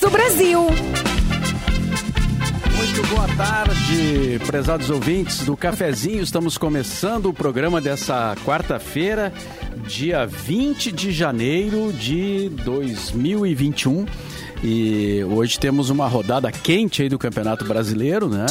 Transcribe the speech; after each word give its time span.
Do 0.00 0.10
Brasil. 0.10 0.60
Muito 2.76 3.06
boa 3.08 3.26
tarde, 3.36 4.38
prezados 4.46 4.90
ouvintes 4.90 5.44
do 5.44 5.56
Cafezinho. 5.56 6.22
Estamos 6.22 6.58
começando 6.58 7.26
o 7.26 7.32
programa 7.32 7.80
dessa 7.80 8.36
quarta-feira, 8.44 9.32
dia 9.86 10.26
20 10.26 10.92
de 10.92 11.12
janeiro 11.12 11.92
de 11.92 12.50
2021. 12.64 14.06
E 14.62 15.22
hoje 15.24 15.58
temos 15.58 15.90
uma 15.90 16.08
rodada 16.08 16.50
quente 16.50 17.02
aí 17.02 17.08
do 17.08 17.18
Campeonato 17.18 17.64
Brasileiro, 17.64 18.28
né? 18.28 18.46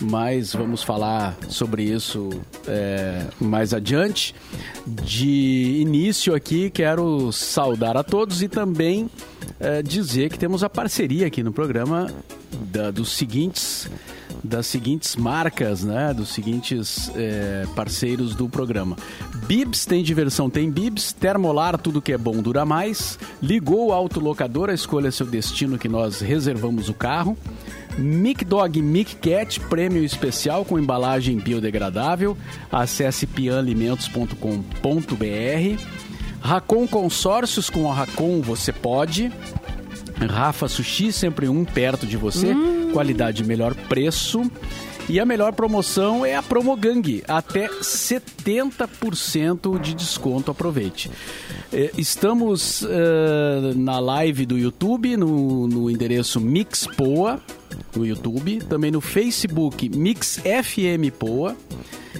Mas 0.00 0.52
vamos 0.52 0.82
falar 0.82 1.36
sobre 1.48 1.84
isso 1.84 2.30
é, 2.66 3.26
mais 3.40 3.74
adiante. 3.74 4.34
De 4.86 5.78
início 5.80 6.34
aqui, 6.34 6.70
quero 6.70 7.30
saudar 7.30 7.96
a 7.96 8.02
todos 8.02 8.42
e 8.42 8.48
também 8.48 9.08
é, 9.60 9.82
dizer 9.82 10.30
que 10.30 10.38
temos 10.38 10.64
a 10.64 10.70
parceria 10.70 11.26
aqui 11.26 11.42
no 11.42 11.52
programa 11.52 12.10
da, 12.50 12.90
dos 12.90 13.12
seguintes 13.12 13.88
das 14.44 14.66
seguintes 14.66 15.16
marcas, 15.16 15.82
né? 15.82 16.12
Dos 16.12 16.28
seguintes 16.28 17.10
é, 17.16 17.66
parceiros 17.74 18.34
do 18.34 18.48
programa. 18.48 18.96
Bibs 19.46 19.86
tem 19.86 20.04
diversão, 20.04 20.50
tem 20.50 20.70
Bibs. 20.70 21.12
Termolar, 21.12 21.78
tudo 21.78 22.02
que 22.02 22.12
é 22.12 22.18
bom 22.18 22.42
dura 22.42 22.66
mais. 22.66 23.18
Ligou 23.42 23.88
o 23.88 23.92
autolocador, 23.92 24.68
escolha 24.68 25.10
seu 25.10 25.26
destino 25.26 25.78
que 25.78 25.88
nós 25.88 26.20
reservamos 26.20 26.90
o 26.90 26.94
carro. 26.94 27.36
Mic 27.96 28.44
Dog 28.44 28.82
Mic 28.82 29.16
Cat, 29.16 29.58
prêmio 29.60 30.04
especial 30.04 30.64
com 30.64 30.78
embalagem 30.78 31.38
biodegradável. 31.38 32.36
Acesse 32.70 33.26
pianalimentos.com.br. 33.26 35.82
Racon 36.40 36.86
Consórcios, 36.86 37.70
com 37.70 37.90
a 37.90 37.94
Racon 37.94 38.42
você 38.42 38.72
pode. 38.72 39.32
Rafa 40.28 40.68
Sushi, 40.68 41.10
sempre 41.12 41.48
um 41.48 41.64
perto 41.64 42.06
de 42.06 42.18
você. 42.18 42.52
Hum. 42.52 42.83
Qualidade, 42.94 43.42
melhor 43.42 43.74
preço. 43.74 44.48
E 45.08 45.18
a 45.18 45.26
melhor 45.26 45.52
promoção 45.52 46.24
é 46.24 46.36
a 46.36 46.42
Promogang, 46.42 47.24
até 47.26 47.68
70% 47.68 49.80
de 49.80 49.94
desconto, 49.94 50.52
aproveite. 50.52 51.10
É, 51.72 51.90
estamos 51.98 52.82
uh, 52.82 52.86
na 53.74 53.98
live 53.98 54.46
do 54.46 54.56
YouTube, 54.56 55.16
no, 55.16 55.66
no 55.66 55.90
endereço 55.90 56.40
Mixpoa, 56.40 57.42
no 57.96 58.06
YouTube, 58.06 58.60
também 58.60 58.92
no 58.92 59.00
Facebook 59.00 59.88
Mix 59.88 60.38
FM 60.38 61.10
Poa. 61.18 61.56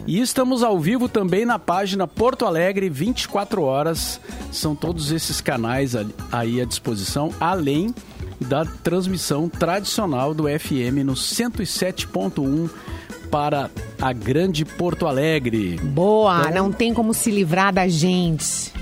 E 0.09 0.21
estamos 0.21 0.65
ao 0.65 0.81
vivo 0.81 1.09
também 1.09 1.47
na 1.47 1.57
página 1.57 2.09
Porto 2.09 2.45
Alegre 2.45 2.91
24 2.91 3.63
horas. 3.63 4.21
São 4.51 4.75
todos 4.75 5.13
esses 5.13 5.41
canais 5.41 5.95
aí 6.33 6.61
à 6.61 6.65
disposição, 6.65 7.33
além 7.39 7.95
da 8.41 8.65
transmissão 8.65 9.49
tradicional 9.49 10.35
do 10.35 10.45
FM 10.45 11.05
no 11.05 11.15
107.1 11.15 12.71
para 13.31 13.71
a 14.01 14.13
Grande 14.13 14.65
Porto 14.65 15.07
Alegre. 15.07 15.79
Boa, 15.83 16.41
então, 16.49 16.65
não 16.65 16.73
tem 16.73 16.95
como 16.95 17.13
se 17.13 17.31
livrar 17.31 17.73
da 17.73 17.89
gente. 17.89 18.73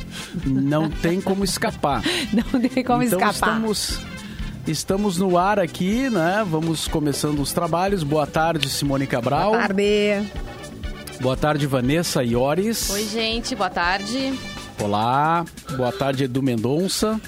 Não 0.45 0.91
tem 0.91 1.20
como 1.20 1.45
escapar. 1.45 2.03
não 2.33 2.61
tem 2.61 2.84
como 2.84 3.03
então, 3.03 3.19
escapar. 3.19 3.33
Estamos 3.33 4.00
Estamos 4.67 5.19
no 5.19 5.36
ar 5.36 5.58
aqui, 5.58 6.08
né? 6.08 6.47
Vamos 6.48 6.86
começando 6.86 7.41
os 7.41 7.53
trabalhos. 7.53 8.05
Boa 8.05 8.27
tarde, 8.28 8.69
Simone 8.69 9.08
Cabral. 9.08 9.50
Boa 9.50 9.62
tarde. 9.62 10.30
Boa 11.20 11.36
tarde, 11.36 11.67
Vanessa 11.67 12.23
Iores. 12.23 12.89
Oi, 12.91 13.05
gente, 13.08 13.56
boa 13.56 13.70
tarde. 13.70 14.33
Olá, 14.80 15.45
boa 15.77 15.91
tarde, 15.91 16.25
Edu 16.25 16.42
Mendonça. 16.42 17.20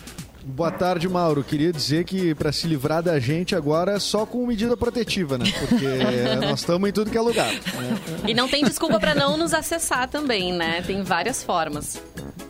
Boa 0.46 0.70
tarde, 0.70 1.08
Mauro. 1.08 1.42
Queria 1.42 1.72
dizer 1.72 2.04
que 2.04 2.34
para 2.34 2.52
se 2.52 2.66
livrar 2.66 3.02
da 3.02 3.18
gente 3.18 3.56
agora 3.56 3.92
é 3.92 3.98
só 3.98 4.26
com 4.26 4.46
medida 4.46 4.76
protetiva, 4.76 5.38
né? 5.38 5.46
Porque 5.58 5.86
nós 6.46 6.60
estamos 6.60 6.88
em 6.88 6.92
tudo 6.92 7.10
que 7.10 7.16
é 7.16 7.20
lugar. 7.20 7.50
Né? 7.50 7.98
E 8.28 8.34
não 8.34 8.46
tem 8.46 8.62
desculpa 8.62 9.00
para 9.00 9.14
não 9.14 9.38
nos 9.38 9.54
acessar 9.54 10.06
também, 10.08 10.52
né? 10.52 10.82
Tem 10.86 11.02
várias 11.02 11.42
formas. 11.42 11.98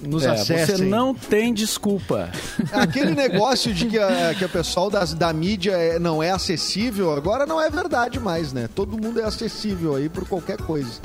Nos 0.00 0.24
é, 0.24 0.30
acessem. 0.30 0.76
Você 0.76 0.84
não 0.84 1.14
tem 1.14 1.54
desculpa. 1.54 2.30
Aquele 2.72 3.14
negócio 3.14 3.72
de 3.72 3.86
que 3.86 3.98
a, 3.98 4.34
que 4.34 4.44
a 4.44 4.48
pessoal 4.48 4.90
das, 4.90 5.14
da 5.14 5.32
mídia 5.32 5.72
é, 5.72 5.98
não 5.98 6.20
é 6.20 6.32
acessível, 6.32 7.12
agora 7.12 7.46
não 7.46 7.60
é 7.60 7.70
verdade 7.70 8.18
mais, 8.18 8.52
né? 8.52 8.68
Todo 8.74 8.98
mundo 8.98 9.20
é 9.20 9.24
acessível 9.24 9.94
aí 9.94 10.08
por 10.08 10.28
qualquer 10.28 10.58
coisa. 10.58 11.00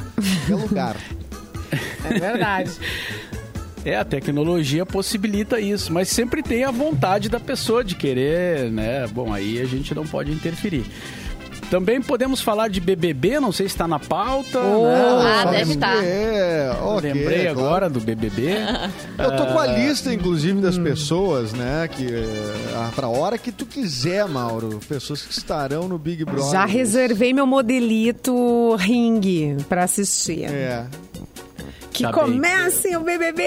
Qualquer 0.48 0.56
lugar. 0.56 0.96
É 2.04 2.20
verdade. 2.20 2.72
É, 3.86 3.96
a 3.96 4.04
tecnologia 4.04 4.86
possibilita 4.86 5.60
isso, 5.60 5.92
mas 5.92 6.10
sempre 6.10 6.44
tem 6.44 6.64
a 6.64 6.72
vontade 6.72 7.30
da 7.30 7.40
pessoa 7.40 7.84
de 7.84 7.96
querer, 7.96 8.72
né? 8.72 9.08
Bom, 9.08 9.34
aí 9.34 9.60
a 9.60 9.66
gente 9.66 9.96
não 9.96 10.06
pode 10.06 10.32
interferir. 10.32 10.86
Também 11.70 12.02
podemos 12.02 12.42
falar 12.42 12.68
de 12.68 12.80
BBB, 12.80 13.40
não 13.40 13.52
sei 13.52 13.68
se 13.68 13.76
está 13.76 13.88
na 13.88 14.00
pauta. 14.00 14.60
Oh, 14.60 14.88
né? 14.88 15.42
Ah, 15.42 15.46
deve 15.46 15.74
estar. 15.74 15.98
Tá. 15.98 16.04
É, 16.04 16.72
okay, 16.72 17.14
Lembrei 17.14 17.44
claro. 17.44 17.60
agora 17.60 17.90
do 17.90 18.00
BBB. 18.00 18.56
Eu 19.18 19.38
tô 19.38 19.46
com 19.46 19.60
a 19.60 19.68
lista, 19.68 20.12
inclusive, 20.12 20.60
das 20.62 20.78
hum. 20.78 20.84
pessoas, 20.84 21.54
né? 21.54 21.88
Que 21.88 22.08
ah, 22.76 22.92
pra 22.96 23.08
hora 23.08 23.38
que 23.38 23.52
tu 23.52 23.68
quiser, 23.68 24.28
Mauro. 24.28 24.80
Pessoas 24.90 25.22
que 25.22 25.32
estarão 25.32 25.88
no 25.88 26.00
Big 26.00 26.26
Brother. 26.26 26.52
Já 26.52 26.66
reservei 26.66 27.34
meu 27.34 27.46
modelito 27.46 28.76
ring 28.76 29.58
para 29.68 29.84
assistir. 29.84 30.46
É. 30.46 30.88
Que 31.92 32.04
tá 32.04 32.12
comecem 32.14 32.96
o 32.96 33.02
BBB! 33.02 33.44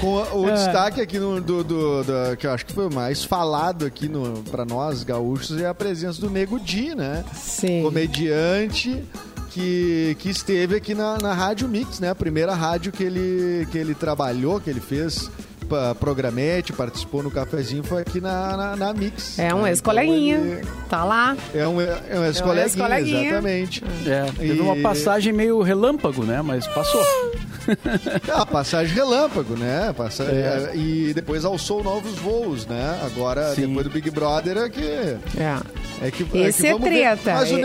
Com, 0.00 0.22
com 0.22 0.38
o 0.38 0.48
é. 0.48 0.52
destaque 0.54 1.00
aqui 1.00 1.18
no, 1.18 1.40
do, 1.40 1.62
do, 1.62 2.04
do, 2.04 2.36
que 2.36 2.46
eu 2.46 2.52
acho 2.52 2.66
que 2.66 2.72
foi 2.72 2.86
o 2.86 2.94
mais 2.94 3.24
falado 3.24 3.86
aqui 3.86 4.08
no, 4.08 4.42
pra 4.44 4.64
nós, 4.64 5.02
gaúchos, 5.02 5.60
é 5.60 5.66
a 5.66 5.74
presença 5.74 6.20
do 6.20 6.28
Nego 6.28 6.58
Di, 6.58 6.94
né? 6.94 7.24
Sim. 7.34 7.82
Comediante 7.82 9.02
que, 9.52 10.16
que 10.18 10.30
esteve 10.30 10.76
aqui 10.76 10.94
na, 10.94 11.18
na 11.18 11.34
Rádio 11.34 11.68
Mix, 11.68 12.00
né? 12.00 12.10
A 12.10 12.14
primeira 12.14 12.54
rádio 12.54 12.90
que 12.90 13.04
ele, 13.04 13.66
que 13.70 13.78
ele 13.78 13.94
trabalhou, 13.94 14.60
que 14.60 14.70
ele 14.70 14.80
fez 14.80 15.30
programete, 15.98 16.72
participou 16.72 17.22
no 17.22 17.30
cafezinho, 17.30 17.82
foi 17.82 18.02
aqui 18.02 18.20
na, 18.20 18.56
na, 18.56 18.76
na 18.76 18.94
Mix. 18.94 19.38
É 19.38 19.54
um 19.54 19.66
ex-coleguinha. 19.66 20.36
Então 20.36 20.52
ele... 20.58 20.66
Tá 20.88 21.04
lá. 21.04 21.36
É 21.54 21.66
um, 21.66 21.80
é 21.80 22.18
um 22.18 22.24
ex-coleguinha, 22.24 22.84
é 22.84 23.40
um 23.40 23.48
ex 23.48 23.70
exatamente. 23.72 23.84
É, 24.06 24.24
teve 24.32 24.58
e... 24.58 24.60
uma 24.60 24.76
passagem 24.76 25.32
meio 25.32 25.60
relâmpago, 25.62 26.24
né? 26.24 26.42
Mas 26.42 26.66
passou. 26.68 27.02
ah, 28.32 28.46
passagem 28.46 28.94
relâmpago, 28.94 29.56
né? 29.56 29.92
Passa... 29.96 30.24
É. 30.24 30.72
E 30.74 31.12
depois 31.14 31.44
alçou 31.44 31.82
novos 31.82 32.14
voos, 32.16 32.66
né? 32.66 33.00
Agora, 33.04 33.54
Sim. 33.54 33.68
depois 33.68 33.86
do 33.86 33.92
Big 33.92 34.10
Brother, 34.10 34.58
é 34.58 34.68
que... 34.68 34.82
É. 34.82 35.58
É 36.00 36.10
que, 36.10 36.26
esse 36.36 36.66
é, 36.66 36.74
que 36.76 36.82
é 36.82 36.90
treta. 36.90 37.34
Mas 37.34 37.52
o, 37.52 37.56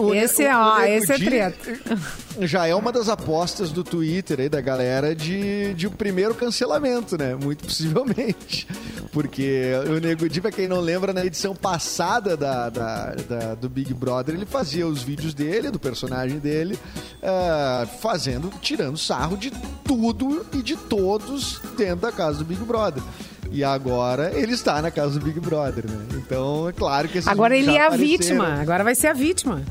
o, 0.00 0.06
o, 0.06 0.14
esse, 0.14 0.46
o, 0.46 0.56
ó, 0.56 0.80
esse 0.80 1.12
é 1.12 1.18
treta. 1.18 1.78
Já 2.40 2.66
é 2.66 2.74
uma 2.74 2.90
das 2.90 3.10
apostas 3.10 3.70
do 3.70 3.84
Twitter 3.84 4.40
aí 4.40 4.48
da 4.48 4.62
galera 4.62 5.14
de, 5.14 5.74
de 5.74 5.86
um 5.86 5.90
primeiro 5.90 6.34
cancelamento, 6.34 7.18
né? 7.18 7.34
Muito 7.34 7.64
possivelmente. 7.66 8.66
Porque 9.12 9.72
o 9.86 10.00
Nego 10.00 10.26
Di, 10.26 10.40
pra 10.40 10.50
quem 10.50 10.66
não 10.66 10.80
lembra, 10.80 11.12
na 11.12 11.24
edição 11.24 11.54
passada 11.54 12.34
da, 12.34 12.70
da, 12.70 13.14
da, 13.28 13.54
do 13.54 13.68
Big 13.68 13.92
Brother, 13.92 14.34
ele 14.34 14.46
fazia 14.46 14.86
os 14.86 15.02
vídeos 15.02 15.34
dele, 15.34 15.70
do 15.70 15.78
personagem 15.78 16.38
dele, 16.38 16.78
uh, 17.22 17.86
fazendo, 18.00 18.50
tirando 18.62 18.96
sarro 18.96 19.36
de 19.36 19.52
tudo 19.84 20.46
e 20.54 20.62
de 20.62 20.76
todos 20.76 21.60
dentro 21.76 21.96
da 21.96 22.10
casa 22.10 22.38
do 22.38 22.44
Big 22.46 22.64
Brother. 22.64 23.02
E 23.50 23.62
agora 23.62 24.32
ele 24.34 24.54
está 24.54 24.80
na 24.80 24.90
casa 24.90 25.18
do 25.18 25.24
Big 25.26 25.38
Brother, 25.38 25.84
né? 25.86 26.06
Então, 26.14 26.70
é 26.70 26.72
claro 26.72 27.06
que 27.06 27.20
Agora 27.26 27.54
ele 27.54 27.70
é 27.70 27.86
a 27.86 27.90
vítima. 27.90 28.54
Agora 28.62 28.82
vai 28.82 28.94
ser 28.94 29.08
a 29.08 29.12
vítima. 29.12 29.62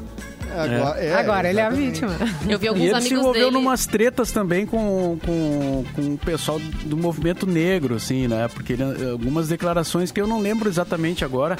Agora, 0.53 0.99
é. 0.99 1.07
É, 1.07 1.13
Agora 1.15 1.49
ele 1.49 1.59
é 1.59 1.63
a 1.63 1.69
vítima. 1.69 2.15
Eu 2.47 2.59
vi 2.59 2.67
alguns 2.67 2.83
e 2.83 2.85
ele 2.87 2.93
amigos 2.93 3.07
se 3.07 3.13
envolveu 3.13 3.49
dele... 3.49 3.63
numas 3.63 3.85
tretas 3.85 4.31
também 4.31 4.65
com, 4.65 5.17
com, 5.25 5.83
com 5.95 6.13
o 6.13 6.17
pessoal 6.17 6.59
do 6.59 6.97
movimento 6.97 7.45
negro, 7.45 7.95
assim, 7.95 8.27
né? 8.27 8.47
Porque 8.53 8.73
ele, 8.73 8.83
algumas 9.09 9.47
declarações 9.47 10.11
que 10.11 10.19
eu 10.19 10.27
não 10.27 10.39
lembro 10.39 10.67
exatamente 10.69 11.23
agora, 11.23 11.57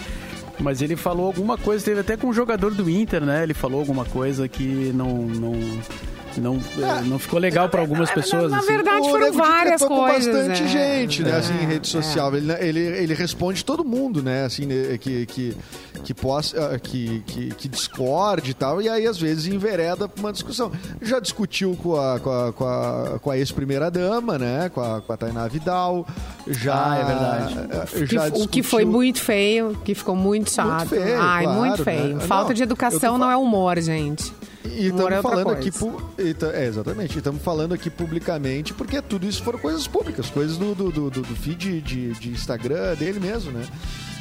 mas 0.60 0.82
ele 0.82 0.96
falou 0.96 1.26
alguma 1.26 1.58
coisa, 1.58 1.84
teve 1.84 2.02
até 2.02 2.18
com 2.18 2.28
um 2.28 2.34
jogador 2.34 2.74
do 2.74 2.90
Inter, 2.90 3.24
né? 3.24 3.44
Ele 3.44 3.54
falou 3.54 3.80
alguma 3.80 4.06
coisa 4.06 4.48
que 4.48 4.92
não, 4.94 5.18
não 5.28 5.54
não, 6.40 6.60
é. 6.78 7.02
não 7.02 7.20
ficou 7.20 7.40
legal 7.40 7.68
para 7.68 7.82
algumas 7.82 8.12
pessoas. 8.12 8.44
Na, 8.44 8.50
na 8.50 8.58
assim. 8.60 8.68
verdade, 8.68 9.10
foram 9.10 9.34
várias 9.34 9.82
coisas. 9.84 10.28
Com 10.28 10.36
bastante 10.36 10.64
é. 10.64 10.68
gente, 10.68 11.24
né? 11.24 11.38
Assim, 11.38 11.54
em 11.54 11.66
rede 11.66 11.88
é. 11.88 11.92
social. 11.92 12.36
Ele, 12.36 12.52
ele, 12.54 12.80
ele 12.80 13.14
responde 13.14 13.66
todo 13.66 13.84
mundo, 13.84 14.22
né? 14.22 14.46
Assim, 14.46 14.66
né, 14.66 14.98
que, 14.98 15.26
que, 15.26 15.58
que, 16.04 16.14
possa, 16.14 16.74
ah, 16.74 16.80
que, 16.80 17.24
que, 17.26 17.50
que 17.56 17.68
discorde 17.68 18.52
e 18.52 18.54
tal. 18.54 18.82
E 18.82 18.88
aí, 18.88 19.08
às 19.08 19.18
vezes, 19.18 19.48
envereda 19.48 20.08
para 20.08 20.20
uma 20.20 20.32
discussão. 20.32 20.72
Já 21.02 21.20
discutiu 21.20 21.78
com 21.82 21.96
a, 21.96 22.20
com 22.20 22.30
a, 22.30 22.54
com 22.54 22.66
a, 22.66 23.20
com 23.20 23.32
a 23.32 23.38
ex-primeira-dama, 23.38 24.38
né? 24.38 24.70
Com 24.70 24.82
a, 24.82 25.02
com 25.02 25.12
a 25.12 25.18
Tainá 25.18 25.48
Vidal. 25.48 26.06
Já, 26.48 26.92
ah, 26.92 26.98
é 26.98 27.04
verdade. 27.04 28.02
Eh, 28.02 28.06
já 28.06 28.32
que, 28.32 28.42
o 28.42 28.48
que 28.48 28.64
foi 28.64 28.86
muito 28.86 29.22
feio, 29.22 29.78
que 29.84 29.96
ficou 29.96 30.16
muito 30.16 30.52
chato. 30.52 30.90
Muito 30.90 30.90
feio, 30.90 31.22
Ai, 31.22 31.44
claro, 31.44 31.60
muito 31.60 31.84
feio. 31.84 32.16
Né? 32.16 32.20
Falta 32.22 32.50
não, 32.50 32.54
de 32.54 32.64
educação 32.64 33.18
não 33.18 33.30
é 33.30 33.38
humor, 33.38 33.80
gente. 33.80 34.34
E 34.66 34.88
estamos 34.88 35.22
falando 35.22 35.50
aqui. 35.50 35.72
É, 36.54 36.66
exatamente. 36.66 37.18
Estamos 37.18 37.42
falando 37.42 37.74
aqui 37.74 37.90
publicamente, 37.90 38.74
porque 38.74 39.02
tudo 39.02 39.28
isso 39.28 39.44
foram 39.44 39.60
coisas 39.60 39.88
públicas, 39.88 40.30
coisas 40.30 40.58
do, 40.58 40.76
do, 40.76 40.92
do, 40.92 41.10
do 41.10 41.36
feed 41.36 41.82
de, 41.82 42.12
de 42.14 42.30
Instagram 42.30 42.96
dele 42.96 43.20
mesmo, 43.20 43.52
né? 43.52 43.66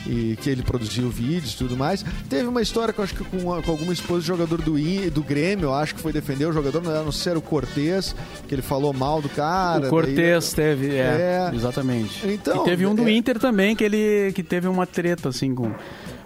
e 0.07 0.37
que 0.41 0.49
ele 0.49 0.63
produziu 0.63 1.09
vídeos 1.11 1.55
e 1.55 1.57
tudo 1.57 1.77
mais. 1.77 2.05
Teve 2.29 2.49
uma 2.49 2.63
história 2.63 2.93
que 2.93 3.01
eu 3.01 3.05
acho 3.05 3.15
que 3.15 3.25
com, 3.25 3.41
com 3.63 3.71
alguma 3.71 3.93
esposa 3.93 4.21
de 4.21 4.27
jogador 4.27 4.61
do, 4.63 4.79
I, 4.79 5.11
do 5.11 5.23
Grêmio, 5.23 5.67
eu 5.67 5.75
acho 5.75 5.95
que 5.95 6.01
foi 6.01 6.13
defender 6.13 6.47
o 6.47 6.53
jogador, 6.53 6.83
não, 6.83 7.05
não 7.05 7.13
sei 7.13 7.23
se 7.23 7.29
era 7.29 7.39
o 7.39 7.43
Cortez, 7.43 8.15
que 8.49 8.55
ele 8.55 8.63
falou 8.63 8.93
mal 8.93 9.21
do 9.21 9.29
cara. 9.29 9.87
O 9.87 9.91
Cortez 9.91 10.53
daí, 10.55 10.65
teve, 10.65 10.97
é, 10.97 11.51
é, 11.51 11.55
exatamente. 11.55 12.27
Então, 12.27 12.63
e 12.63 12.65
teve 12.65 12.87
um 12.87 12.95
do 12.95 13.07
é, 13.07 13.13
Inter 13.13 13.39
também, 13.39 13.77
que 13.77 13.85
ele 13.85 14.33
que 14.33 14.43
teve 14.43 14.69
uma 14.69 14.87
treta 14.87 15.29
assim 15.29 15.55
com 15.55 15.73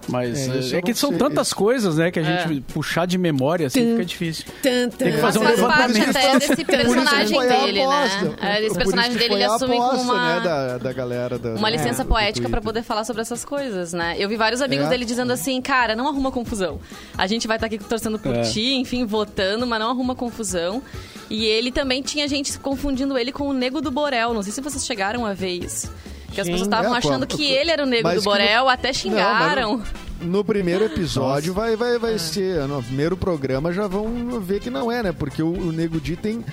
mas 0.08 0.72
é, 0.72 0.78
é 0.78 0.82
que 0.82 0.94
são 0.94 1.10
sei. 1.10 1.18
tantas 1.18 1.52
coisas, 1.52 1.96
né, 1.96 2.10
que 2.10 2.18
a 2.18 2.22
gente 2.22 2.58
é. 2.58 2.72
puxar 2.72 3.06
de 3.06 3.18
memória 3.18 3.66
assim 3.66 3.80
tum, 3.84 3.90
fica 3.92 4.04
difícil. 4.04 4.44
Tum, 4.62 4.90
tum. 4.90 4.96
Tem 4.96 5.12
que 5.12 5.18
fazer 5.18 5.38
um 5.38 5.44
levantamento. 5.44 6.10
até 6.10 6.38
desse 6.38 6.64
personagem 6.64 7.38
dele, 7.40 7.86
né? 7.86 8.36
É, 8.40 8.64
esse 8.64 8.76
personagem 8.76 9.16
dele 9.16 9.34
ele 9.34 9.44
assume 9.44 9.76
com 9.76 9.96
uma 9.96 10.34
né, 10.34 10.40
da, 10.44 10.78
da 10.78 10.92
galera 10.92 11.38
da, 11.38 11.54
uma 11.54 11.70
licença 11.70 12.02
é, 12.02 12.04
poética 12.04 12.48
para 12.48 12.60
poder 12.60 12.82
falar 12.82 13.04
sobre 13.04 13.22
essas 13.22 13.44
coisas, 13.44 13.92
né? 13.92 14.16
Eu 14.18 14.28
vi 14.28 14.36
vários 14.36 14.60
amigos 14.60 14.86
é. 14.86 14.90
dele 14.90 15.04
dizendo 15.04 15.32
assim, 15.32 15.60
cara, 15.60 15.96
não 15.96 16.08
arruma 16.08 16.30
confusão. 16.30 16.80
A 17.16 17.26
gente 17.26 17.46
vai 17.46 17.56
estar 17.56 17.68
tá 17.68 17.74
aqui 17.74 17.84
torcendo 17.84 18.18
por 18.18 18.34
é. 18.34 18.42
ti, 18.42 18.74
enfim, 18.74 19.04
votando, 19.04 19.66
mas 19.66 19.80
não 19.80 19.90
arruma 19.90 20.14
confusão. 20.14 20.82
E 21.30 21.44
ele 21.44 21.72
também 21.72 22.02
tinha 22.02 22.28
gente 22.28 22.58
confundindo 22.58 23.16
ele 23.16 23.32
com 23.32 23.48
o 23.48 23.52
Nego 23.52 23.80
do 23.80 23.90
Borel. 23.90 24.34
Não 24.34 24.42
sei 24.42 24.52
se 24.52 24.60
vocês 24.60 24.84
chegaram 24.84 25.24
a 25.24 25.32
ver 25.32 25.52
isso. 25.64 25.90
Que 26.34 26.40
as 26.40 26.48
pessoas 26.48 26.66
estavam 26.66 26.94
é, 26.94 26.98
achando 26.98 27.26
que 27.26 27.44
ele 27.44 27.70
era 27.70 27.82
o 27.82 27.86
Nego 27.86 28.10
do 28.12 28.22
Borel, 28.22 28.64
no... 28.64 28.68
até 28.68 28.92
xingaram. 28.92 29.78
Não, 29.78 30.04
no 30.20 30.44
primeiro 30.44 30.84
episódio 30.84 31.52
vai, 31.52 31.76
vai, 31.76 31.98
vai 31.98 32.14
é. 32.14 32.18
ser. 32.18 32.66
No 32.66 32.82
primeiro 32.82 33.16
programa 33.16 33.72
já 33.72 33.86
vão 33.86 34.40
ver 34.40 34.60
que 34.60 34.70
não 34.70 34.90
é, 34.90 35.02
né? 35.02 35.12
Porque 35.12 35.42
o, 35.42 35.52
o 35.52 35.72
Nego 35.72 36.00
Di 36.00 36.16
tem 36.16 36.44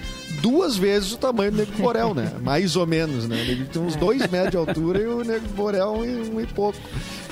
duas 0.42 0.78
vezes 0.78 1.13
o 1.13 1.18
tamanho 1.18 1.51
do 1.51 1.57
Nego 1.57 1.72
Borel, 1.78 2.13
né? 2.13 2.31
Mais 2.42 2.75
ou 2.75 2.86
menos, 2.86 3.28
né? 3.28 3.42
O 3.42 3.45
Nego 3.45 3.66
tem 3.66 3.81
uns 3.81 3.95
dois 3.95 4.28
metros 4.28 4.51
de 4.51 4.57
altura 4.57 5.00
e 5.00 5.07
o 5.07 5.24
Nego 5.24 5.48
Borel 5.50 5.94
um, 5.94 6.36
um 6.36 6.42
e 6.42 6.48
pouco. 6.48 6.77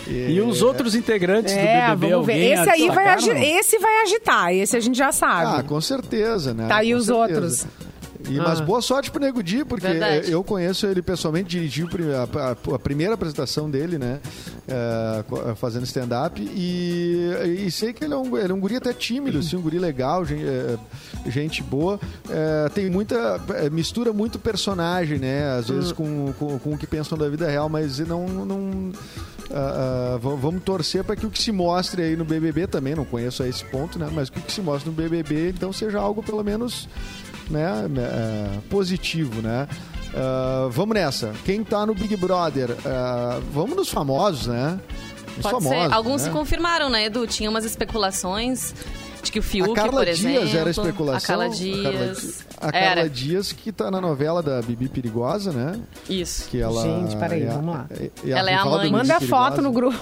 E, 0.07 0.31
e 0.31 0.41
os 0.41 0.61
outros 0.61 0.95
integrantes 0.95 1.53
é, 1.53 1.89
do 1.89 1.97
BBB, 1.97 2.13
vamos 2.13 2.25
ver. 2.25 2.53
Esse 2.53 2.69
aí 2.69 2.89
vai, 2.89 3.15
esse 3.59 3.77
vai 3.77 4.01
agitar, 4.01 4.53
esse 4.53 4.75
a 4.75 4.79
gente 4.79 4.97
já 4.97 5.11
sabe. 5.11 5.59
Ah, 5.59 5.63
com 5.63 5.79
certeza, 5.79 6.53
né? 6.53 6.67
Tá, 6.67 6.77
aí 6.77 6.95
os 6.95 7.05
certeza. 7.05 7.33
outros? 7.33 7.67
E, 8.29 8.39
ah. 8.39 8.43
Mas 8.43 8.61
boa 8.61 8.81
sorte 8.81 9.09
pro 9.09 9.19
Nego 9.19 9.41
Di, 9.41 9.65
porque 9.65 9.87
Verdade. 9.87 10.31
eu 10.31 10.43
conheço 10.43 10.85
ele 10.85 11.01
pessoalmente, 11.01 11.49
dirigiu 11.49 11.87
a, 12.15 12.49
a, 12.49 12.75
a 12.75 12.79
primeira 12.79 13.15
apresentação 13.15 13.69
dele, 13.69 13.97
né? 13.97 14.19
É, 14.67 15.55
fazendo 15.55 15.83
stand-up. 15.85 16.39
E, 16.41 17.65
e, 17.65 17.71
sei 17.71 17.91
que 17.91 18.03
ele 18.03 18.13
é, 18.13 18.17
um, 18.17 18.37
ele 18.37 18.51
é 18.51 18.55
um 18.55 18.59
guri 18.59 18.75
até 18.75 18.93
tímido, 18.93 19.39
assim, 19.39 19.55
um 19.55 19.61
guri 19.61 19.79
legal, 19.79 20.23
gente, 20.23 20.43
é, 20.45 20.77
gente 21.27 21.63
boa. 21.63 21.99
É, 22.29 22.69
tem 22.69 22.89
muita. 22.89 23.39
Mistura 23.71 24.13
muito 24.13 24.37
personagem, 24.37 25.17
né? 25.17 25.57
Às 25.57 25.69
vezes 25.69 25.91
com, 25.91 26.33
com, 26.37 26.59
com, 26.59 26.73
o 26.73 26.77
que 26.77 26.85
pensam 26.85 27.17
da 27.17 27.27
vida 27.27 27.47
real, 27.49 27.67
mas 27.67 27.99
não. 27.99 28.27
não 28.27 28.91
Uh, 29.49 30.15
uh, 30.15 30.37
vamos 30.37 30.61
torcer 30.61 31.03
para 31.03 31.15
que 31.15 31.25
o 31.25 31.31
que 31.31 31.41
se 31.41 31.51
mostre 31.51 32.03
aí 32.03 32.15
no 32.15 32.23
BBB 32.23 32.67
também, 32.67 32.93
não 32.93 33.03
conheço 33.03 33.41
a 33.41 33.47
esse 33.47 33.65
ponto, 33.65 33.97
né? 33.97 34.07
Mas 34.13 34.29
que 34.29 34.37
o 34.37 34.41
que 34.43 34.51
se 34.51 34.61
mostre 34.61 34.87
no 34.87 34.95
BBB, 34.95 35.49
então, 35.49 35.73
seja 35.73 35.97
algo 35.97 36.21
pelo 36.21 36.43
menos 36.43 36.87
né, 37.49 37.87
é, 37.97 38.59
positivo, 38.69 39.41
né? 39.41 39.67
Uh, 40.09 40.69
vamos 40.71 40.95
nessa. 40.95 41.33
Quem 41.45 41.63
tá 41.63 41.85
no 41.85 41.93
Big 41.93 42.15
Brother? 42.15 42.71
Uh, 42.71 43.41
vamos 43.53 43.75
nos 43.75 43.89
famosos, 43.89 44.47
né? 44.47 44.79
Pode 45.41 45.55
famosos, 45.55 45.69
ser. 45.69 45.93
Alguns 45.93 46.21
né? 46.21 46.27
se 46.27 46.33
confirmaram, 46.33 46.89
né, 46.89 47.05
Edu? 47.05 47.27
Tinha 47.27 47.49
umas 47.49 47.63
especulações 47.63 48.73
de 49.21 49.31
que 49.31 49.39
o 49.39 49.43
Fiuk, 49.43 49.71
a 49.71 49.73
Carla 49.73 49.99
por 49.99 50.07
exemplo... 50.07 50.39
Dias 50.39 50.55
era 50.55 50.69
especulação. 50.69 51.17
A 51.17 51.21
Carla 51.21 51.49
Dias... 51.55 52.45
A 52.57 52.71
Carla, 52.71 52.87
a 52.87 52.95
Carla 52.95 53.09
Dias, 53.09 53.51
que 53.51 53.71
tá 53.71 53.89
na 53.91 54.01
novela 54.01 54.41
da 54.41 54.61
Bibi 54.61 54.89
Perigosa, 54.89 55.51
né? 55.51 55.79
Isso. 56.09 56.47
Que 56.49 56.59
ela 56.61 56.83
Gente, 56.83 57.15
peraí, 57.17 57.43
é 57.43 57.47
vamos 57.47 57.75
lá. 57.75 57.85
É, 57.89 58.03
é 58.03 58.31
ela 58.31 58.51
é 58.51 58.55
a 58.55 58.65
mãe. 58.65 58.91
Manda 58.91 59.17
a 59.17 59.21
foto 59.21 59.61
no 59.61 59.71
grupo. 59.71 59.99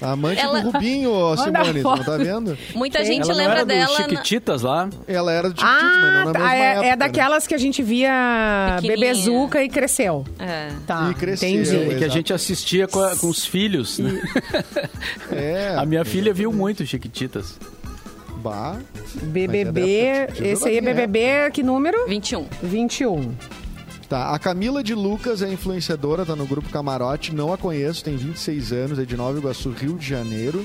A 0.00 0.12
amante 0.12 0.40
ela... 0.40 0.60
do 0.60 0.70
Rubinho, 0.70 1.36
Simone, 1.36 1.82
não 1.82 1.98
tá 1.98 2.16
vendo? 2.16 2.56
Muita 2.74 3.04
gente 3.04 3.30
ela 3.30 3.34
lembra 3.34 3.64
dela. 3.64 3.96
Chiquititas 3.96 4.62
na... 4.62 4.70
lá. 4.70 4.90
Ela 5.06 5.32
era 5.32 5.50
de 5.50 5.60
Chiquititas, 5.60 5.84
ah, 5.84 6.00
mas 6.00 6.12
não 6.12 6.24
na 6.24 6.32
tá, 6.32 6.38
mesma 6.38 6.54
é, 6.54 6.70
época, 6.72 6.86
é 6.86 6.96
daquelas 6.96 7.44
né? 7.44 7.48
que 7.48 7.54
a 7.54 7.58
gente 7.58 7.82
via 7.82 8.78
bebezuca 8.80 9.62
e 9.62 9.68
cresceu. 9.68 10.24
É. 10.38 10.70
Tá, 10.86 11.08
e 11.10 11.14
cresceu. 11.14 11.48
Entendi. 11.48 11.94
É 11.94 11.98
que 11.98 12.04
a 12.04 12.08
gente 12.08 12.32
assistia 12.32 12.88
com, 12.88 13.00
a, 13.00 13.16
com 13.16 13.28
os 13.28 13.44
filhos, 13.44 13.98
né? 13.98 14.20
É. 15.30 15.74
A 15.76 15.84
minha 15.84 16.04
filha 16.04 16.32
viu 16.32 16.52
muito 16.52 16.84
Chiquititas. 16.86 17.58
Bah. 18.36 18.78
BBB, 19.22 19.80
é 19.80 20.28
esse 20.40 20.68
aí 20.68 20.78
é 20.78 20.80
BBB, 20.80 21.18
é. 21.20 21.50
que 21.50 21.62
número? 21.62 22.06
21. 22.06 22.46
21. 22.62 23.34
Tá, 24.08 24.30
a 24.30 24.38
Camila 24.38 24.84
de 24.84 24.94
Lucas 24.94 25.42
é 25.42 25.52
influenciadora, 25.52 26.24
tá 26.24 26.36
no 26.36 26.46
grupo 26.46 26.68
Camarote, 26.68 27.34
não 27.34 27.52
a 27.52 27.58
conheço, 27.58 28.04
tem 28.04 28.16
26 28.16 28.72
anos, 28.72 28.98
é 28.98 29.04
de 29.04 29.16
Nova 29.16 29.36
Iguaçu, 29.36 29.70
Rio 29.70 29.98
de 29.98 30.06
Janeiro. 30.06 30.64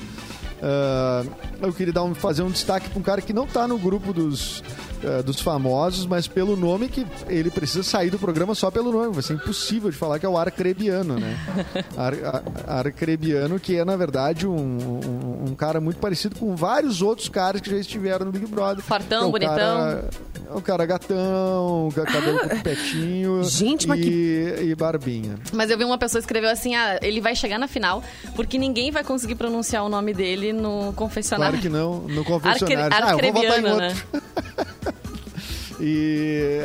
Uh, 0.62 1.28
eu 1.60 1.72
queria 1.72 1.92
dar 1.92 2.04
um, 2.04 2.14
fazer 2.14 2.42
um 2.42 2.50
destaque 2.50 2.88
para 2.88 2.98
um 2.98 3.02
cara 3.02 3.20
que 3.20 3.32
não 3.32 3.48
tá 3.48 3.66
no 3.66 3.76
grupo 3.76 4.12
dos 4.12 4.62
uh, 5.02 5.22
dos 5.24 5.40
famosos, 5.40 6.06
mas 6.06 6.28
pelo 6.28 6.56
nome 6.56 6.88
que 6.88 7.04
ele 7.28 7.50
precisa 7.50 7.82
sair 7.82 8.10
do 8.10 8.18
programa 8.18 8.54
só 8.54 8.70
pelo 8.70 8.92
nome. 8.92 9.12
Vai 9.12 9.22
ser 9.22 9.34
impossível 9.34 9.90
de 9.90 9.96
falar 9.96 10.20
que 10.20 10.26
é 10.26 10.28
o 10.28 10.38
Arcrebiano, 10.38 11.18
né? 11.18 11.36
Ar, 11.98 12.14
Ar, 12.24 12.42
Arcrebiano, 12.86 13.58
que 13.58 13.76
é, 13.76 13.84
na 13.84 13.96
verdade, 13.96 14.46
um, 14.46 14.54
um, 14.54 15.50
um, 15.50 15.54
cara 15.56 15.80
muito 15.80 15.98
parecido 15.98 16.36
com 16.36 16.54
vários 16.54 17.02
outros 17.02 17.28
caras 17.28 17.60
que 17.60 17.68
já 17.68 17.76
estiveram 17.76 18.26
no 18.26 18.32
Big 18.32 18.46
Brother. 18.46 18.84
Fortão, 18.84 19.28
é 19.28 19.30
bonitão. 19.32 19.56
Cara, 19.56 20.10
é 20.48 20.54
um 20.54 20.60
cara 20.60 20.86
gatão, 20.86 21.88
cabelo 21.94 22.48
com 22.48 22.60
petinho 22.60 23.42
Gente, 23.44 23.90
e, 23.90 24.02
que... 24.02 24.56
e 24.62 24.74
barbinha. 24.74 25.36
Mas 25.52 25.70
eu 25.70 25.78
vi 25.78 25.84
uma 25.84 25.98
pessoa 25.98 26.20
escreveu 26.20 26.50
assim, 26.50 26.74
ah, 26.74 26.98
ele 27.02 27.20
vai 27.20 27.34
chegar 27.34 27.58
na 27.58 27.66
final 27.66 28.02
porque 28.36 28.58
ninguém 28.58 28.90
vai 28.90 29.02
conseguir 29.02 29.34
pronunciar 29.34 29.84
o 29.84 29.88
nome 29.88 30.12
dele 30.12 30.51
no 30.52 30.92
confessionário. 30.94 31.58
Claro 31.58 31.62
que 31.62 31.68
não, 31.68 32.00
no 32.02 32.24
confessionário. 32.24 32.94
Arcre... 32.94 33.26
Ah, 33.26 33.26
eu 33.26 33.32
vou 33.32 33.42
votar 33.42 33.58
em 33.58 33.66
outro. 33.66 33.86
Né? 33.86 34.22
E, 35.84 36.60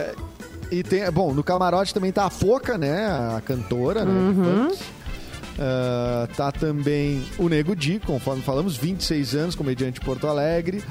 e 0.72 0.84
tem, 0.84 1.10
bom, 1.12 1.34
no 1.34 1.44
camarote 1.44 1.92
também 1.92 2.12
tá 2.12 2.28
a 2.28 2.30
Poca, 2.30 2.78
né? 2.78 3.08
A 3.08 3.42
cantora, 3.42 4.06
né? 4.06 4.12
Uhum. 4.12 4.68
Uh, 4.68 6.28
tá 6.36 6.52
também 6.52 7.26
o 7.40 7.50
Nego 7.50 7.76
Di, 7.76 8.00
conforme 8.00 8.44
falamos, 8.44 8.78
26 8.78 9.34
anos, 9.34 9.56
comediante 9.56 10.00
de 10.00 10.06
Porto 10.06 10.28
Alegre. 10.28 10.84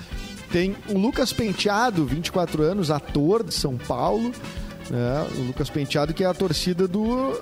Tem 0.50 0.76
o 0.88 0.98
Lucas 0.98 1.32
Penteado, 1.32 2.04
24 2.04 2.64
anos, 2.64 2.90
ator 2.90 3.44
de 3.44 3.54
São 3.54 3.76
Paulo. 3.76 4.32
Né? 4.90 5.26
O 5.38 5.43
Lucas 5.43 5.70
Penteado, 5.70 6.12
que 6.12 6.25
é 6.25 6.26
a 6.26 6.34
torcida 6.34 6.88
do, 6.88 7.41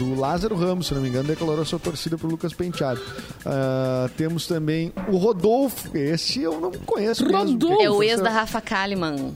do 0.00 0.18
Lázaro 0.18 0.56
Ramos, 0.56 0.86
se 0.86 0.94
não 0.94 1.02
me 1.02 1.10
engano, 1.10 1.28
declarou 1.28 1.62
sua 1.62 1.78
torcida 1.78 2.16
pro 2.16 2.26
Lucas 2.26 2.54
Penteado. 2.54 3.00
Uh, 3.00 4.08
temos 4.16 4.46
também 4.46 4.90
o 5.08 5.18
Rodolfo, 5.18 5.94
esse 5.94 6.40
eu 6.40 6.58
não 6.58 6.72
conheço 6.72 7.24
Rodolfo. 7.24 7.52
mesmo. 7.52 7.82
É 7.82 7.90
o 7.90 8.02
ex 8.02 8.18
da 8.18 8.30
Rafa 8.30 8.62
Kalimann. 8.62 9.34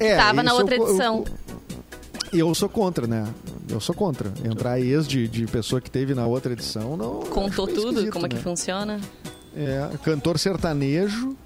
É, 0.00 0.16
Tava 0.16 0.42
na 0.42 0.54
outra 0.54 0.76
eu, 0.76 0.88
edição. 0.88 1.24
Eu, 2.32 2.38
eu, 2.38 2.54
sou 2.54 2.70
contra, 2.70 3.06
né? 3.06 3.26
Eu 3.68 3.80
sou 3.80 3.94
contra. 3.94 4.32
Entrar 4.42 4.80
ex 4.80 5.06
de, 5.06 5.28
de 5.28 5.46
pessoa 5.46 5.78
que 5.78 5.90
teve 5.90 6.14
na 6.14 6.26
outra 6.26 6.54
edição 6.54 6.96
não. 6.96 7.20
Contou 7.24 7.66
tudo, 7.66 8.10
como 8.10 8.24
é 8.24 8.28
que 8.30 8.36
né? 8.36 8.40
funciona. 8.40 9.00
É, 9.54 9.90
cantor 10.02 10.38
sertanejo, 10.38 11.36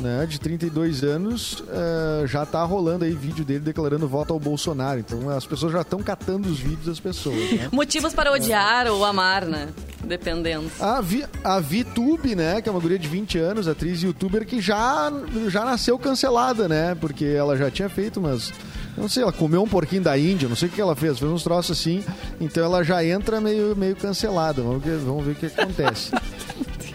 né, 0.00 0.26
de 0.26 0.40
32 0.40 1.02
anos, 1.02 1.60
uh, 1.60 2.26
já 2.26 2.44
tá 2.44 2.62
rolando 2.64 3.04
aí 3.04 3.12
vídeo 3.12 3.44
dele 3.44 3.60
declarando 3.60 4.08
voto 4.08 4.32
ao 4.32 4.40
Bolsonaro. 4.40 5.00
Então 5.00 5.28
as 5.30 5.46
pessoas 5.46 5.72
já 5.72 5.82
estão 5.82 6.02
catando 6.02 6.48
os 6.48 6.58
vídeos 6.58 6.86
das 6.86 7.00
pessoas. 7.00 7.52
Né? 7.52 7.68
Motivos 7.72 8.12
para 8.12 8.32
odiar 8.32 8.86
é. 8.86 8.90
ou 8.90 9.04
amar, 9.04 9.44
né? 9.44 9.68
Dependendo. 10.04 10.70
A, 10.80 11.00
Vi, 11.00 11.24
a 11.44 11.60
VTube, 11.60 12.34
né, 12.34 12.60
que 12.60 12.68
é 12.68 12.72
uma 12.72 12.80
guria 12.80 12.98
de 12.98 13.08
20 13.08 13.38
anos, 13.38 13.68
atriz 13.68 14.02
youtuber, 14.02 14.44
que 14.44 14.60
já, 14.60 15.12
já 15.48 15.64
nasceu 15.64 15.98
cancelada, 15.98 16.68
né? 16.68 16.96
Porque 16.96 17.24
ela 17.24 17.56
já 17.56 17.70
tinha 17.70 17.88
feito 17.88 18.18
umas 18.18 18.52
não 18.96 19.08
sei, 19.08 19.22
ela 19.22 19.32
comeu 19.32 19.62
um 19.62 19.68
porquinho 19.68 20.02
da 20.02 20.18
Índia, 20.18 20.48
não 20.48 20.56
sei 20.56 20.68
o 20.68 20.70
que 20.70 20.80
ela 20.80 20.94
fez, 20.94 21.18
fez 21.18 21.30
uns 21.30 21.42
troços 21.42 21.78
assim, 21.78 22.04
então 22.40 22.62
ela 22.62 22.82
já 22.82 23.04
entra 23.04 23.40
meio, 23.40 23.74
meio 23.74 23.96
cancelada. 23.96 24.62
Vamos 24.62 24.84
ver, 24.84 24.98
vamos 24.98 25.24
ver 25.24 25.32
o 25.32 25.34
que 25.34 25.46
acontece. 25.46 26.12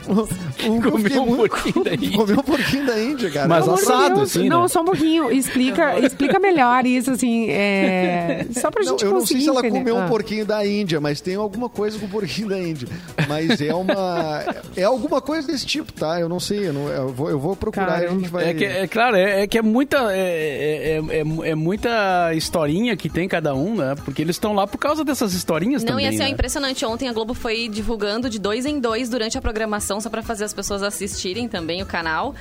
um, 0.09 0.81
comeu 0.81 1.23
um 1.23 1.35
porquinho 1.35 1.83
da 1.83 1.93
Índia. 1.95 2.17
Comeu 2.17 2.39
um 2.39 2.43
porquinho 2.43 2.85
da 2.85 2.99
Índia, 2.99 3.31
cara. 3.31 3.47
Mas 3.47 3.67
assado, 3.67 4.21
assim, 4.21 4.47
Não, 4.47 4.63
né? 4.63 4.67
só 4.67 4.81
um 4.81 4.85
pouquinho. 4.85 5.31
Explica, 5.31 5.99
explica 6.05 6.39
melhor 6.39 6.85
isso, 6.85 7.11
assim. 7.11 7.49
É... 7.49 8.45
Só 8.51 8.71
pra 8.71 8.83
gente 8.83 9.03
não, 9.03 9.11
Eu 9.11 9.19
não 9.19 9.25
sei 9.25 9.41
se 9.41 9.49
ela 9.49 9.59
entender. 9.59 9.79
comeu 9.79 9.97
ah. 9.97 10.05
um 10.05 10.07
porquinho 10.07 10.45
da 10.45 10.65
Índia, 10.65 10.99
mas 10.99 11.21
tem 11.21 11.35
alguma 11.35 11.69
coisa 11.69 11.99
com 11.99 12.05
o 12.05 12.09
porquinho 12.09 12.49
da 12.49 12.59
Índia. 12.59 12.87
Mas 13.27 13.61
é 13.61 13.73
uma... 13.73 14.43
É 14.75 14.83
alguma 14.83 15.21
coisa 15.21 15.47
desse 15.47 15.65
tipo, 15.65 15.91
tá? 15.91 16.19
Eu 16.19 16.29
não 16.29 16.39
sei. 16.39 16.67
Eu, 16.67 16.73
não, 16.73 16.87
eu, 16.87 17.09
vou, 17.09 17.29
eu 17.29 17.39
vou 17.39 17.55
procurar 17.55 18.03
e 18.03 18.05
a 18.05 18.09
gente 18.09 18.29
vai... 18.29 18.49
É, 18.49 18.53
que, 18.53 18.65
é 18.65 18.87
claro, 18.87 19.15
é, 19.15 19.43
é 19.43 19.47
que 19.47 19.57
é 19.57 19.61
muita... 19.61 20.13
É, 20.13 20.17
é, 20.17 21.17
é, 21.17 21.49
é, 21.49 21.55
muita 21.55 22.33
historinha 22.33 22.95
que 22.95 23.09
tem 23.09 23.27
cada 23.27 23.53
um, 23.53 23.75
né? 23.75 23.95
Porque 24.03 24.21
eles 24.21 24.35
estão 24.35 24.53
lá 24.53 24.65
por 24.67 24.77
causa 24.77 25.03
dessas 25.03 25.33
historinhas 25.33 25.83
não, 25.83 25.91
também. 25.91 26.05
Não, 26.05 26.11
e 26.11 26.15
assim, 26.15 26.23
né? 26.23 26.29
é 26.29 26.33
impressionante. 26.33 26.85
Ontem 26.85 27.09
a 27.09 27.13
Globo 27.13 27.33
foi 27.33 27.67
divulgando 27.67 28.29
de 28.29 28.39
dois 28.39 28.65
em 28.65 28.79
dois 28.79 29.09
durante 29.09 29.37
a 29.37 29.41
programação, 29.41 29.96
só 30.01 30.09
para 30.09 30.21
fazer 30.23 30.43
as 30.43 30.53
pessoas 30.53 30.83
assistirem 30.83 31.47
também 31.47 31.81
o 31.81 31.85
canal. 31.85 32.35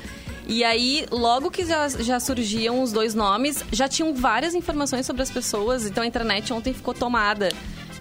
E 0.49 0.63
aí, 0.63 1.07
logo 1.11 1.51
que 1.51 1.65
já, 1.65 1.89
já 1.89 2.21
surgiam 2.21 2.81
os 2.83 2.93
dois 2.93 3.15
nomes, 3.15 3.65
já 3.73 3.89
tinham 3.89 4.15
várias 4.15 4.55
informações 4.55 5.05
sobre 5.05 5.23
as 5.23 5.31
pessoas. 5.31 5.87
Então 5.87 6.05
a 6.05 6.07
internet 6.07 6.53
ontem 6.53 6.73
ficou 6.73 6.95
tomada 6.95 7.49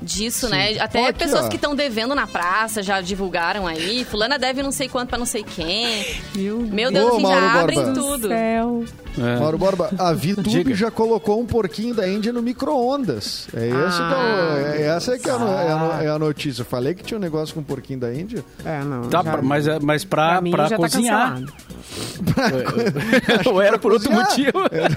disso, 0.01 0.47
né? 0.47 0.67
Sim. 0.67 0.74
né? 0.75 0.81
Até 0.81 1.07
Aqui, 1.07 1.19
pessoas 1.19 1.45
ó. 1.45 1.50
que 1.50 1.55
estão 1.55 1.75
devendo 1.75 2.13
na 2.13 2.27
praça 2.27 2.83
já 2.83 3.01
divulgaram 3.01 3.65
aí. 3.65 4.05
Fulana 4.05 4.38
deve 4.38 4.62
não 4.62 4.71
sei 4.71 4.88
quanto 4.88 5.09
pra 5.09 5.17
não 5.17 5.25
sei 5.25 5.43
quem. 5.43 6.05
Meu, 6.35 6.59
Meu 6.59 6.91
Deus, 6.91 7.13
Ô, 7.13 7.15
assim, 7.15 7.27
já 7.27 7.62
abrem 7.62 7.93
tudo. 7.93 8.27
Céu. 8.27 8.85
É. 9.17 9.39
Mauro 9.39 9.57
Borba, 9.57 9.89
a 9.98 10.12
VTube 10.13 10.74
já 10.74 10.91
colocou 10.91 11.39
um 11.39 11.45
porquinho 11.45 11.93
da 11.93 12.07
Índia 12.07 12.34
no 12.34 12.41
micro-ondas. 12.41 13.48
É, 13.55 13.67
esse 13.67 14.01
ah. 14.01 14.74
que 14.74 14.77
é, 14.77 14.81
é 14.81 14.88
essa 14.88 15.17
que 15.17 15.29
é, 15.29 15.31
a, 15.31 16.00
é, 16.03 16.10
a, 16.10 16.19
notícia. 16.19 16.62
Eu 16.62 16.65
falei 16.65 16.93
que 16.93 17.03
tinha 17.03 17.17
um 17.17 17.22
negócio 17.22 17.53
com 17.53 17.62
um 17.62 17.63
porquinho 17.63 18.00
da 18.00 18.13
Índia. 18.13 18.43
É, 18.63 18.84
não. 18.84 19.10
Tá, 19.10 19.24
já, 19.24 19.41
mas, 19.41 19.67
é, 19.67 19.79
mas 19.79 20.03
pra, 20.03 20.41
pra, 20.41 20.51
pra 20.51 20.69
tá 20.69 20.75
cozinhar. 20.75 21.41
Tá 21.41 23.50
Ou 23.50 23.62
era 23.62 23.77
por 23.77 23.93
outro 23.93 24.12
motivo? 24.12 24.65
É, 24.75 24.88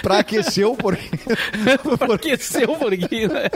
pra 0.00 0.18
aquecer 0.18 0.66
o 0.66 0.76
porquinho. 0.76 1.18
pra 1.98 2.14
aquecer 2.14 2.70
o 2.70 2.76
porquinho, 2.76 3.28
né? 3.28 3.48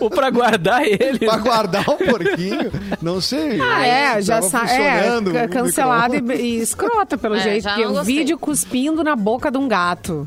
Ou 0.00 0.10
pra 0.10 0.30
guardar 0.30 0.82
ele. 0.82 1.18
Pra 1.18 1.36
guardar 1.36 1.88
o 1.88 1.96
porquinho? 1.96 2.70
Não 3.00 3.20
sei. 3.20 3.60
Ah, 3.60 3.86
é, 3.86 4.22
já 4.22 4.42
sa 4.42 4.64
é, 4.66 5.46
cancelado 5.48 6.16
e, 6.16 6.36
e 6.36 6.60
escrota 6.60 7.18
pelo 7.18 7.36
é, 7.36 7.40
jeito. 7.40 7.64
Porque 7.64 7.86
o 7.86 8.02
vídeo 8.02 8.38
cuspindo 8.48 9.04
na 9.04 9.14
boca 9.14 9.50
de 9.50 9.58
um 9.58 9.68
gato. 9.68 10.26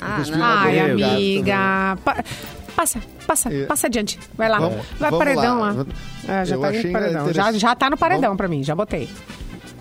Ah, 0.00 0.20
não. 0.28 0.42
Ai, 0.42 0.80
amiga. 0.80 1.96
Pa 2.04 2.24
passa, 2.74 3.00
passa, 3.24 3.54
é. 3.54 3.66
passa 3.66 3.86
adiante. 3.86 4.18
Vai 4.36 4.48
lá. 4.48 4.58
Vamos, 4.58 4.86
Vai 4.98 5.10
vamos 5.10 5.18
paredão 5.24 5.60
lá. 5.60 5.70
lá. 5.70 5.86
É, 6.26 6.44
já, 6.44 6.58
tá 6.58 6.72
no 6.72 6.92
paredão. 6.92 7.32
Já, 7.32 7.52
já 7.52 7.74
tá 7.76 7.90
no 7.90 7.96
paredão 7.96 8.30
vamos... 8.30 8.36
pra 8.36 8.48
mim, 8.48 8.64
já 8.64 8.74
botei. 8.74 9.08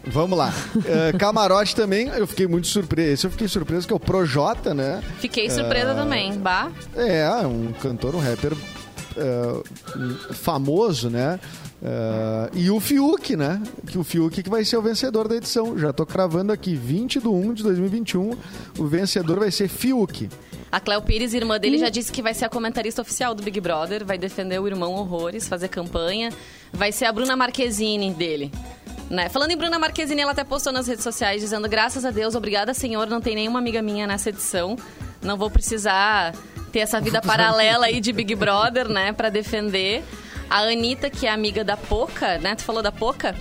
Vamos 0.06 0.38
lá. 0.38 0.54
Uh, 0.76 1.18
camarote 1.18 1.76
também, 1.76 2.08
eu 2.10 2.28
fiquei 2.28 2.46
muito 2.46 2.68
surpreso. 2.68 3.14
Esse 3.14 3.26
eu 3.26 3.32
fiquei 3.32 3.48
surpreso 3.48 3.88
que 3.88 3.94
é 3.94 3.96
o 3.96 4.00
Projota, 4.00 4.76
né? 4.76 5.02
Fiquei 5.18 5.50
surpresa 5.50 5.94
uh, 5.94 5.96
também, 5.96 6.38
bah. 6.38 6.70
É, 6.96 7.28
um 7.48 7.74
cantor, 7.82 8.14
um 8.14 8.20
rapper 8.20 8.54
uh, 8.54 10.34
famoso, 10.34 11.10
né? 11.10 11.40
Uh, 11.82 12.56
e 12.56 12.70
o 12.70 12.80
Fiuk, 12.80 13.36
né? 13.36 13.62
Que 13.88 13.98
o 13.98 14.04
Fiuk 14.04 14.44
que 14.44 14.50
vai 14.50 14.64
ser 14.64 14.78
o 14.78 14.82
vencedor 14.82 15.28
da 15.28 15.36
edição. 15.36 15.78
Já 15.78 15.92
tô 15.92 16.06
cravando 16.06 16.54
aqui, 16.54 16.76
20 16.76 17.20
de 17.20 17.28
1 17.28 17.54
de 17.56 17.64
2021, 17.64 18.32
o 18.78 18.86
vencedor 18.86 19.40
vai 19.40 19.50
ser 19.50 19.68
Fiuk. 19.68 20.30
A 20.72 20.80
Cléo 20.80 21.02
Pires, 21.02 21.34
irmã 21.34 21.60
dele, 21.60 21.78
já 21.80 21.90
disse 21.90 22.12
que 22.12 22.22
vai 22.22 22.34
ser 22.34 22.46
a 22.46 22.50
comentarista 22.50 23.02
oficial 23.02 23.34
do 23.34 23.44
Big 23.44 23.60
Brother, 23.60 24.06
vai 24.06 24.18
defender 24.18 24.60
o 24.60 24.68
irmão 24.68 24.94
Horrores, 24.94 25.48
fazer 25.48 25.68
campanha. 25.68 26.32
Vai 26.72 26.92
ser 26.92 27.06
a 27.06 27.12
Bruna 27.12 27.36
Marquezine 27.36 28.14
dele. 28.14 28.52
Né? 29.10 29.28
Falando 29.28 29.52
em 29.52 29.58
Bruna 29.58 29.78
Marquezine, 29.78 30.22
ela 30.22 30.32
até 30.32 30.44
postou 30.44 30.72
nas 30.72 30.88
redes 30.88 31.04
sociais 31.04 31.42
dizendo: 31.42 31.68
graças 31.68 32.06
a 32.06 32.12
Deus, 32.12 32.36
obrigada, 32.36 32.74
senhor, 32.74 33.08
não 33.08 33.20
tem 33.20 33.36
nenhuma 33.36 33.60
amiga 33.60 33.82
minha 33.82 34.06
nessa 34.06 34.30
edição. 34.30 34.78
Não 35.22 35.36
vou 35.36 35.50
precisar 35.50 36.34
ter 36.72 36.80
essa 36.80 37.02
vida 37.02 37.22
paralela 37.22 37.88
aí 37.88 38.00
de 38.00 38.14
Big 38.14 38.34
Brother, 38.36 38.88
né, 38.88 39.12
para 39.12 39.30
defender. 39.30 40.04
A 40.52 40.64
Anitta, 40.64 41.10
que 41.10 41.26
é 41.26 41.32
amiga 41.32 41.64
da 41.64 41.78
Poca, 41.78 42.38
né? 42.40 42.56
Tu 42.56 42.64
falou 42.64 42.84
da 42.84 42.92
Poca? 42.92 43.34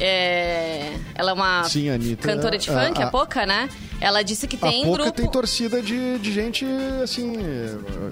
É... 0.00 0.94
Ela 1.14 1.30
é 1.30 1.34
uma 1.34 1.64
Sim, 1.64 1.90
Anitta, 1.90 2.26
cantora 2.26 2.56
de 2.56 2.68
funk, 2.68 3.02
a, 3.02 3.04
a, 3.04 3.08
a 3.08 3.10
Poca, 3.10 3.44
né? 3.44 3.68
Ela 4.00 4.22
disse 4.22 4.46
que 4.46 4.56
tem 4.56 4.82
a 4.82 4.86
Poca 4.86 5.02
grupo... 5.02 5.12
tem 5.12 5.30
torcida 5.30 5.80
de, 5.80 6.18
de 6.18 6.32
gente, 6.32 6.66
assim, 7.02 7.36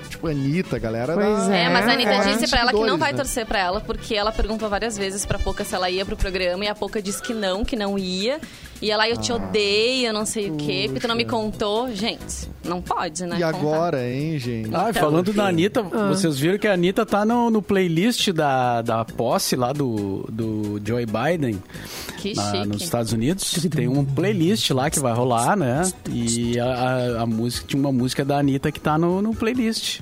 tipo 0.09 0.27
Anitta, 0.27 0.79
galera 0.79 1.15
pois 1.15 1.49
da... 1.49 1.55
É, 1.55 1.69
mas 1.69 1.87
a 1.87 1.93
Anitta 1.93 2.11
é, 2.11 2.33
disse 2.33 2.49
pra 2.49 2.61
ela 2.61 2.73
que 2.73 2.85
não 2.85 2.99
vai 2.99 3.13
né? 3.13 3.19
torcer 3.19 3.47
pra 3.47 3.59
ela, 3.59 3.81
porque 3.81 4.15
ela 4.15 4.33
perguntou 4.33 4.69
várias 4.69 4.97
vezes 4.97 5.27
pra 5.27 5.39
Poca 5.39 5.65
se 5.65 5.75
ela 5.75 5.91
ia 5.91 6.05
pro 6.05 6.17
programa, 6.17 6.65
e 6.65 6.69
a 6.69 6.75
Poca 6.75 7.03
disse 7.03 7.23
que 7.23 7.35
não, 7.35 7.65
que 7.65 7.77
não 7.77 7.99
ia. 7.99 8.41
E 8.83 8.91
ela, 8.91 9.09
eu 9.09 9.17
te 9.17 9.31
ah, 9.31 9.37
odeio, 9.37 10.13
não 10.13 10.27
sei 10.27 10.51
puxa. 10.51 10.55
o 10.55 10.67
quê, 10.67 10.83
porque 10.87 11.01
tu 11.01 11.07
não 11.07 11.15
me 11.15 11.25
contou. 11.25 11.95
Gente, 11.95 12.51
não 12.65 12.83
pode, 12.83 13.25
né? 13.25 13.37
E 13.39 13.41
contar. 13.41 13.57
agora, 13.57 14.11
hein, 14.11 14.37
gente? 14.41 14.75
Ah, 14.75 14.89
então, 14.91 15.03
falando 15.05 15.33
da 15.33 15.47
Anitta, 15.47 15.87
ah. 15.93 16.09
vocês 16.09 16.37
viram 16.37 16.59
que 16.59 16.67
a 16.67 16.73
Anitta 16.73 17.07
tá 17.07 17.25
no, 17.25 17.49
no 17.49 17.63
playlist 17.63 18.31
da, 18.31 18.83
da 18.83 19.05
posse 19.05 19.55
lá 19.55 19.73
do, 19.73 20.29
do 20.29 20.83
Joe 20.85 21.07
Biden. 21.07 21.63
Que 22.19 22.35
na, 22.35 22.51
chique. 22.51 22.67
Nos 22.67 22.83
Estados 22.83 23.13
Unidos. 23.13 23.53
Tem 23.71 23.87
um 23.87 24.05
playlist 24.05 24.69
lá 24.71 24.91
que 24.91 24.99
vai 24.99 25.13
rolar, 25.13 25.57
né? 25.57 25.72
E 26.11 26.59
a, 26.59 26.67
a, 26.67 27.23
a 27.23 27.27
música, 27.27 27.67
tinha 27.67 27.81
uma 27.81 27.93
música 27.93 28.25
da 28.25 28.39
Anitta 28.39 28.71
que 28.71 28.81
tá 28.81 28.99
no, 28.99 29.23
no 29.23 29.35
playlist 29.35 30.01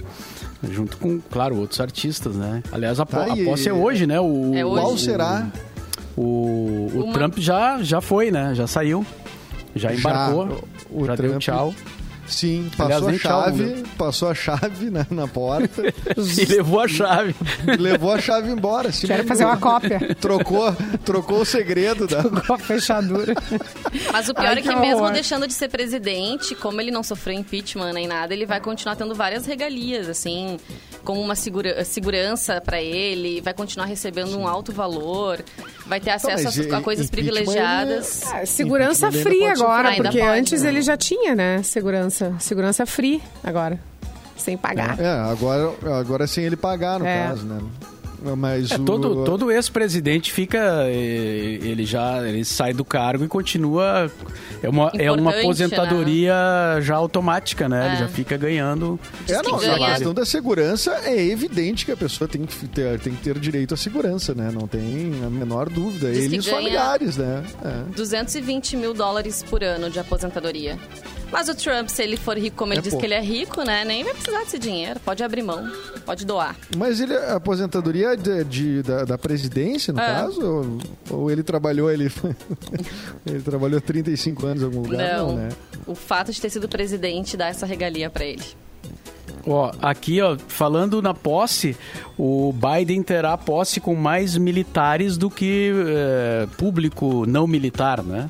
junto 0.69 0.97
com, 0.99 1.21
claro, 1.21 1.57
outros 1.57 1.81
artistas, 1.81 2.37
né? 2.37 2.63
Aliás, 2.71 3.01
a, 3.01 3.07
tá, 3.07 3.25
a 3.25 3.37
posse 3.45 3.69
é 3.69 3.73
hoje, 3.73 4.07
né? 4.07 4.21
O, 4.21 4.55
é 4.55 4.65
hoje. 4.65 4.83
Qual 4.83 4.99
será? 4.99 5.49
O, 6.17 6.89
o 6.93 7.05
Uma... 7.05 7.13
Trump 7.13 7.39
já, 7.39 7.83
já 7.83 8.01
foi, 8.01 8.31
né? 8.31 8.55
Já 8.55 8.67
saiu. 8.67 9.05
Já 9.75 9.95
embarcou. 9.95 10.49
Já, 10.49 10.55
o, 10.91 11.03
o 11.03 11.07
já 11.07 11.17
Trump... 11.17 11.31
deu 11.31 11.39
tchau. 11.39 11.75
Sim, 12.31 12.71
passou 12.77 13.09
Aliás, 13.09 13.27
a 13.27 13.29
chave, 13.29 13.83
passou 13.99 14.29
a 14.31 14.35
chave 14.35 14.89
na, 14.89 15.07
na 15.11 15.27
porta. 15.27 15.83
e 16.17 16.45
levou 16.47 16.81
a 16.81 16.89
chave. 16.89 17.35
levou 17.79 18.13
a 18.13 18.21
chave 18.21 18.51
embora. 18.51 18.93
Se 18.93 19.07
Quero 19.07 19.27
fazer 19.27 19.45
uma 19.45 19.57
cópia. 19.57 20.15
Trocou, 20.21 20.75
trocou 21.05 21.41
o 21.41 21.45
segredo 21.45 22.07
da 22.07 22.23
trocou 22.23 22.55
a 22.55 22.59
fechadura. 22.59 23.35
Mas 24.13 24.29
o 24.29 24.35
pior 24.35 24.47
Ai, 24.47 24.59
é 24.59 24.63
que, 24.63 24.69
que 24.69 24.77
mesmo 24.77 25.11
deixando 25.11 25.47
de 25.47 25.53
ser 25.53 25.69
presidente, 25.69 26.55
como 26.55 26.81
ele 26.81 26.91
não 26.91 27.03
sofreu 27.03 27.35
impeachment 27.35 27.93
nem 27.93 28.07
nada, 28.07 28.33
ele 28.33 28.47
vai 28.47 28.61
continuar 28.61 28.95
tendo 28.95 29.15
várias 29.15 29.45
regalias, 29.45 30.09
assim, 30.09 30.57
como 31.05 31.21
uma 31.21 31.35
segura, 31.35 31.85
segurança 31.85 32.61
para 32.61 32.81
ele, 32.81 33.41
vai 33.41 33.55
continuar 33.55 33.87
recebendo 33.87 34.39
um 34.39 34.47
alto 34.47 34.73
valor, 34.73 35.43
vai 35.87 36.01
ter 36.01 36.11
acesso 36.11 36.61
então, 36.61 36.77
a, 36.77 36.81
a, 36.81 36.83
coisas 36.83 37.11
privilegiadas. 37.11 38.23
É, 38.33 38.47
segurança 38.47 39.11
free 39.11 39.45
agora, 39.45 39.95
porque 39.95 40.19
pode, 40.19 40.39
antes 40.39 40.63
né? 40.63 40.69
ele 40.69 40.83
já 40.83 40.97
tinha, 40.97 41.35
né, 41.35 41.63
segurança 41.63 41.91
segurança. 41.91 42.35
Segurança 42.39 42.87
free 42.87 43.23
agora. 43.43 43.79
Sem 44.37 44.57
pagar. 44.57 44.99
É, 44.99 45.07
agora, 45.07 45.75
agora 45.99 46.25
é 46.25 46.27
sem 46.27 46.45
ele 46.45 46.57
pagar, 46.57 46.99
no 46.99 47.07
é. 47.07 47.29
caso, 47.29 47.45
né? 47.45 47.61
Mas 48.37 48.71
é, 48.71 48.77
o... 48.77 48.85
todo, 48.85 49.25
todo 49.25 49.51
ex-presidente 49.51 50.33
fica. 50.33 50.59
Eh, 50.87 51.59
ele 51.63 51.85
já 51.85 52.27
ele 52.27 52.45
sai 52.45 52.73
do 52.73 52.85
cargo 52.85 53.25
e 53.25 53.29
continua. 53.29 54.11
É 54.63 54.69
uma, 54.69 54.93
é 54.95 55.11
uma 55.11 55.31
aposentadoria 55.31 56.35
né? 56.77 56.83
já 56.83 56.97
automática, 56.97 57.69
né? 57.69 57.85
É. 57.85 57.89
Ele 57.89 57.97
já 57.97 58.09
fica 58.09 58.37
ganhando. 58.37 59.01
É, 59.29 59.43
não, 59.43 59.57
a 59.57 59.91
questão 59.91 60.13
da 60.13 60.27
segurança 60.27 61.01
é 61.05 61.27
evidente 61.27 61.87
que 61.87 61.93
a 61.93 61.97
pessoa 61.97 62.29
tem 62.29 62.45
que 62.45 62.69
ter, 62.69 62.99
tem 63.01 63.15
que 63.15 63.23
ter 63.23 63.39
direito 63.39 63.75
à 63.75 63.77
segurança, 63.77 64.35
né? 64.35 64.51
Não 64.53 64.67
tem 64.67 65.13
a 65.25 65.31
menor 65.31 65.69
dúvida. 65.69 66.11
Diz 66.11 66.25
Ele 66.25 66.37
e 66.37 66.39
os 66.39 66.47
familiares, 66.47 67.17
né? 67.17 67.43
É. 67.65 67.95
220 67.97 68.77
mil 68.77 68.93
dólares 68.93 69.43
por 69.43 69.65
ano 69.65 69.89
de 69.89 69.99
aposentadoria. 69.99 70.79
Mas 71.31 71.49
o 71.49 71.55
Trump, 71.55 71.89
se 71.89 72.03
ele 72.03 72.17
for 72.17 72.37
rico 72.37 72.57
como 72.57 72.73
ele 72.73 72.81
é 72.81 72.83
diz 72.83 72.91
pouco. 72.91 73.01
que 73.01 73.07
ele 73.07 73.15
é 73.15 73.21
rico, 73.21 73.63
né? 73.63 73.85
Nem 73.85 74.03
vai 74.05 74.13
precisar 74.15 74.41
desse 74.41 74.59
dinheiro. 74.59 74.99
Pode 75.01 75.23
abrir 75.23 75.43
mão, 75.43 75.71
pode 76.05 76.27
doar. 76.27 76.57
Mas 76.77 77.01
ele, 77.01 77.17
a 77.17 77.37
aposentadoria 77.37 78.17
de, 78.17 78.45
de 78.45 78.83
da, 78.83 79.05
da, 79.05 79.19
presidência, 79.19 79.93
no 79.93 80.01
é. 80.01 80.07
caso? 80.07 80.79
Ou, 81.11 81.19
ou, 81.19 81.31
ele 81.31 81.43
trabalhou, 81.43 81.91
ele, 81.91 82.11
ele 83.27 83.41
trabalhou 83.41 83.81
35 83.81 84.47
anos 84.47 84.63
em 84.63 84.67
algum 84.67 84.83
lugar? 84.83 84.99
Não, 84.99 85.29
não 85.29 85.37
né? 85.37 85.49
O 85.87 85.95
fato 85.95 86.33
de 86.33 86.41
ter 86.41 86.51
sido 86.51 86.69
presidente 86.69 87.37
dá 87.37 87.49
essa 87.49 87.67
regalia 87.67 88.11
para 88.11 88.25
ele. 88.25 88.45
Ó, 89.47 89.73
aqui, 89.81 90.21
ó, 90.21 90.37
falando 90.49 91.01
na 91.01 91.15
posse, 91.15 91.77
o 92.19 92.53
Biden 92.53 93.03
terá 93.03 93.37
posse 93.39 93.81
com 93.81 93.95
mais 93.95 94.37
militares 94.37 95.17
do 95.17 95.31
que 95.31 95.73
é, 95.87 96.47
público 96.59 97.25
não 97.27 97.47
militar, 97.47 98.03
né? 98.03 98.29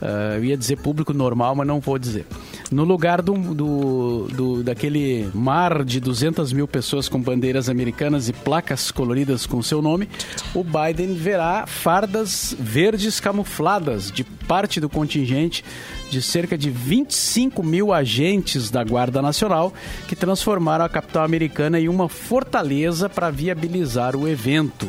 Uh, 0.00 0.36
eu 0.36 0.44
ia 0.44 0.56
dizer 0.56 0.76
público 0.76 1.12
normal, 1.12 1.54
mas 1.54 1.66
não 1.66 1.78
vou 1.78 1.98
dizer. 1.98 2.26
No 2.70 2.84
lugar 2.84 3.20
do, 3.20 3.34
do, 3.34 4.28
do, 4.28 4.62
daquele 4.62 5.28
mar 5.34 5.84
de 5.84 6.00
200 6.00 6.52
mil 6.52 6.66
pessoas 6.66 7.08
com 7.08 7.20
bandeiras 7.20 7.68
americanas 7.68 8.28
e 8.28 8.32
placas 8.32 8.90
coloridas 8.90 9.44
com 9.44 9.62
seu 9.62 9.82
nome, 9.82 10.08
o 10.54 10.64
Biden 10.64 11.14
verá 11.14 11.66
fardas 11.66 12.54
verdes 12.58 13.20
camufladas 13.20 14.10
de 14.10 14.24
parte 14.24 14.80
do 14.80 14.88
contingente 14.88 15.64
de 16.10 16.20
cerca 16.22 16.56
de 16.56 16.70
25 16.70 17.62
mil 17.62 17.92
agentes 17.92 18.70
da 18.70 18.82
Guarda 18.82 19.20
Nacional 19.20 19.72
que 20.08 20.16
transformaram 20.16 20.84
a 20.84 20.88
capital 20.88 21.24
americana 21.24 21.78
em 21.78 21.88
uma 21.88 22.08
fortaleza 22.08 23.08
para 23.08 23.30
viabilizar 23.30 24.16
o 24.16 24.26
evento 24.26 24.88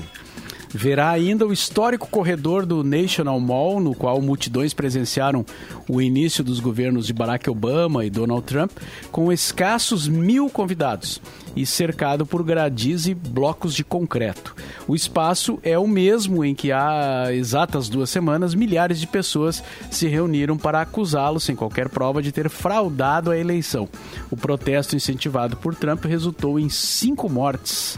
verá 0.73 1.09
ainda 1.09 1.45
o 1.45 1.53
histórico 1.53 2.07
corredor 2.07 2.65
do 2.65 2.83
National 2.83 3.39
Mall, 3.39 3.79
no 3.79 3.93
qual 3.93 4.21
multidões 4.21 4.73
presenciaram 4.73 5.45
o 5.87 6.01
início 6.01 6.43
dos 6.43 6.59
governos 6.59 7.07
de 7.07 7.13
Barack 7.13 7.49
Obama 7.49 8.05
e 8.05 8.09
Donald 8.09 8.43
Trump, 8.45 8.71
com 9.11 9.31
escassos 9.31 10.07
mil 10.07 10.49
convidados 10.49 11.21
e 11.55 11.65
cercado 11.65 12.25
por 12.25 12.43
gradis 12.43 13.07
e 13.07 13.13
blocos 13.13 13.73
de 13.73 13.83
concreto. 13.83 14.55
O 14.87 14.95
espaço 14.95 15.59
é 15.63 15.77
o 15.77 15.87
mesmo 15.87 16.45
em 16.45 16.55
que 16.55 16.71
há 16.71 17.33
exatas 17.33 17.89
duas 17.89 18.09
semanas 18.09 18.55
milhares 18.55 18.99
de 18.99 19.07
pessoas 19.07 19.63
se 19.89 20.07
reuniram 20.07 20.57
para 20.57 20.81
acusá-lo, 20.81 21.39
sem 21.39 21.55
qualquer 21.55 21.89
prova, 21.89 22.21
de 22.21 22.31
ter 22.31 22.49
fraudado 22.49 23.31
a 23.31 23.37
eleição. 23.37 23.89
O 24.29 24.37
protesto 24.37 24.95
incentivado 24.95 25.57
por 25.57 25.75
Trump 25.75 26.05
resultou 26.05 26.59
em 26.59 26.69
cinco 26.69 27.29
mortes, 27.29 27.95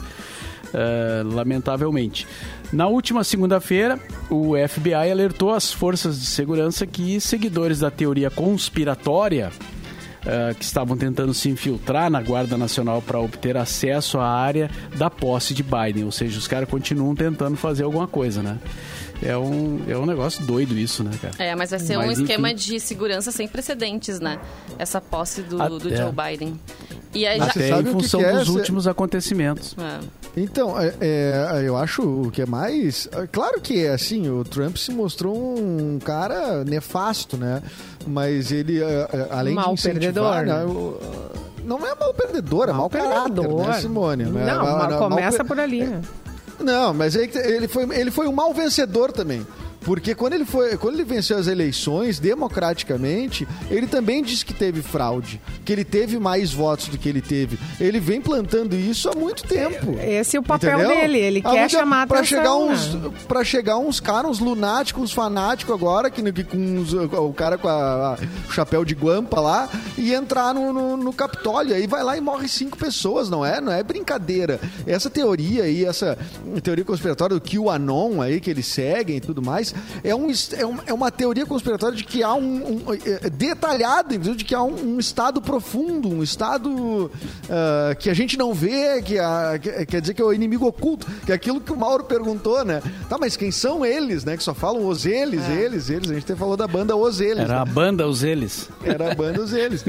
uh, 0.73 1.27
lamentavelmente. 1.33 2.27
Na 2.73 2.87
última 2.87 3.23
segunda-feira, 3.23 3.99
o 4.31 4.53
FBI 4.67 4.95
alertou 4.95 5.53
as 5.53 5.71
forças 5.71 6.19
de 6.19 6.25
segurança 6.25 6.87
que 6.87 7.21
seguidores 7.21 7.79
da 7.79 7.91
teoria 7.91 8.31
conspiratória 8.31 9.51
uh, 10.23 10.55
que 10.55 10.63
estavam 10.63 10.97
tentando 10.97 11.35
se 11.35 11.49
infiltrar 11.49 12.09
na 12.09 12.19
Guarda 12.19 12.57
Nacional 12.57 12.99
para 12.99 13.19
obter 13.19 13.55
acesso 13.57 14.17
à 14.17 14.27
área 14.27 14.71
da 14.97 15.07
posse 15.07 15.53
de 15.53 15.61
Biden. 15.61 16.03
Ou 16.03 16.11
seja, 16.11 16.39
os 16.39 16.47
caras 16.47 16.67
continuam 16.67 17.13
tentando 17.13 17.55
fazer 17.55 17.83
alguma 17.83 18.07
coisa, 18.07 18.41
né? 18.41 18.57
É 19.21 19.37
um, 19.37 19.79
é 19.87 19.95
um 19.95 20.07
negócio 20.07 20.43
doido 20.43 20.75
isso, 20.75 21.03
né, 21.03 21.11
cara? 21.21 21.35
É, 21.37 21.55
mas 21.55 21.69
vai 21.69 21.79
ser 21.79 21.95
mas, 21.95 22.07
um 22.07 22.23
esquema 22.23 22.51
enfim... 22.51 22.71
de 22.73 22.79
segurança 22.79 23.31
sem 23.31 23.47
precedentes, 23.47 24.19
né? 24.19 24.39
Essa 24.79 24.99
posse 24.99 25.43
do, 25.43 25.57
do. 25.77 25.95
Joe 25.95 26.11
Biden. 26.11 26.59
E 27.13 27.27
aí 27.27 27.37
já... 27.37 27.79
Em 27.79 27.85
função 27.85 28.19
que 28.19 28.25
que 28.25 28.31
é 28.31 28.39
dos 28.39 28.49
últimos 28.49 28.87
acontecimentos. 28.87 29.75
É. 29.77 30.22
Então, 30.35 30.79
é, 30.79 30.93
é, 30.99 31.63
eu 31.63 31.77
acho 31.77 32.01
o 32.01 32.31
que 32.31 32.41
é 32.41 32.45
mais. 32.45 33.07
É, 33.11 33.27
claro 33.27 33.61
que 33.61 33.85
é 33.85 33.93
assim, 33.93 34.29
o 34.29 34.43
Trump 34.43 34.77
se 34.77 34.91
mostrou 34.91 35.35
um 35.35 35.99
cara 35.99 36.63
nefasto, 36.63 37.37
né? 37.37 37.61
Mas 38.07 38.51
ele, 38.51 38.81
é, 38.81 39.07
é, 39.13 39.27
além 39.29 39.53
mal 39.53 39.75
de 39.75 39.83
perdedor, 39.83 40.43
né? 40.43 40.65
não 41.63 41.77
é 41.85 41.95
mal 41.95 42.13
perdedor, 42.13 42.63
é 42.63 42.71
mal, 42.71 42.81
mal 42.81 42.89
perdedor, 42.89 43.67
né, 43.67 43.73
Simone? 43.73 44.25
Não, 44.25 44.89
não 44.89 44.97
começa 44.97 45.39
mal, 45.39 45.47
por 45.47 45.59
ali, 45.59 45.85
né? 45.85 46.01
Não, 46.59 46.93
mas 46.93 47.15
ele 47.15 47.67
foi, 47.67 47.83
ele 47.95 48.11
foi 48.11 48.27
um 48.27 48.31
mal 48.31 48.53
vencedor 48.53 49.11
também. 49.11 49.45
Porque 49.83 50.15
quando 50.15 50.33
ele, 50.33 50.45
foi, 50.45 50.77
quando 50.77 50.95
ele 50.95 51.03
venceu 51.03 51.37
as 51.37 51.47
eleições 51.47 52.19
democraticamente, 52.19 53.47
ele 53.69 53.87
também 53.87 54.23
disse 54.23 54.45
que 54.45 54.53
teve 54.53 54.81
fraude, 54.81 55.41
que 55.65 55.71
ele 55.71 55.83
teve 55.83 56.17
mais 56.19 56.53
votos 56.53 56.87
do 56.87 56.97
que 56.97 57.09
ele 57.09 57.21
teve. 57.21 57.59
Ele 57.79 57.99
vem 57.99 58.21
plantando 58.21 58.75
isso 58.75 59.09
há 59.09 59.15
muito 59.15 59.43
tempo. 59.43 59.97
Esse 59.99 60.37
é 60.37 60.39
o 60.39 60.43
papel 60.43 60.79
entendeu? 60.79 60.97
dele, 60.97 61.17
ele 61.19 61.41
há 61.43 61.51
quer 61.51 61.69
chamar 61.69 62.07
pra 62.07 62.19
atenção. 62.19 62.37
Chegar 62.37 62.55
uns, 62.55 62.93
né? 62.95 63.11
Pra 63.27 63.43
chegar 63.43 63.77
uns 63.77 63.99
caras, 63.99 64.31
uns 64.31 64.39
lunáticos, 64.39 65.03
uns 65.03 65.11
fanáticos 65.11 65.73
agora, 65.73 66.09
que, 66.09 66.31
que 66.31 66.43
com 66.43 66.57
uns, 66.57 66.93
o 66.93 67.33
cara 67.33 67.57
com 67.57 67.67
a, 67.67 67.73
a, 67.73 68.17
o 68.47 68.51
chapéu 68.51 68.85
de 68.85 68.95
guampa 68.95 69.39
lá, 69.39 69.69
e 69.97 70.13
entrar 70.13 70.53
no, 70.53 70.71
no, 70.71 70.97
no 70.97 71.13
Capitólio. 71.13 71.75
Aí 71.75 71.87
vai 71.87 72.03
lá 72.03 72.17
e 72.17 72.21
morre 72.21 72.47
cinco 72.47 72.77
pessoas, 72.77 73.29
não 73.29 73.45
é? 73.45 73.59
Não 73.59 73.71
é 73.71 73.83
brincadeira. 73.83 74.59
Essa 74.85 75.09
teoria 75.09 75.63
aí, 75.63 75.85
essa 75.85 76.17
teoria 76.61 76.85
conspiratória 76.85 77.37
do 77.37 77.41
QAnon 77.41 78.21
aí 78.21 78.39
que 78.39 78.49
eles 78.49 78.65
seguem 78.65 79.17
e 79.17 79.21
tudo 79.21 79.41
mais, 79.41 79.72
é, 80.03 80.15
um, 80.15 80.29
é, 80.29 80.83
é 80.87 80.93
uma 80.93 81.11
teoria 81.11 81.45
conspiratória 81.45 81.95
de 81.95 82.03
que 82.03 82.23
há 82.23 82.33
um, 82.33 82.83
um 82.87 82.93
é, 82.93 83.29
detalhada, 83.29 84.17
de 84.17 84.43
que 84.43 84.55
há 84.55 84.61
um, 84.61 84.95
um, 84.95 84.99
estado 84.99 85.41
profundo, 85.41 86.09
um 86.09 86.23
estado 86.23 86.69
uh, 86.69 87.95
que 87.99 88.09
a 88.09 88.13
gente 88.13 88.37
não 88.37 88.53
vê, 88.53 89.01
que, 89.01 89.19
a, 89.19 89.59
que, 89.61 89.85
quer 89.85 90.01
dizer 90.01 90.13
que 90.13 90.21
é 90.21 90.25
o 90.25 90.33
inimigo 90.33 90.65
oculto, 90.65 91.07
que 91.25 91.31
é 91.31 91.35
aquilo 91.35 91.61
que 91.61 91.71
o 91.71 91.77
Mauro 91.77 92.03
perguntou, 92.03 92.63
né? 92.63 92.81
Tá, 93.09 93.17
mas 93.19 93.35
quem 93.35 93.51
são 93.51 93.85
eles, 93.85 94.23
né? 94.23 94.37
Que 94.37 94.43
só 94.43 94.53
falam 94.53 94.87
os 94.87 95.05
eles, 95.05 95.43
é. 95.49 95.53
eles, 95.53 95.89
eles. 95.89 96.09
A 96.09 96.13
gente 96.13 96.23
até 96.23 96.35
falou 96.35 96.57
da 96.57 96.67
banda 96.67 96.95
Os 96.95 97.19
Eles. 97.19 97.43
Era 97.43 97.55
né? 97.55 97.59
a 97.59 97.65
banda 97.65 98.07
Os 98.07 98.23
Eles. 98.23 98.69
Era 98.83 99.11
a 99.11 99.15
banda 99.15 99.41
Os 99.41 99.53
Eles. 99.53 99.83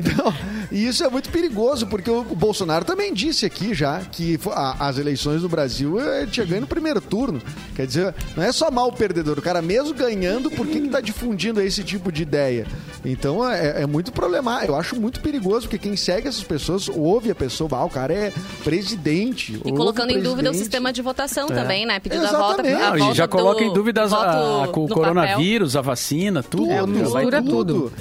Então, 0.00 0.32
e 0.70 0.86
isso 0.86 1.04
é 1.04 1.08
muito 1.08 1.30
perigoso, 1.30 1.86
porque 1.86 2.10
o 2.10 2.22
Bolsonaro 2.22 2.84
também 2.84 3.12
disse 3.12 3.46
aqui 3.46 3.74
já 3.74 4.00
que 4.00 4.38
a, 4.52 4.88
as 4.88 4.98
eleições 4.98 5.42
do 5.42 5.48
Brasil 5.48 6.00
ele 6.00 6.30
tinha 6.30 6.46
ganho 6.46 6.62
no 6.62 6.66
primeiro 6.66 7.00
turno. 7.00 7.40
Quer 7.74 7.86
dizer, 7.86 8.14
não 8.36 8.42
é 8.42 8.52
só 8.52 8.70
mal 8.70 8.92
perder 8.92 9.19
perdedor. 9.20 9.38
O 9.38 9.42
cara, 9.42 9.62
mesmo 9.62 9.94
ganhando, 9.94 10.50
por 10.50 10.66
que, 10.66 10.80
que 10.80 10.88
tá 10.88 11.00
difundindo 11.00 11.60
esse 11.60 11.84
tipo 11.84 12.10
de 12.10 12.22
ideia? 12.22 12.66
Então 13.04 13.48
é, 13.48 13.82
é, 13.82 13.86
muito 13.86 14.12
problemático. 14.12 14.72
Eu 14.72 14.76
acho 14.76 15.00
muito 15.00 15.20
perigoso, 15.20 15.62
porque 15.62 15.78
quem 15.78 15.96
segue 15.96 16.28
essas 16.28 16.42
pessoas 16.42 16.88
ouve 16.88 17.30
a 17.30 17.34
pessoa, 17.34 17.70
ah, 17.72 17.84
o 17.84 17.90
cara 17.90 18.12
é 18.12 18.32
presidente. 18.64 19.60
E 19.64 19.72
colocando 19.72 20.10
em 20.10 20.20
dúvida 20.20 20.50
o 20.50 20.54
sistema 20.54 20.92
de 20.92 21.02
votação 21.02 21.48
é. 21.50 21.54
também, 21.54 21.86
né? 21.86 22.00
Pedindo 22.00 22.24
Exatamente. 22.24 22.74
a 22.74 22.78
volta. 22.78 22.94
A 22.94 22.98
volta 22.98 23.14
já 23.14 23.28
coloca 23.28 23.62
em 23.62 23.72
dúvida 23.72 24.02
a, 24.02 24.64
a, 24.64 24.68
o 24.68 24.88
coronavírus, 24.88 25.74
papel. 25.74 25.90
a 25.90 25.92
vacina, 25.94 26.42
tudo. 26.42 26.60
Tudo, 26.70 26.86
mistura 26.86 27.42
tudo. 27.42 27.90
tudo. 27.90 27.92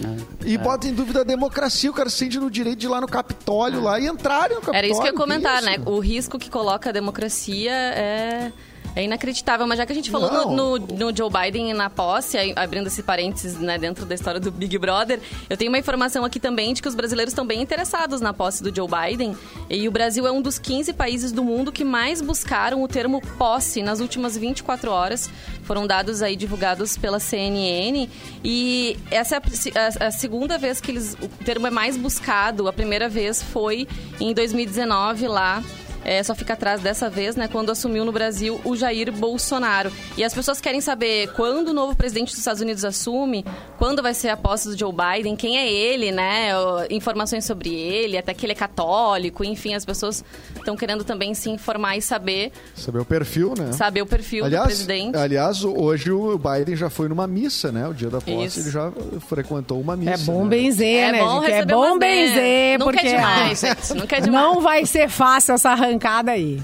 E 0.46 0.56
é. 0.56 0.58
bota 0.58 0.88
em 0.88 0.94
dúvida 0.94 1.22
a 1.22 1.24
democracia. 1.24 1.90
O 1.90 1.94
cara 1.94 2.10
se 2.10 2.18
sente 2.18 2.40
no 2.40 2.50
direito 2.50 2.80
de 2.80 2.86
ir 2.86 2.90
lá 2.90 3.02
no 3.02 3.08
Capitólio 3.08 3.82
lá 3.82 4.00
e 4.00 4.06
entrar 4.06 4.50
no 4.50 4.56
Capitólio. 4.56 4.78
Era 4.78 4.88
isso 4.88 5.02
que 5.02 5.08
eu 5.08 5.12
ia 5.12 5.18
comentar, 5.18 5.62
né? 5.62 5.78
O 5.86 6.00
risco 6.00 6.38
que 6.38 6.50
coloca 6.50 6.90
a 6.90 6.94
democracia 6.94 7.72
é 7.72 8.52
é 8.96 9.04
inacreditável, 9.04 9.68
mas 9.68 9.78
já 9.78 9.86
que 9.86 9.92
a 9.92 9.96
gente 9.96 10.10
falou 10.10 10.32
no, 10.48 10.78
no, 10.78 10.88
no, 10.88 11.16
Joe 11.16 11.30
Biden 11.30 11.74
na 11.74 11.90
posse, 11.90 12.38
abrindo 12.56 12.88
esse 12.88 13.04
parênteses 13.04 13.58
né, 13.60 13.78
dentro 13.78 14.06
da 14.06 14.16
história 14.16 14.40
do 14.40 14.52
Big 14.52 14.78
Brother, 14.78 15.20
eu 15.50 15.58
tenho 15.58 15.72
uma 15.72 15.78
informação 15.78 16.26
aqui 16.26 16.40
também 16.40 16.74
de 16.74 16.82
que 16.82 16.88
os 16.88 16.96
brasileiros 16.96 17.32
estão 17.32 17.46
bem 17.46 17.62
interessados 17.62 18.22
na 18.22 18.34
posse 18.34 18.64
do 18.64 18.76
Joe 18.76 18.88
Biden. 18.88 19.36
E 19.70 19.88
o 19.88 19.92
Brasil 19.92 20.26
é 20.26 20.32
um 20.32 20.42
dos 20.42 20.58
15 20.60 20.94
países 20.94 21.32
do 21.32 21.44
mundo 21.44 21.72
que 21.72 21.84
mais 21.84 22.22
buscaram 22.22 22.82
o 22.84 22.88
termo 22.88 23.22
posse 23.38 23.82
nas 23.82 24.00
últimas 24.00 24.38
24 24.38 24.92
horas. 24.92 25.30
Foram 25.64 25.86
dados 25.86 26.22
aí 26.22 26.36
divulgados 26.36 26.98
pela 26.98 27.20
CNN. 27.20 28.10
E 28.44 28.98
essa 29.12 29.36
é 29.36 29.38
a, 29.38 30.06
a, 30.06 30.08
a 30.08 30.12
segunda 30.12 30.58
vez 30.58 30.82
que 30.82 30.92
eles, 30.92 31.16
o 31.22 31.28
termo 31.44 31.68
é 31.68 31.72
mais 31.72 31.96
buscado. 31.96 32.68
A 32.68 32.74
primeira 32.74 33.08
vez 33.08 33.42
foi 33.42 33.88
em 34.20 34.34
2019 34.34 35.28
lá 35.28 35.64
é, 36.10 36.24
só 36.24 36.34
fica 36.34 36.54
atrás 36.54 36.82
dessa 36.82 37.08
vez, 37.08 37.36
né, 37.36 37.48
quando 37.48 37.70
assumiu 37.70 38.04
no 38.04 38.12
Brasil 38.12 38.60
o 38.66 38.76
Jair 38.76 39.12
Bolsonaro. 39.12 39.92
E 40.18 40.24
as 40.24 40.34
pessoas 40.34 40.60
querem 40.60 40.82
saber 40.82 41.32
quando 41.34 41.68
o 41.68 41.74
novo 41.74 41.96
presidente 41.96 42.30
dos 42.30 42.40
Estados 42.40 42.62
Unidos 42.62 42.84
assume, 42.84 43.46
quando 43.78 44.02
vai 44.02 44.16
ser 44.16 44.30
a 44.30 44.36
posse 44.36 44.70
do 44.70 44.78
Joe 44.78 44.92
Biden, 44.92 45.36
quem 45.36 45.60
é 45.60 45.72
ele, 45.72 46.12
né, 46.12 46.50
informações 46.90 47.46
sobre 47.46 47.70
ele, 47.72 48.18
até 48.18 48.34
que 48.34 48.44
ele 48.44 48.54
é 48.54 48.56
católico, 48.56 49.44
enfim, 49.44 49.76
as 49.76 49.86
pessoas 49.86 50.26
estão 50.56 50.76
querendo 50.76 51.04
também 51.04 51.36
se 51.36 51.48
informar 51.52 51.96
e 51.96 52.02
saber. 52.02 52.52
Saber 52.74 53.02
o 53.02 53.06
perfil, 53.06 53.54
né? 53.56 53.72
Saber 53.74 54.02
o 54.02 54.08
perfil 54.08 54.46
aliás, 54.46 54.64
do 54.64 54.68
presidente. 54.68 55.16
Aliás, 55.16 55.64
hoje 55.64 56.12
o 56.12 56.40
Biden 56.40 56.76
já 56.76 56.90
foi 56.90 57.08
numa 57.08 57.28
missa, 57.28 57.72
né? 57.72 57.88
O 57.88 57.94
dia 57.94 58.10
da 58.10 58.20
posse, 58.20 58.46
Isso. 58.46 58.60
ele 58.62 58.72
já 58.72 58.92
frequentou 59.28 59.80
uma 59.80 59.96
missa. 59.96 60.14
É 60.14 60.18
bom 60.18 60.44
né? 60.46 60.50
benzer, 60.50 61.04
é 61.04 61.12
né? 61.12 61.20
Bom 61.20 61.44
é 61.44 61.66
bom 61.66 62.00
benzer, 62.00 62.80
porque... 62.80 63.04
Nunca 63.04 63.08
é 63.08 63.16
demais, 63.16 63.60
gente. 63.62 63.94
Nunca 63.94 64.18
é 64.18 64.22
demais. 64.22 64.44
Não 64.44 64.60
vai 64.60 64.88
ser 64.88 65.08
fácil 65.08 65.54
essa 65.54 65.70
arrancada 65.70 65.99
aí. 66.28 66.62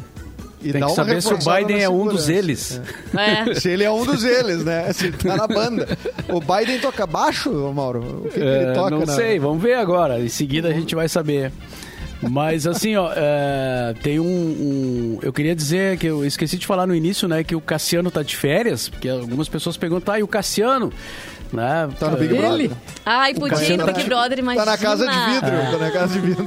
E 0.65 0.71
Tem 0.71 0.81
que 0.81 0.93
saber 0.93 1.21
se 1.21 1.31
o 1.31 1.37
Biden 1.37 1.83
é 1.83 1.87
um 1.87 2.07
dos 2.07 2.27
eles. 2.27 2.81
É. 3.15 3.53
Se 3.59 3.69
ele 3.69 3.83
é 3.83 3.91
um 3.91 4.03
dos 4.03 4.23
eles, 4.23 4.65
né? 4.65 4.91
Se 4.93 5.07
ele 5.07 5.17
tá 5.17 5.37
na 5.37 5.45
banda. 5.45 5.87
O 6.27 6.39
Biden 6.39 6.79
toca 6.79 7.05
baixo, 7.05 7.51
Mauro? 7.71 8.23
O 8.25 8.29
que, 8.29 8.39
que 8.39 8.39
ele 8.39 8.71
é, 8.71 8.73
toca? 8.73 8.89
Não 8.89 9.05
na... 9.05 9.13
sei, 9.13 9.37
vamos 9.37 9.61
ver 9.61 9.75
agora. 9.75 10.19
Em 10.19 10.27
seguida 10.27 10.69
a 10.69 10.73
gente 10.73 10.95
vai 10.95 11.07
saber. 11.07 11.51
Mas 12.19 12.65
assim, 12.65 12.95
ó, 12.95 13.11
é, 13.15 13.93
tem 14.01 14.19
um, 14.19 14.25
um, 14.25 15.19
Eu 15.21 15.31
queria 15.31 15.53
dizer 15.53 15.99
que 15.99 16.07
eu 16.07 16.25
esqueci 16.25 16.57
de 16.57 16.65
falar 16.65 16.87
no 16.87 16.95
início, 16.95 17.27
né? 17.27 17.43
Que 17.43 17.55
o 17.55 17.61
Cassiano 17.61 18.09
tá 18.09 18.23
de 18.23 18.35
férias, 18.35 18.89
porque 18.89 19.07
algumas 19.07 19.47
pessoas 19.47 19.77
perguntam, 19.77 20.15
ah, 20.15 20.19
e 20.19 20.23
o 20.23 20.27
Cassiano? 20.27 20.91
Né? 21.53 21.89
Tá 21.99 22.09
no 22.09 22.17
Big 22.17 22.33
Brother. 22.33 22.71
Ai, 23.05 23.35
podia 23.35 23.73
ir 23.73 23.77
no 23.77 23.85
Big 23.85 24.03
Brother, 24.05 24.39
imagina. 24.39 24.65
Tá 24.65 24.71
na 24.71 24.77
casa 24.79 25.07
de 25.07 25.31
vidro, 25.31 25.55
é. 25.55 25.71
tá 25.71 25.77
na 25.77 25.91
casa 25.91 26.13
de 26.13 26.19
vidro. 26.21 26.45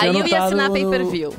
Aí 0.00 0.08
eu 0.08 0.14
ia 0.14 0.28
tá 0.28 0.44
assinar 0.46 0.68
no... 0.68 0.74
pay-per-view 0.74 1.34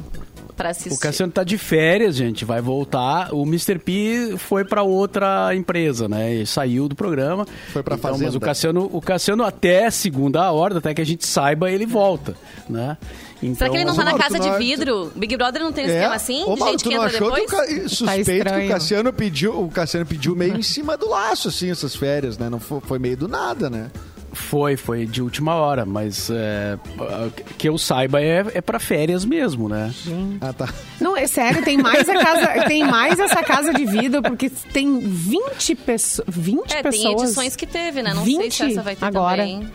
para 0.56 0.70
assistir. 0.70 0.94
O 0.94 1.00
Cassiano 1.00 1.32
tá 1.32 1.44
de 1.44 1.58
férias, 1.58 2.16
gente, 2.16 2.46
vai 2.46 2.62
voltar. 2.62 3.34
O 3.34 3.44
Mr. 3.44 3.80
P 3.80 4.36
foi 4.38 4.64
para 4.64 4.84
outra 4.84 5.54
empresa, 5.56 6.08
né? 6.08 6.34
E 6.34 6.46
saiu 6.46 6.88
do 6.88 6.96
programa. 6.96 7.46
Foi 7.72 7.84
para 7.84 7.96
então, 7.96 8.18
Mas 8.18 8.36
o 8.36 8.40
Cassiano, 8.40 8.90
o 8.92 9.02
Cassiano 9.02 9.44
até 9.44 9.90
segunda 9.90 10.52
hora, 10.52 10.78
até 10.78 10.94
que 10.94 11.02
a 11.02 11.06
gente 11.06 11.26
saiba, 11.26 11.72
ele 11.72 11.86
volta, 11.86 12.36
né? 12.70 12.98
Então, 13.42 13.56
Será 13.56 13.70
que 13.70 13.78
ele 13.78 13.86
não 13.86 13.96
tá 13.96 14.06
na 14.06 14.18
casa 14.18 14.40
de 14.40 14.58
vidro? 14.58 15.12
Big 15.16 15.36
Brother 15.36 15.62
não 15.62 15.74
tem 15.74 15.86
um 15.86 15.90
é? 15.90 15.96
esquema 15.96 16.16
assim? 16.16 16.44
Ô, 16.46 16.56
de 16.56 16.62
gente 16.62 16.84
que 16.84 16.94
entra 16.94 17.10
depois? 17.10 17.46
Que 17.46 17.80
o 17.82 17.90
suspeito 17.90 18.44
tá 18.46 18.60
que 18.60 18.66
o 18.66 18.70
Cassiano 18.70 19.14
pediu, 19.14 19.64
o 19.64 19.70
Cassiano 19.70 20.06
pediu 20.06 20.36
meio 20.36 20.56
em 20.56 20.62
cima 20.62 20.96
do 20.96 21.10
laço, 21.10 21.50
assim, 21.50 21.70
essas 21.70 21.96
férias, 21.96 22.38
né? 22.38 22.50
Não 22.50 22.60
foi, 22.60 22.80
foi 22.82 23.00
meio 23.00 23.18
do 23.18 23.28
nada, 23.28 23.70
né? 23.70 23.92
Foi, 24.34 24.76
foi 24.76 25.06
de 25.06 25.22
última 25.22 25.56
hora, 25.56 25.86
mas 25.86 26.30
é, 26.30 26.78
que 27.58 27.70
eu 27.70 27.78
saiba 27.78 28.22
é, 28.22 28.46
é 28.56 28.62
para 28.62 28.80
férias 28.80 29.24
mesmo, 29.24 29.70
né? 29.70 29.94
Sim. 30.04 30.38
Ah, 30.42 30.52
tá. 30.52 30.68
Não, 31.00 31.16
é 31.16 31.28
sério, 31.28 31.64
tem 31.64 31.78
mais 31.78 32.10
a 32.10 32.16
casa, 32.16 32.48
tem 32.68 32.86
mais 32.86 33.20
essa 33.20 33.44
casa 33.44 33.74
de 33.74 33.86
vidro, 33.86 34.22
porque 34.22 34.50
tem 34.50 35.00
20, 35.00 35.76
peço 35.76 36.24
20 36.28 36.74
é, 36.74 36.84
pessoas. 36.84 37.04
Tem 37.04 37.12
edições 37.14 37.56
que 37.56 37.68
teve, 37.68 38.02
né? 38.02 38.14
Não 38.14 38.24
20 38.24 38.40
sei 38.40 38.52
se 38.52 38.74
essa 38.74 38.82
vai 38.82 38.96
ter 38.96 39.06
agora. 39.06 39.44
também. 39.44 39.72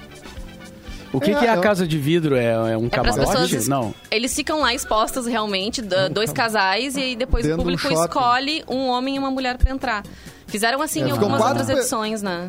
O 1.13 1.21
que 1.21 1.31
é, 1.31 1.35
que 1.35 1.47
é 1.47 1.51
a 1.51 1.59
casa 1.59 1.87
de 1.87 1.99
vidro? 1.99 2.37
É, 2.37 2.53
é 2.53 2.77
um 2.77 2.87
é 2.87 2.91
camarote? 2.91 3.41
Pessoas, 3.41 3.69
não. 3.69 3.95
Eles 4.11 4.35
ficam 4.35 4.61
lá 4.61 4.75
expostos 4.75 5.27
realmente, 5.27 5.81
dois 6.13 6.33
casais, 6.33 6.97
e 6.97 7.01
aí 7.01 7.17
depois 7.17 7.45
Dentro 7.45 7.61
o 7.61 7.65
público 7.65 7.87
escola 7.87 8.07
escolhe 8.07 8.65
um 8.69 8.89
homem 8.89 9.17
e 9.17 9.19
uma 9.19 9.31
mulher 9.31 9.57
para 9.57 9.73
entrar. 9.73 10.03
Fizeram 10.49 10.81
assim 10.81 11.03
é, 11.03 11.09
em 11.09 11.11
algumas 11.11 11.41
outras 11.41 11.69
edições, 11.69 12.23
né? 12.23 12.49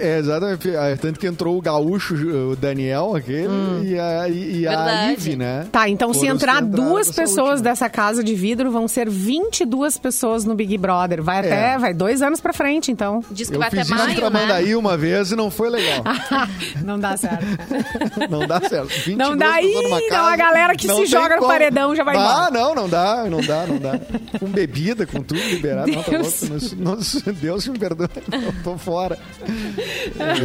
É, 0.00 0.18
exatamente. 0.18 0.68
Tanto 1.00 1.18
que 1.18 1.26
entrou 1.26 1.58
o 1.58 1.60
gaúcho, 1.60 2.14
o 2.14 2.56
Daniel, 2.56 3.16
aquele, 3.16 3.48
hum. 3.48 3.82
e, 3.84 3.98
a, 3.98 4.28
e 4.28 4.66
a 4.66 5.08
Liv, 5.08 5.36
né? 5.36 5.66
Tá, 5.70 5.88
então 5.88 6.14
se 6.14 6.26
entrar 6.26 6.62
duas 6.62 7.10
pessoas 7.10 7.60
dessa 7.60 7.88
casa 7.88 8.22
de 8.22 8.34
vidro, 8.34 8.70
vão 8.70 8.86
ser 8.86 9.10
22 9.10 9.98
pessoas 9.98 10.44
no 10.44 10.54
Big 10.54 10.78
Brother. 10.78 11.22
Vai 11.22 11.36
é. 11.36 11.40
até, 11.40 11.78
vai 11.78 11.92
dois 11.92 12.22
anos 12.22 12.40
pra 12.40 12.52
frente, 12.52 12.92
então. 12.92 13.22
Diz 13.30 13.48
que 13.48 13.56
Eu 13.56 13.60
vai 13.60 13.70
fiz 13.70 13.80
até 13.80 13.90
maio, 13.90 14.12
isso 14.12 14.30
né? 14.30 14.52
aí 14.52 14.76
uma 14.76 14.96
vez 14.96 15.32
e 15.32 15.36
não 15.36 15.50
foi 15.50 15.68
legal. 15.68 16.04
não 16.84 16.98
dá 16.98 17.16
certo. 17.16 17.44
não 18.30 18.46
dá 18.46 18.60
certo. 18.60 19.16
Não 19.16 19.36
dá 19.36 19.54
aí, 19.54 20.08
não, 20.10 20.26
a 20.26 20.36
galera 20.36 20.76
que 20.76 20.86
se 20.86 21.06
joga 21.06 21.36
como. 21.36 21.42
no 21.42 21.48
paredão 21.48 21.94
já 21.96 22.04
vai 22.04 22.16
ah, 22.16 22.20
embora. 22.20 22.46
Ah, 22.46 22.50
não, 22.50 22.74
não 22.74 22.88
dá, 22.88 23.24
não 23.28 23.40
dá, 23.40 23.66
não 23.66 23.78
dá. 23.78 23.98
Com 24.38 24.46
bebida, 24.46 25.06
com 25.06 25.20
tudo 25.22 25.40
liberado. 25.40 25.90
Deus. 25.90 26.02
Não, 26.02 26.12
tá 26.12 26.22
louco. 26.22 26.76
Não, 26.76 27.31
Deus 27.32 27.66
me 27.66 27.78
perdoe. 27.78 28.08
Eu 28.32 28.54
tô 28.62 28.78
fora. 28.78 29.18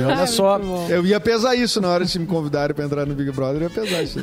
olha 0.06 0.28
só, 0.28 0.60
eu 0.89 1.06
ia 1.06 1.19
pesar 1.19 1.56
isso 1.56 1.80
na 1.82 1.89
hora 1.89 2.06
de 2.06 2.19
me 2.19 2.26
convidarem 2.26 2.76
pra 2.76 2.86
entrar 2.86 3.06
no 3.06 3.13
Big 3.15 3.32
Brother, 3.32 3.62
eu 3.62 3.63
ia 3.63 3.69
pesar 3.69 4.04
isso. 4.04 4.19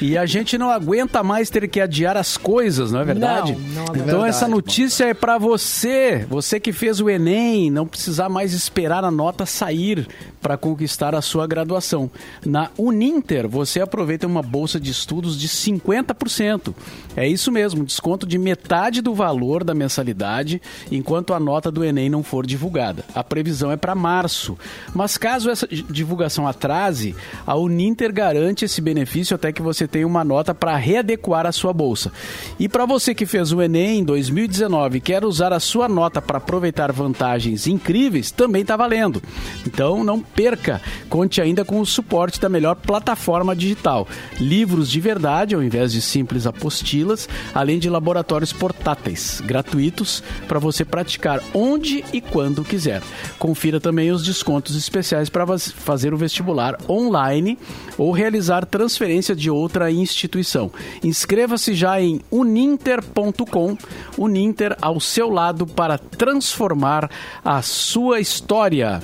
E 0.00 0.16
a 0.16 0.26
gente 0.26 0.58
não 0.58 0.70
aguenta 0.70 1.22
mais 1.22 1.50
ter 1.50 1.68
que 1.68 1.80
adiar 1.80 2.16
as 2.16 2.36
coisas, 2.36 2.92
não 2.92 3.00
é 3.00 3.04
verdade? 3.04 3.52
Não, 3.52 3.58
não 3.60 3.82
é 3.82 3.84
então 3.84 4.04
verdade, 4.04 4.28
essa 4.28 4.48
notícia 4.48 5.04
é 5.04 5.14
para 5.14 5.38
você, 5.38 6.26
você 6.28 6.60
que 6.60 6.72
fez 6.72 7.00
o 7.00 7.08
Enem, 7.08 7.70
não 7.70 7.86
precisar 7.86 8.28
mais 8.28 8.52
esperar 8.52 9.04
a 9.04 9.10
nota 9.10 9.46
sair 9.46 10.06
para 10.40 10.56
conquistar 10.56 11.14
a 11.14 11.22
sua 11.22 11.46
graduação. 11.46 12.10
Na 12.44 12.70
Uninter, 12.78 13.48
você 13.48 13.80
aproveita 13.80 14.26
uma 14.26 14.42
bolsa 14.42 14.78
de 14.78 14.90
estudos 14.90 15.38
de 15.38 15.48
50%. 15.48 16.74
É 17.16 17.26
isso 17.26 17.50
mesmo, 17.50 17.84
desconto 17.84 18.26
de 18.26 18.38
metade 18.38 19.00
do 19.00 19.14
valor 19.14 19.64
da 19.64 19.74
mensalidade, 19.74 20.60
enquanto 20.90 21.34
a 21.34 21.40
nota 21.40 21.70
do 21.70 21.84
Enem 21.84 22.08
não 22.08 22.22
for 22.22 22.46
divulgada. 22.46 23.04
A 23.14 23.24
previsão 23.24 23.72
é 23.72 23.76
para 23.76 23.94
março. 23.94 24.56
Mas 24.94 25.18
caso 25.18 25.50
essa 25.50 25.66
divulgação 25.66 26.46
atrase, 26.46 27.16
a 27.46 27.56
Uninter 27.56 28.12
garante 28.12 28.64
esse 28.64 28.80
benefício 28.80 29.34
até 29.34 29.50
que 29.50 29.62
você 29.66 29.86
tenha 29.88 30.06
uma 30.06 30.22
nota 30.22 30.54
para 30.54 30.76
readequar 30.76 31.44
a 31.44 31.52
sua 31.52 31.72
bolsa. 31.72 32.12
E 32.58 32.68
para 32.68 32.86
você 32.86 33.14
que 33.14 33.26
fez 33.26 33.52
o 33.52 33.60
Enem 33.60 33.98
em 33.98 34.04
2019 34.04 34.98
e 34.98 35.00
quer 35.00 35.24
usar 35.24 35.52
a 35.52 35.58
sua 35.58 35.88
nota 35.88 36.22
para 36.22 36.38
aproveitar 36.38 36.92
vantagens 36.92 37.66
incríveis, 37.66 38.30
também 38.30 38.62
está 38.62 38.76
valendo. 38.76 39.20
Então 39.66 40.04
não 40.04 40.20
perca, 40.20 40.80
conte 41.10 41.40
ainda 41.40 41.64
com 41.64 41.80
o 41.80 41.86
suporte 41.86 42.40
da 42.40 42.48
melhor 42.48 42.76
plataforma 42.76 43.56
digital. 43.56 44.06
Livros 44.38 44.88
de 44.88 45.00
verdade 45.00 45.54
ao 45.54 45.62
invés 45.62 45.92
de 45.92 46.00
simples 46.00 46.46
apostilas, 46.46 47.28
além 47.52 47.80
de 47.80 47.90
laboratórios 47.90 48.52
portáteis, 48.52 49.42
gratuitos 49.44 50.22
para 50.46 50.60
você 50.60 50.84
praticar 50.84 51.42
onde 51.52 52.04
e 52.12 52.20
quando 52.20 52.64
quiser. 52.64 53.02
Confira 53.38 53.80
também 53.80 54.12
os 54.12 54.24
descontos 54.24 54.76
especiais 54.76 55.28
para 55.28 55.58
fazer 55.58 56.14
o 56.14 56.16
vestibular 56.16 56.78
online 56.88 57.58
ou 57.98 58.12
realizar 58.12 58.64
transferência 58.64 59.34
de 59.34 59.50
outra 59.56 59.90
instituição. 59.90 60.70
Inscreva-se 61.02 61.74
já 61.74 62.00
em 62.00 62.20
uninter.com, 62.30 63.76
Uninter 64.16 64.76
ao 64.80 65.00
seu 65.00 65.30
lado 65.30 65.66
para 65.66 65.98
transformar 65.98 67.10
a 67.44 67.62
sua 67.62 68.20
história. 68.20 69.02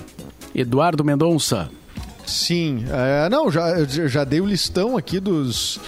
Eduardo 0.55 1.05
Mendonça. 1.05 1.71
Sim, 2.27 2.85
é, 2.88 3.29
não, 3.29 3.51
já, 3.51 3.85
já 3.85 4.25
dei 4.25 4.41
o 4.41 4.47
listão 4.47 4.97
aqui 4.97 5.19
dos 5.19 5.81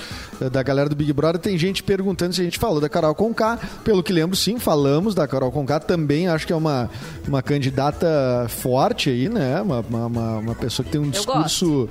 da 0.51 0.63
galera 0.63 0.89
do 0.89 0.97
Big 0.97 1.13
Brother, 1.13 1.41
tem 1.41 1.57
gente 1.57 1.83
perguntando 1.83 2.35
se 2.35 2.41
a 2.41 2.45
gente 2.45 2.59
falou 2.59 2.81
da 2.81 2.89
Carol 2.89 3.15
Conká. 3.15 3.59
Pelo 3.85 4.03
que 4.03 4.13
lembro, 4.13 4.37
sim, 4.37 4.59
falamos 4.59 5.15
da 5.15 5.27
Carol 5.27 5.53
Conká. 5.53 5.81
Também 5.81 6.29
acho 6.29 6.47
que 6.47 6.53
é 6.53 6.57
uma, 6.57 6.91
uma 7.27 7.43
candidata 7.43 8.47
forte 8.49 9.11
aí, 9.11 9.29
né? 9.29 9.61
Uma, 9.61 9.81
uma, 9.81 10.39
uma 10.39 10.55
pessoa 10.55 10.85
que 10.85 10.91
tem 10.91 11.01
um 11.01 11.11
discurso 11.11 11.89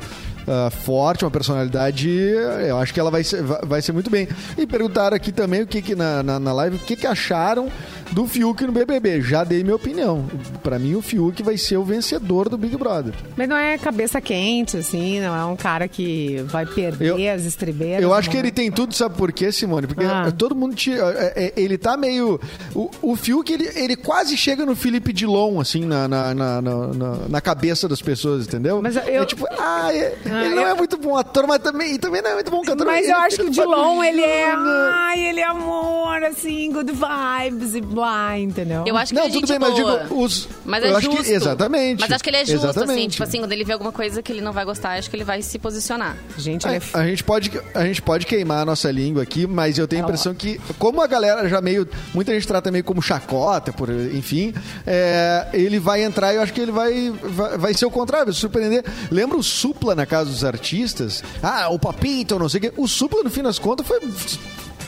uh, 0.48 0.72
forte, 0.72 1.24
uma 1.24 1.32
personalidade, 1.32 2.10
eu 2.10 2.78
acho 2.78 2.94
que 2.94 3.00
ela 3.00 3.12
vai 3.12 3.24
ser, 3.24 3.42
vai 3.44 3.82
ser 3.82 3.92
muito 3.92 4.10
bem. 4.10 4.28
E 4.58 4.66
perguntaram 4.66 5.16
aqui 5.16 5.32
também 5.32 5.62
o 5.62 5.68
que, 5.68 5.82
que 5.82 5.96
na, 5.96 6.24
na, 6.24 6.40
na 6.40 6.54
live, 6.54 6.78
o 6.78 6.80
que, 6.80 6.96
que 6.96 7.08
acharam 7.08 7.70
do 8.12 8.28
Fiuk 8.28 8.66
no 8.66 8.72
BBB. 8.72 9.22
Já 9.22 9.44
dei 9.44 9.64
minha 9.64 9.76
opinião. 9.76 10.26
Para 10.62 10.78
mim, 10.78 10.96
o 10.96 11.02
Fiuk 11.02 11.42
vai 11.42 11.58
ser 11.58 11.78
o 11.78 11.84
vencedor 11.84 12.50
do 12.50 12.58
Big 12.58 12.78
Brother. 12.78 13.14
Mas 13.36 13.50
não 13.50 13.58
é 13.58 13.78
cabeça 13.78 14.22
quente, 14.22 14.78
assim, 14.78 15.20
não 15.20 15.36
é 15.36 15.46
um 15.46 15.56
cara 15.56 15.88
que 15.88 16.44
vai 16.48 16.66
perder 16.66 17.20
eu, 17.20 17.34
as 17.34 17.46
estribeiras. 17.46 18.04
Eu 18.04 18.14
acho 18.14 18.30
que 18.30 18.38
ele 18.38 18.52
tem 18.52 18.72
tudo, 18.72 18.94
sabe 18.94 19.16
por 19.16 19.32
quê, 19.32 19.52
Simone? 19.52 19.88
Porque 19.88 20.04
ah. 20.04 20.32
todo 20.32 20.56
mundo. 20.56 20.76
É, 20.88 21.46
é, 21.46 21.54
ele 21.56 21.78
tá 21.78 21.98
meio. 21.98 22.40
O, 22.76 22.90
o 23.02 23.16
Fiuk, 23.16 23.52
ele, 23.52 23.70
ele 23.76 23.96
quase 23.96 24.38
chega 24.38 24.66
no 24.66 24.76
Felipe 24.76 25.12
Dilon, 25.12 25.60
assim, 25.60 25.86
na, 25.86 26.08
na, 26.08 26.34
na, 26.34 26.62
na, 26.62 27.16
na 27.30 27.42
cabeça 27.42 27.88
das 27.88 28.02
pessoas, 28.02 28.46
entendeu? 28.46 28.82
Mas 28.82 28.96
eu, 28.96 29.24
é 29.24 29.26
tipo, 29.26 29.48
ah, 29.52 29.94
é, 29.94 30.16
ah 30.30 30.46
ele 30.46 30.56
não 30.56 30.68
é 30.68 30.74
muito 30.74 30.98
bom 30.98 31.18
ator, 31.18 31.48
mas 31.48 31.60
também, 31.60 31.98
também 31.98 32.22
não 32.22 32.32
é 32.32 32.34
muito 32.36 32.52
bom 32.52 32.62
cantor. 32.62 32.86
Mas 32.86 33.08
eu 33.08 33.18
acho 33.18 33.38
que 33.38 33.44
o 33.44 33.50
Dilon, 33.50 34.04
ele 34.04 34.22
é. 34.22 34.54
Ai, 34.54 35.20
ele 35.20 35.40
é 35.40 35.48
amor, 35.48 36.24
assim, 36.24 36.72
good 36.72 36.92
vibes 36.92 37.76
e 37.76 37.82
blá 37.82 38.03
entendeu? 38.38 38.84
Eu 38.86 38.98
acho 38.98 39.14
que 39.14 39.20
não, 39.20 39.26
ele 39.26 39.32
é 39.32 39.40
tudo 39.40 39.48
bem, 39.48 39.60
mas 39.60 39.76
digo, 39.76 40.22
os. 40.22 40.48
Mas 40.66 40.84
é 40.84 41.02
justo. 41.02 41.24
Que, 41.24 41.32
exatamente. 41.32 42.02
Mas 42.02 42.12
acho 42.12 42.24
que 42.24 42.30
ele 42.30 42.38
é 42.38 42.46
justo, 42.46 42.68
assim, 42.68 42.70
exatamente. 42.70 43.00
assim, 43.00 43.10
tipo 43.10 43.24
assim, 43.24 43.40
quando 43.40 43.52
ele 43.52 43.64
vê 43.64 43.74
alguma 43.74 43.92
coisa 43.92 44.22
que 44.22 44.32
ele 44.32 44.42
não 44.42 44.52
vai 44.52 44.66
gostar, 44.66 44.98
acho 44.98 45.10
que 45.10 45.16
ele 45.16 45.24
vai 45.24 45.42
se 45.42 45.58
posicionar. 45.60 46.18
Gente, 46.38 46.68
a, 46.68 46.76
é... 46.76 46.82
a 46.94 47.06
gente 47.06 47.24
pode 47.24 47.52
a 47.74 47.86
gente 47.86 48.02
pode 48.02 48.26
queimar 48.26 48.62
a 48.62 48.66
nossa 48.66 48.92
língua 48.92 49.24
aqui, 49.24 49.48
mas 49.48 49.78
eu 49.78 49.88
tenho 49.88 50.04
a 50.04 50.06
impressão 50.06 50.34
que, 50.34 50.60
como 50.78 51.02
a 51.02 51.08
galera 51.08 51.48
já 51.48 51.62
meio. 51.62 51.88
Muita 52.14 52.34
gente 52.34 52.48
trata 52.48 52.72
meio 52.72 52.84
como 52.84 53.02
chacota, 53.02 53.72
por, 53.72 53.90
enfim, 53.90 54.54
é, 54.86 55.48
ele 55.54 55.80
vai 55.80 56.04
entrar 56.04 56.34
e 56.34 56.38
eu 56.38 56.42
acho 56.42 56.54
que 56.54 56.62
ele 56.62 56.72
vai, 56.72 57.12
vai, 57.24 57.58
vai 57.58 57.74
ser 57.74 57.86
o 57.86 57.92
contrário, 57.92 58.28
vai 58.28 58.34
surpreender. 58.34 58.84
Lembra 59.12 59.38
o 59.38 59.44
Supla 59.44 59.96
na 59.96 60.06
casa 60.06 60.30
dos 60.30 60.44
artistas? 60.44 61.24
Ah, 61.42 61.70
o 61.70 61.80
Papito, 61.80 62.38
não 62.40 62.50
sei 62.50 62.60
o 62.60 62.62
quê. 62.62 62.74
O 62.78 62.88
Supla, 62.88 63.24
no 63.24 63.30
fim 63.30 63.44
das 63.44 63.60
contas, 63.60 63.86
foi 63.86 64.00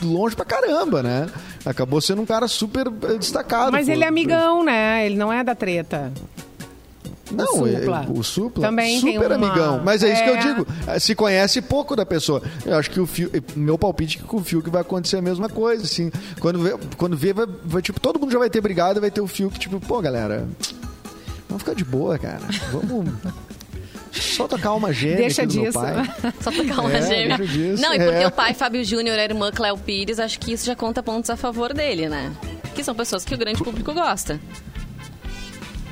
longe 0.02 0.36
pra 0.36 0.44
caramba, 0.44 1.02
né? 1.02 1.26
Acabou 1.64 2.00
sendo 2.00 2.22
um 2.22 2.26
cara 2.26 2.48
super 2.48 2.86
eh, 2.86 3.18
destacado. 3.18 3.72
Mas 3.72 3.86
por, 3.86 3.92
ele 3.92 4.04
é 4.04 4.08
amigão, 4.08 4.58
por... 4.58 4.64
né? 4.64 5.06
Ele 5.06 5.16
não 5.16 5.32
é 5.32 5.42
da 5.42 5.54
treta. 5.54 6.12
Não, 7.30 7.44
o 7.44 7.68
Supla. 7.68 8.06
É, 8.06 8.12
o 8.12 8.22
Supla 8.22 8.66
também 8.66 9.00
super 9.00 9.32
uma... 9.32 9.34
amigão. 9.34 9.80
Mas 9.84 10.02
é, 10.02 10.08
é, 10.08 10.12
isso 10.12 10.22
que 10.22 10.30
eu 10.30 10.36
é. 10.36 10.38
digo. 10.38 10.66
Eh, 10.86 10.98
se 10.98 11.14
conhece 11.14 11.60
pouco 11.60 11.96
da 11.96 12.06
pessoa. 12.06 12.42
Eu 12.64 12.76
acho 12.76 12.90
que 12.90 13.00
o 13.00 13.06
Fio, 13.06 13.30
eh, 13.34 13.42
meu 13.56 13.76
palpite 13.76 14.18
é 14.18 14.20
que 14.20 14.26
com 14.26 14.36
o 14.36 14.44
Fio 14.44 14.62
que 14.62 14.70
vai 14.70 14.82
acontecer 14.82 15.16
a 15.16 15.22
mesma 15.22 15.48
coisa, 15.48 15.84
assim. 15.84 16.10
Quando 16.40 16.62
vê, 16.62 16.76
quando 16.96 17.16
vê 17.16 17.32
vai, 17.32 17.46
vai, 17.64 17.82
tipo, 17.82 17.98
todo 17.98 18.20
mundo 18.20 18.30
já 18.30 18.38
vai 18.38 18.50
ter 18.50 18.60
brigado, 18.60 19.00
vai 19.00 19.10
ter 19.10 19.20
o 19.20 19.26
Fio 19.26 19.50
que 19.50 19.58
tipo, 19.58 19.80
pô, 19.80 20.00
galera, 20.00 20.46
vamos 21.48 21.62
ficar 21.62 21.74
de 21.74 21.84
boa, 21.84 22.18
cara. 22.18 22.42
Vamos 22.70 23.12
só 24.20 24.48
tocar 24.48 24.72
uma 24.74 24.92
gêmea 24.92 25.16
Deixa 25.16 25.46
disso. 25.46 25.78
Só 26.40 26.50
tocar 26.50 26.80
uma 26.80 26.96
é, 26.96 27.02
gêmea. 27.02 27.38
Não, 27.78 27.94
e 27.94 27.98
porque 27.98 28.22
é. 28.22 28.26
o 28.26 28.30
pai, 28.30 28.54
Fábio 28.54 28.84
Júnior, 28.84 29.18
a 29.18 29.24
irmã 29.24 29.50
Cléo 29.50 29.78
Pires, 29.78 30.18
acho 30.18 30.38
que 30.38 30.52
isso 30.52 30.66
já 30.66 30.74
conta 30.74 31.02
pontos 31.02 31.30
a 31.30 31.36
favor 31.36 31.72
dele, 31.72 32.08
né? 32.08 32.32
Que 32.74 32.82
são 32.82 32.94
pessoas 32.94 33.24
que 33.24 33.34
o 33.34 33.38
grande 33.38 33.62
público 33.62 33.92
gosta. 33.92 34.40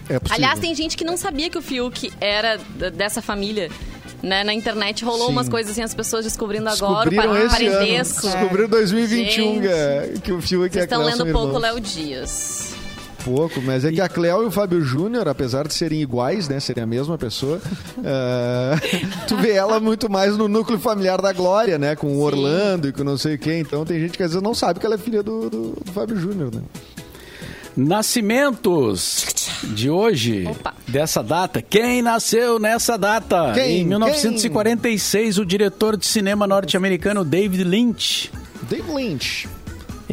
É 0.08 0.18
Aliás, 0.30 0.60
tem 0.60 0.74
gente 0.74 0.96
que 0.96 1.04
não 1.04 1.16
sabia 1.16 1.48
que 1.48 1.56
o 1.56 1.62
Fiuk 1.62 2.12
era 2.20 2.58
dessa 2.92 3.22
família. 3.22 3.70
Né? 4.22 4.42
Na 4.42 4.54
internet 4.54 5.04
rolou 5.04 5.26
Sim. 5.26 5.32
umas 5.32 5.48
coisas 5.48 5.72
assim, 5.72 5.82
as 5.82 5.94
pessoas 5.94 6.24
descobrindo 6.24 6.68
agora 6.68 7.10
o 7.10 7.14
parentesco. 7.14 8.22
Descobriram 8.22 8.64
em 8.64 8.70
2021 8.70 9.62
gente, 9.62 10.20
que 10.22 10.32
o 10.32 10.40
Fiuk 10.40 10.66
é 10.66 10.70
Vocês 10.70 10.84
estão 10.84 11.02
lendo 11.02 11.26
pouco 11.32 11.58
Léo 11.58 11.78
Dias 11.78 12.63
pouco, 13.24 13.60
mas 13.62 13.84
é 13.84 13.90
que 13.90 14.00
a 14.00 14.08
Cleo 14.08 14.42
e 14.42 14.46
o 14.46 14.50
Fábio 14.50 14.82
Júnior, 14.82 15.26
apesar 15.28 15.66
de 15.66 15.74
serem 15.74 16.02
iguais, 16.02 16.48
né, 16.48 16.60
serem 16.60 16.84
a 16.84 16.87
mesma 16.87 17.16
pessoa, 17.16 17.56
uh, 17.98 19.24
tu 19.26 19.37
vê 19.37 19.52
ela 19.52 19.80
muito 19.80 20.10
mais 20.10 20.37
no 20.37 20.46
núcleo 20.46 20.78
familiar 20.78 21.20
da 21.20 21.32
Glória, 21.32 21.78
né, 21.78 21.96
com 21.96 22.08
o 22.08 22.20
Orlando 22.20 22.88
e 22.88 22.92
com 22.92 23.02
não 23.02 23.16
sei 23.16 23.38
quem. 23.38 23.60
Então 23.60 23.84
tem 23.84 23.98
gente 23.98 24.16
que 24.16 24.22
às 24.22 24.30
vezes 24.30 24.42
não 24.42 24.54
sabe 24.54 24.78
que 24.78 24.87
ela 24.87 24.96
é 24.96 24.98
filha 24.98 25.22
do, 25.22 25.48
do, 25.48 25.70
do 25.82 25.92
Fábio 25.92 26.16
Júnior, 26.16 26.54
né? 26.54 26.60
Nascimentos 27.76 29.26
de 29.74 29.90
hoje, 29.90 30.46
Opa. 30.46 30.74
dessa 30.87 31.22
data. 31.22 31.60
Quem 31.60 32.02
nasceu 32.02 32.60
nessa 32.60 32.96
data? 32.96 33.52
Quem? 33.52 33.80
Em 33.80 33.84
1946, 33.84 35.34
Quem? 35.34 35.42
o 35.42 35.46
diretor 35.46 35.96
de 35.96 36.06
cinema 36.06 36.46
norte-americano 36.46 37.24
David 37.24 37.64
Lynch. 37.64 38.30
David 38.68 38.92
Lynch. 38.92 39.48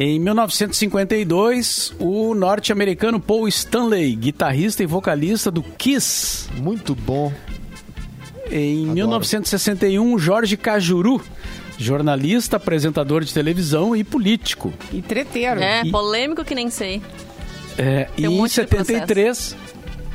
Em 0.04 0.18
1952, 0.18 1.94
o 2.00 2.34
norte-americano 2.34 3.20
Paul 3.20 3.46
Stanley, 3.46 4.16
guitarrista 4.16 4.82
e 4.82 4.86
vocalista 4.86 5.48
do 5.48 5.62
Kiss. 5.62 6.48
Muito 6.56 6.92
bom. 6.92 7.32
Em 8.50 8.82
Adoro. 8.82 8.94
1961, 8.96 10.18
Jorge 10.18 10.56
Cajuru, 10.56 11.22
jornalista, 11.78 12.56
apresentador 12.56 13.22
de 13.22 13.32
televisão 13.32 13.94
e 13.94 14.02
político. 14.02 14.72
E 14.92 15.00
treteiro. 15.00 15.62
É, 15.62 15.82
e, 15.84 15.92
polêmico 15.92 16.44
que 16.44 16.56
nem 16.56 16.68
sei. 16.68 17.00
É, 17.78 18.08
e 18.18 18.26
um 18.26 18.44
em 18.44 18.48
73, 18.48 19.56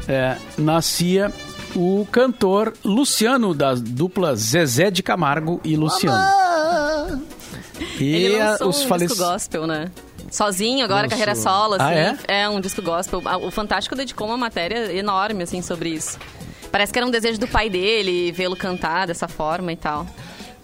é, 0.06 0.36
nascia 0.58 1.32
o 1.74 2.06
cantor 2.12 2.74
Luciano, 2.84 3.54
da 3.54 3.74
dupla 3.74 4.36
Zezé 4.36 4.92
de 4.92 5.02
Camargo 5.02 5.62
e 5.64 5.78
Luciano. 5.78 6.18
E 8.00 8.16
Ele 8.16 8.40
lançou 8.40 8.70
os 8.70 8.82
um 8.84 8.88
falec... 8.88 9.16
gospel, 9.16 9.68
né? 9.68 9.92
sozinho 10.32 10.84
agora, 10.84 11.04
Nossa. 11.04 11.10
carreira 11.10 11.36
solo, 11.36 11.76
assim. 11.76 11.84
Ah, 11.84 11.94
é? 12.28 12.42
é 12.42 12.50
um 12.50 12.60
disco 12.60 12.82
gospel. 12.82 13.22
O 13.42 13.52
Fantástico 13.52 13.96
dedicou 13.96 14.28
uma 14.28 14.38
matéria 14.38 14.94
enorme, 14.94 15.44
assim, 15.44 15.62
sobre 15.62 15.90
isso. 15.90 16.18
Parece 16.72 16.92
que 16.92 17.00
era 17.00 17.06
um 17.06 17.12
desejo 17.12 17.40
do 17.40 17.48
pai 17.48 17.70
dele 17.70 18.32
vê-lo 18.32 18.56
cantar 18.56 19.08
dessa 19.08 19.28
forma 19.28 19.72
e 19.72 19.76
tal. 19.78 20.06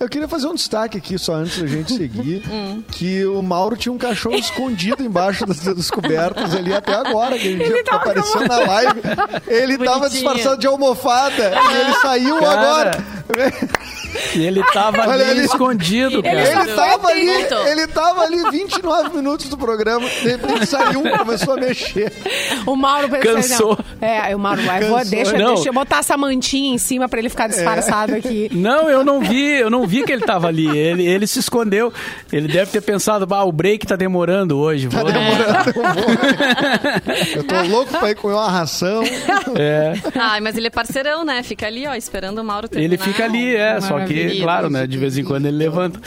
Eu 0.04 0.10
queria 0.10 0.28
fazer 0.28 0.48
um 0.48 0.54
destaque 0.54 0.98
aqui, 0.98 1.18
só 1.18 1.36
antes 1.36 1.62
da 1.62 1.66
gente 1.66 1.94
seguir, 1.94 2.44
hum. 2.52 2.84
que 2.92 3.26
o 3.26 3.42
Mauro 3.42 3.78
tinha 3.78 3.92
um 3.92 3.98
cachorro 3.98 4.36
escondido 4.36 5.02
embaixo 5.02 5.46
das, 5.46 5.62
das 5.62 5.90
cobertas 5.90 6.54
ali 6.54 6.74
até 6.74 6.94
agora, 6.94 7.40
que 7.40 7.48
ele, 7.48 7.64
ele 7.64 7.84
apareceu 7.90 8.46
na 8.46 8.58
live. 8.60 9.02
Ele 9.48 9.74
estava 9.76 10.10
disfarçado 10.10 10.58
de 10.58 10.68
almofada 10.68 11.54
e 11.72 11.82
ele 11.82 11.94
saiu 12.02 12.40
Cara. 12.40 12.52
agora. 12.52 13.04
E 14.36 14.46
ele 14.46 14.64
tava 14.72 15.02
ali 15.12 15.24
ele, 15.24 15.46
escondido, 15.46 16.22
cara. 16.22 16.42
Ele 16.42 16.74
tava 16.74 17.08
ali, 17.08 17.30
ele 17.30 17.88
tava 17.88 18.22
ali 18.22 18.52
29 18.52 19.16
minutos 19.16 19.48
do 19.50 19.58
programa, 19.58 20.08
de 20.08 20.30
repente 20.30 20.66
saiu, 20.66 21.02
começou 21.18 21.54
a 21.54 21.58
mexer. 21.58 22.12
O 22.66 22.76
Mauro 22.76 23.10
pensou, 23.10 23.34
Cansou. 23.34 23.80
É, 24.02 24.36
o 24.36 24.40
Mauro 24.40 24.62
vai, 24.64 24.84
vou, 24.84 25.04
deixa, 25.06 25.34
deixa 25.34 25.70
eu 25.70 25.74
botar 25.74 26.00
essa 26.00 26.18
mantinha 26.18 26.74
em 26.74 26.78
cima 26.78 27.08
pra 27.10 27.20
ele 27.20 27.30
ficar 27.30 27.48
disfarçado 27.48 28.14
é. 28.14 28.18
aqui. 28.18 28.50
Não, 28.52 28.90
eu 28.90 29.04
não 29.04 29.20
vi, 29.20 29.60
eu 29.60 29.70
não 29.70 29.88
vi 29.88 29.93
que 30.02 30.12
ele 30.12 30.26
tava 30.26 30.48
ali. 30.48 30.66
Ele, 30.76 31.06
ele 31.06 31.28
se 31.28 31.40
escondeu. 31.40 31.94
Ele 32.32 32.48
deve 32.48 32.72
ter 32.72 32.82
pensado, 32.82 33.28
ah, 33.34 33.44
o 33.44 33.52
break 33.52 33.86
tá 33.86 33.96
demorando 33.96 34.58
hoje. 34.58 34.88
Tá 34.88 35.02
vou... 35.02 35.12
Demorando, 35.12 35.74
vou. 35.74 35.84
Eu 37.36 37.44
tô 37.44 37.62
louco 37.64 37.98
pra 38.00 38.12
ir 38.12 38.16
comer 38.16 38.34
uma 38.34 38.50
ração. 38.50 39.04
É. 39.56 39.94
Ah, 40.16 40.40
mas 40.42 40.58
ele 40.58 40.68
é 40.68 40.70
parceirão, 40.70 41.24
né? 41.24 41.44
Fica 41.44 41.68
ali, 41.68 41.86
ó, 41.86 41.94
esperando 41.94 42.40
o 42.40 42.44
Mauro 42.44 42.68
terminar. 42.68 42.94
Ele 42.94 42.98
fica 42.98 43.26
ali, 43.26 43.56
é, 43.56 43.80
só 43.82 44.00
que, 44.06 44.42
claro, 44.42 44.70
né, 44.70 44.88
de 44.88 44.98
vez 44.98 45.18
em 45.18 45.24
quando 45.24 45.46
ele 45.46 45.58
levanta. 45.58 46.00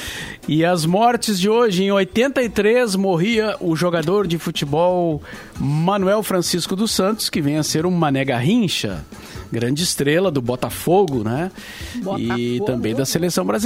E 0.48 0.64
as 0.64 0.86
mortes 0.86 1.38
de 1.38 1.48
hoje, 1.48 1.84
em 1.84 1.90
83, 1.90 2.96
morria 2.96 3.56
o 3.60 3.74
jogador 3.76 4.26
de 4.26 4.38
futebol 4.38 5.20
Manuel 5.58 6.22
Francisco 6.22 6.76
dos 6.76 6.92
Santos, 6.92 7.28
que 7.28 7.40
vem 7.40 7.58
a 7.58 7.62
ser 7.62 7.84
um 7.84 7.90
Mané 7.90 8.24
Garrincha, 8.24 9.04
grande 9.50 9.82
estrela 9.82 10.30
do 10.30 10.40
Botafogo, 10.40 11.24
né? 11.24 11.50
Botafogo. 11.96 12.38
E 12.38 12.60
também 12.64 12.94
da 12.94 13.04
seleção 13.04 13.44
brasileira. 13.44 13.65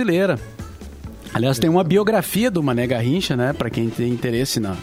Aliás, 1.33 1.59
tem 1.59 1.71
uma 1.71 1.85
biografia 1.85 2.51
do 2.51 2.63
Mané 2.63 2.87
Garrincha, 2.87 3.37
né? 3.37 3.53
Para 3.53 3.71
quem 3.71 3.89
tem 3.89 4.11
interesse 4.11 4.59
na. 4.59 4.77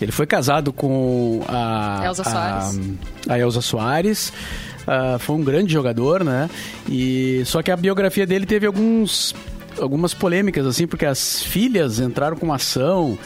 Ele 0.00 0.10
foi 0.10 0.26
casado 0.26 0.72
com 0.72 1.42
a 1.46 2.02
Elza 2.04 2.24
Soares. 2.24 2.80
A, 3.28 3.34
a 3.34 3.38
Elza 3.38 3.60
Soares. 3.60 4.32
Uh, 4.80 5.18
foi 5.18 5.36
um 5.36 5.44
grande 5.44 5.72
jogador, 5.72 6.24
né? 6.24 6.48
E 6.88 7.42
só 7.44 7.62
que 7.62 7.70
a 7.70 7.76
biografia 7.76 8.26
dele 8.26 8.46
teve 8.46 8.66
alguns 8.66 9.34
algumas 9.78 10.12
polêmicas 10.12 10.66
assim, 10.66 10.86
porque 10.86 11.06
as 11.06 11.42
filhas 11.42 12.00
entraram 12.00 12.36
com 12.36 12.46
uma 12.46 12.56
ação 12.56 13.18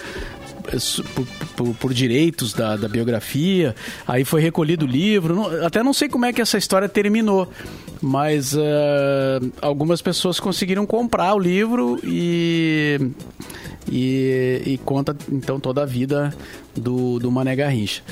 por, 1.14 1.26
por, 1.56 1.74
por 1.74 1.94
direitos 1.94 2.52
da, 2.52 2.76
da, 2.76 2.88
biografia, 2.88 3.74
aí 4.06 4.24
foi 4.24 4.40
recolhido 4.40 4.84
o 4.84 4.88
livro. 4.88 5.34
Não, 5.34 5.66
até 5.66 5.82
não 5.82 5.92
sei 5.92 6.08
como 6.08 6.24
é 6.24 6.32
que 6.32 6.40
essa 6.40 6.56
história 6.56 6.88
terminou, 6.88 7.48
mas 8.00 8.54
uh, 8.54 8.58
algumas 9.60 10.00
pessoas 10.00 10.40
conseguiram 10.40 10.86
comprar 10.86 11.34
o 11.34 11.38
livro 11.38 12.00
e, 12.02 12.98
e, 13.90 14.62
e, 14.66 14.80
conta 14.84 15.16
então 15.30 15.60
toda 15.60 15.82
a 15.82 15.86
vida 15.86 16.34
do, 16.74 17.18
do 17.18 17.30
Mané 17.30 17.54
Garrincha. 17.54 18.02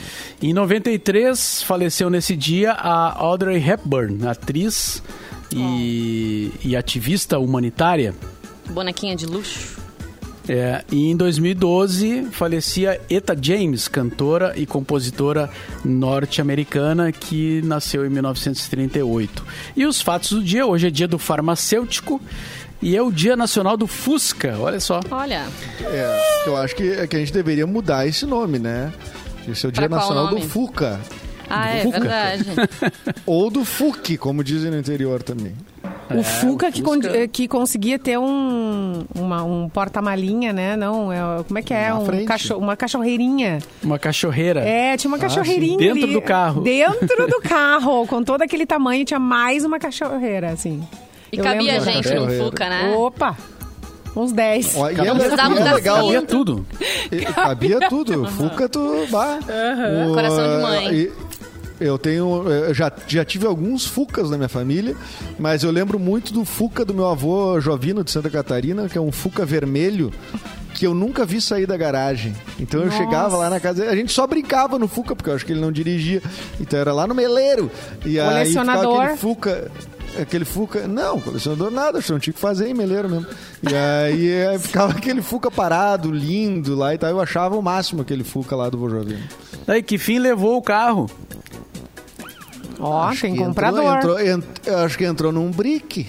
Em 0.41 0.53
93, 0.53 1.63
faleceu 1.63 2.11
nesse 2.11 2.37
dia 2.37 2.73
a 2.73 3.19
Audrey 3.19 3.59
Hepburn, 3.59 4.27
atriz 4.27 5.03
e, 5.51 6.53
oh. 6.55 6.69
e 6.69 6.77
ativista 6.77 7.39
humanitária. 7.39 8.15
Bonequinha 8.71 9.17
de 9.17 9.27
luxo. 9.27 9.82
É, 10.49 10.85
e 10.91 11.09
em 11.09 11.17
2012 11.17 12.29
falecia 12.33 13.01
Eta 13.09 13.37
James, 13.41 13.87
cantora 13.87 14.53
e 14.57 14.67
compositora 14.67 15.49
norte-americana 15.85 17.13
que 17.13 17.63
nasceu 17.63 18.05
em 18.05 18.09
1938. 18.09 19.45
E 19.77 19.87
os 19.87 20.01
fatos 20.01 20.33
do 20.33 20.43
dia, 20.43 20.67
hoje 20.67 20.89
é 20.89 20.91
dia 20.91 21.07
do 21.07 21.19
farmacêutico 21.19 22.21
e 22.81 22.97
é 22.97 23.03
o 23.03 23.13
Dia 23.13 23.37
Nacional 23.37 23.77
do 23.77 23.87
Fusca, 23.87 24.57
olha 24.59 24.81
só. 24.81 25.01
Olha. 25.09 25.47
É, 25.85 26.43
eu 26.47 26.57
acho 26.57 26.75
que, 26.75 26.91
é 26.91 27.07
que 27.07 27.15
a 27.15 27.19
gente 27.21 27.33
deveria 27.33 27.65
mudar 27.65 28.09
esse 28.09 28.27
nome, 28.27 28.59
né? 28.59 28.93
Esse 29.49 29.65
é 29.65 29.69
o 29.69 29.73
Dia 29.73 29.89
pra 29.89 29.99
Nacional 29.99 30.29
do 30.29 30.41
Fuca. 30.41 31.01
Ah, 31.49 31.71
é 31.71 31.83
Fuca. 31.83 32.01
verdade. 32.01 32.45
Ou 33.25 33.51
do 33.51 33.65
FUC, 33.65 34.17
como 34.17 34.43
dizem 34.43 34.71
no 34.71 34.79
interior 34.79 35.23
também. 35.23 35.55
O 36.17 36.21
é, 36.21 36.23
Fuca 36.23 36.71
que, 36.71 36.83
con 36.83 36.99
que 37.33 37.49
conseguia 37.49 37.99
ter 37.99 38.19
um, 38.19 39.05
uma, 39.15 39.43
um 39.43 39.69
porta-malinha, 39.69 40.53
né? 40.53 40.77
Não, 40.77 41.13
é, 41.13 41.43
como 41.43 41.59
é 41.59 41.63
que 41.63 41.75
é? 41.75 41.93
Um 41.93 42.25
cacho 42.25 42.57
uma 42.57 42.77
cachorreirinha. 42.77 43.59
Uma 43.83 43.99
cachorreira. 43.99 44.61
É, 44.61 44.97
tinha 44.97 45.11
uma 45.11 45.17
ah, 45.17 45.21
cachorreirinha. 45.21 45.77
Ah, 45.77 45.95
dentro 45.95 46.05
ali, 46.05 46.13
do 46.13 46.23
carro. 46.23 46.61
Dentro 46.63 47.27
do 47.27 47.41
carro, 47.47 48.07
com 48.07 48.23
todo 48.23 48.43
aquele 48.43 48.67
tamanho, 48.67 49.05
tinha 49.05 49.21
mais 49.21 49.65
uma 49.65 49.79
cachorreira, 49.79 50.51
assim. 50.51 50.83
E 51.33 51.39
Eu 51.39 51.45
cabia 51.45 51.81
gente 51.81 52.15
no 52.15 52.31
Fuca, 52.31 52.69
né? 52.69 52.95
Opa! 52.97 53.37
Uns 54.15 54.33
10. 54.33 54.77
Ó, 54.77 54.91
e 54.91 54.95
é, 54.95 55.07
é 55.07 55.73
legal. 55.75 55.97
Cabia 56.03 56.23
tudo. 56.23 56.67
Cabia 57.35 57.89
tudo. 57.89 58.27
Fuca, 58.27 58.69
tu... 58.69 59.07
Bah. 59.11 59.39
Uhum. 59.39 60.11
O, 60.11 60.15
Coração 60.15 60.57
de 60.57 60.63
mãe. 60.63 60.95
E, 60.95 61.13
eu 61.83 61.99
tenho. 61.99 62.49
Eu 62.49 62.75
já, 62.75 62.93
já 63.07 63.25
tive 63.25 63.47
alguns 63.47 63.87
Fucas 63.87 64.31
na 64.31 64.37
minha 64.37 64.49
família, 64.49 64.97
mas 65.39 65.63
eu 65.63 65.71
lembro 65.71 65.99
muito 65.99 66.33
do 66.33 66.45
Fuca 66.45 66.85
do 66.85 66.95
meu 66.95 67.07
avô 67.07 67.61
Jovino 67.61 68.03
de 68.03 68.11
Santa 68.11 68.31
Catarina, 68.31 68.89
que 68.89 68.99
é 68.99 69.01
um 69.01 69.13
Fuca 69.13 69.45
vermelho 69.45 70.13
que 70.75 70.87
eu 70.87 70.95
nunca 70.95 71.25
vi 71.25 71.41
sair 71.41 71.67
da 71.67 71.77
garagem. 71.77 72.35
Então 72.59 72.85
Nossa. 72.85 72.97
eu 72.97 73.05
chegava 73.05 73.37
lá 73.37 73.51
na 73.51 73.61
casa, 73.61 73.85
a 73.89 73.95
gente 73.95 74.11
só 74.11 74.27
brincava 74.27 74.79
no 74.79 74.89
Fuca, 74.89 75.15
porque 75.15 75.31
eu 75.31 75.35
acho 75.35 75.45
que 75.45 75.53
ele 75.53 75.61
não 75.61 75.71
dirigia. 75.71 76.23
Então 76.61 76.79
era 76.79 76.93
lá 76.93 77.07
no 77.07 77.15
meleiro. 77.15 77.71
E 78.05 78.19
aí 78.19 78.47
ficava 78.47 79.01
aquele 79.01 79.17
Fuca 79.17 79.71
aquele 80.21 80.45
Fuca. 80.45 80.87
Não, 80.87 81.21
colecionador 81.21 81.71
nada, 81.71 81.99
acho 81.99 82.07
que 82.07 82.13
não 82.13 82.19
tinha 82.19 82.35
que 82.35 82.41
fazer 82.41 82.69
em 82.69 82.75
meleiro 82.75 83.09
mesmo. 83.09 83.27
E 83.63 83.75
aí 83.75 84.59
ficava 84.61 84.93
aquele 84.93 85.23
Fuca 85.23 85.51
parado, 85.51 86.11
lindo 86.11 86.75
lá 86.75 86.95
e 86.95 86.99
tal. 86.99 87.11
Eu 87.11 87.21
achava 87.21 87.57
o 87.57 87.63
máximo 87.63 88.03
aquele 88.03 88.25
Fuca 88.25 88.57
lá 88.57 88.69
do 88.69 88.79
Vojovino. 88.79 89.23
Aí 89.67 89.83
que 89.83 89.99
fim 89.99 90.19
levou 90.19 90.57
o 90.57 90.63
carro? 90.63 91.09
Ó, 92.83 93.09
oh, 93.09 93.15
tem 93.15 93.37
comprador. 93.37 93.97
Entrou, 93.97 94.21
entrou, 94.21 94.77
acho 94.79 94.99
que 94.99 95.05
entrou 95.05 95.31
num 95.31 95.53
brick. 95.53 96.09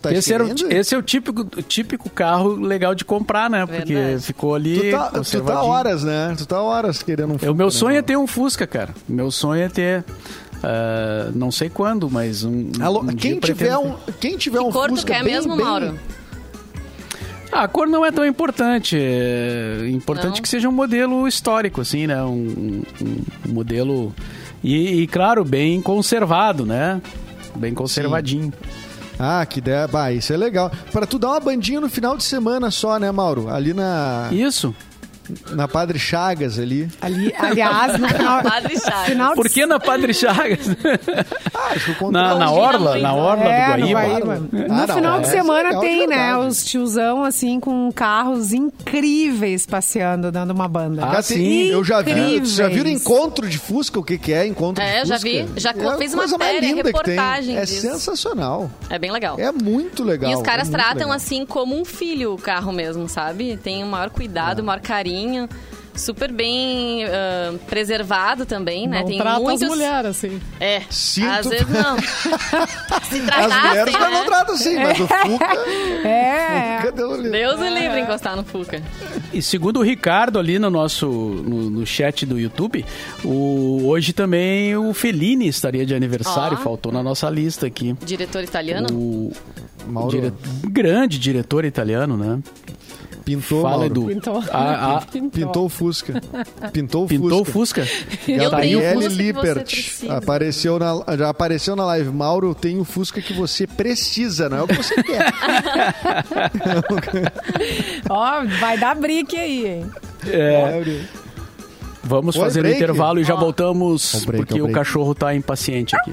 Tá 0.00 0.10
esse, 0.10 0.32
era 0.32 0.42
o, 0.42 0.72
esse 0.72 0.94
é 0.94 0.98
o 0.98 1.02
típico, 1.02 1.44
típico 1.62 2.08
carro 2.08 2.54
legal 2.54 2.94
de 2.94 3.04
comprar, 3.04 3.50
né? 3.50 3.66
Porque 3.66 3.94
Verdade. 3.94 4.22
ficou 4.24 4.54
ali. 4.54 4.90
Tu 4.90 4.90
tá, 4.90 5.10
tu 5.10 5.42
tá, 5.42 5.62
horas, 5.62 6.02
né? 6.02 6.34
Tu 6.36 6.46
tá 6.46 6.62
horas 6.62 7.02
querendo 7.02 7.34
um 7.34 7.38
Fusca. 7.38 7.52
O 7.52 7.54
meu 7.54 7.70
sonho 7.70 7.92
né? 7.92 7.98
é 7.98 8.02
ter 8.02 8.16
um 8.16 8.26
Fusca, 8.26 8.66
cara. 8.66 8.94
Meu 9.06 9.30
sonho 9.30 9.64
é 9.64 9.68
ter. 9.68 10.00
Uh, 10.00 11.30
não 11.34 11.50
sei 11.50 11.68
quando, 11.68 12.08
mas 12.10 12.42
um. 12.42 12.70
Alô, 12.80 13.02
um 13.02 13.08
quem, 13.08 13.38
tiver 13.38 13.76
um, 13.76 13.94
quem 14.18 14.38
tiver 14.38 14.60
que 14.60 14.64
um 14.64 14.72
cor 14.72 14.88
Fusca. 14.88 15.12
Quer 15.12 15.22
bem, 15.22 15.34
mesmo, 15.34 15.54
bem... 15.56 15.64
Mauro? 15.66 16.00
Ah, 17.54 17.62
a 17.62 17.68
cor 17.68 17.86
não 17.86 18.04
é 18.04 18.10
tão 18.10 18.26
importante. 18.26 18.96
É 18.98 19.88
importante 19.88 20.34
não. 20.34 20.42
que 20.42 20.48
seja 20.48 20.68
um 20.68 20.72
modelo 20.72 21.28
histórico, 21.28 21.80
assim, 21.80 22.04
né? 22.08 22.20
Um, 22.24 22.82
um, 23.00 23.22
um 23.48 23.52
modelo 23.52 24.12
e, 24.62 25.02
e, 25.02 25.06
claro, 25.06 25.44
bem 25.44 25.80
conservado, 25.80 26.66
né? 26.66 27.00
Bem 27.54 27.72
conservadinho. 27.72 28.46
Sim. 28.46 28.52
Ah, 29.18 29.46
que 29.46 29.60
ideia. 29.60 29.86
Bah, 29.86 30.10
isso 30.10 30.32
é 30.32 30.36
legal. 30.36 30.72
Para 30.90 31.06
tu 31.06 31.16
dar 31.16 31.28
uma 31.28 31.38
bandinha 31.38 31.80
no 31.80 31.88
final 31.88 32.16
de 32.16 32.24
semana 32.24 32.72
só, 32.72 32.98
né, 32.98 33.12
Mauro? 33.12 33.48
Ali 33.48 33.72
na. 33.72 34.30
Isso. 34.32 34.74
Na 35.50 35.66
Padre 35.66 35.98
Chagas 35.98 36.58
ali. 36.58 36.88
ali 37.00 37.32
aliás, 37.38 37.98
no 37.98 38.08
final, 38.08 38.42
Padre 38.42 38.78
Chagas. 38.78 39.04
Final 39.06 39.34
Por 39.34 39.48
que 39.48 39.66
na 39.66 39.80
Padre 39.80 40.12
Chagas? 40.12 40.66
ah, 41.54 41.68
acho 41.70 41.94
que 41.94 42.04
na, 42.10 42.34
na 42.34 42.50
Orla, 42.50 42.98
na 42.98 43.14
Orla 43.14 43.44
é, 43.44 43.76
do 43.78 43.88
Guaíba. 43.88 44.34
No, 44.52 44.74
ah, 44.74 44.86
no 44.86 44.94
final 44.94 45.20
de 45.20 45.28
semana 45.28 45.70
é 45.70 45.80
tem, 45.80 46.06
né, 46.06 46.36
os 46.36 46.64
tiozão 46.64 47.24
assim 47.24 47.58
com 47.58 47.90
carros 47.92 48.52
incríveis 48.52 49.66
passeando, 49.66 50.30
dando 50.30 50.50
uma 50.52 50.68
banda. 50.68 51.04
Ah, 51.06 51.22
sim, 51.22 51.68
eu 51.68 51.82
já 51.82 52.02
vi. 52.02 52.44
Já 52.44 52.68
viram 52.68 52.90
encontro 52.90 53.48
de 53.48 53.58
Fusca? 53.58 53.98
O 53.98 54.04
que, 54.04 54.18
que 54.18 54.32
é 54.32 54.46
encontro 54.46 54.82
é, 54.82 55.02
de 55.02 55.08
Fusca? 55.08 55.14
É, 55.14 55.18
já 55.18 55.22
vi. 55.22 55.48
Já 55.56 55.70
é 55.70 55.98
fiz 55.98 56.12
uma 56.12 56.26
matéria, 56.26 56.74
reportagem 56.74 57.56
É 57.56 57.66
sensacional. 57.66 58.70
É 58.90 58.98
bem 58.98 59.10
legal. 59.10 59.38
É 59.38 59.50
muito 59.50 60.04
legal. 60.04 60.30
E 60.30 60.34
os 60.34 60.42
caras 60.42 60.68
é 60.68 60.70
tratam 60.70 60.98
legal. 60.98 61.12
assim 61.12 61.46
como 61.46 61.78
um 61.78 61.84
filho 61.84 62.34
o 62.34 62.38
carro 62.38 62.72
mesmo, 62.72 63.08
sabe? 63.08 63.56
Tem 63.56 63.82
o 63.82 63.86
maior 63.86 64.10
cuidado, 64.10 64.58
o 64.58 64.62
é. 64.62 64.64
maior 64.64 64.80
carinho 64.80 65.13
carinho 65.14 65.48
super 65.96 66.32
bem 66.32 67.04
uh, 67.04 67.56
preservado 67.68 68.44
também, 68.44 68.88
né? 68.88 68.98
Não 68.98 69.06
Tem 69.06 69.16
trata 69.16 69.40
muitos... 69.40 69.62
as 69.62 69.68
mulheres 69.68 70.10
assim. 70.10 70.40
É, 70.58 70.82
Sinto... 70.90 71.30
às 71.30 71.46
vezes 71.46 71.68
não. 71.68 71.96
Se 73.08 73.20
tratassem, 73.20 73.52
As 73.52 73.68
mulheres 73.68 73.92
né? 73.92 74.08
não 74.10 74.24
tratam 74.24 74.54
assim, 74.56 74.76
mas 74.76 74.98
o 74.98 75.06
Fuca... 75.06 75.48
É. 76.04 76.78
Fuca 76.80 76.92
Deus 76.92 77.60
o 77.60 77.64
livre 77.64 77.98
é. 77.98 78.00
encostar 78.00 78.34
no 78.36 78.44
Fuca. 78.44 78.82
E 79.32 79.40
segundo 79.40 79.78
o 79.78 79.82
Ricardo 79.82 80.38
ali 80.38 80.58
no 80.58 80.68
nosso 80.68 81.06
no, 81.06 81.70
no 81.70 81.86
chat 81.86 82.26
do 82.26 82.40
YouTube, 82.40 82.84
o, 83.24 83.86
hoje 83.86 84.12
também 84.12 84.76
o 84.76 84.92
Fellini 84.92 85.46
estaria 85.46 85.86
de 85.86 85.94
aniversário, 85.94 86.58
oh. 86.60 86.62
faltou 86.62 86.90
na 86.90 87.04
nossa 87.04 87.30
lista 87.30 87.66
aqui. 87.66 87.96
Diretor 88.04 88.42
italiano? 88.42 88.88
O... 88.92 89.32
Dire... 90.08 90.32
Grande 90.64 91.18
diretor 91.18 91.64
italiano, 91.64 92.16
né? 92.16 92.40
Pintou, 93.24 93.62
Fala, 93.62 93.78
Mauro. 93.78 93.86
Edu. 93.86 94.06
Pintou. 94.06 94.44
Ah, 94.52 94.98
ah. 94.98 95.02
Pintou. 95.10 95.30
Pintou 95.30 95.64
o 95.64 95.68
Fusca. 95.68 96.20
Pintou 96.72 97.04
o 97.04 97.06
Pintou 97.06 97.40
o 97.40 97.44
Fusca. 97.44 97.86
Tenho 98.26 98.50
Gabriele 98.50 98.94
você 98.94 99.08
Lippert 99.08 100.02
apareceu 100.10 100.78
na, 100.78 101.16
já 101.16 101.30
apareceu 101.30 101.74
na 101.74 101.84
live. 101.86 102.10
Mauro 102.10 102.54
tem 102.54 102.78
o 102.78 102.84
Fusca 102.84 103.20
que 103.20 103.32
você 103.32 103.66
precisa, 103.66 104.48
não 104.48 104.58
é 104.58 104.62
o 104.62 104.66
que 104.66 104.74
você 104.74 105.02
quer. 105.02 105.32
Ó, 108.10 108.44
vai 108.60 108.78
dar 108.78 108.94
brique 108.94 109.36
aí, 109.36 109.66
hein? 109.66 109.86
É, 110.26 110.82
vamos 112.02 112.36
Oi, 112.36 112.42
fazer 112.42 112.60
o 112.60 112.62
break? 112.62 112.78
intervalo 112.78 113.20
e 113.20 113.24
já 113.24 113.34
voltamos, 113.34 114.24
break, 114.24 114.46
porque 114.46 114.62
o 114.62 114.70
cachorro 114.70 115.14
tá 115.14 115.34
impaciente 115.34 115.94
aqui. 115.96 116.10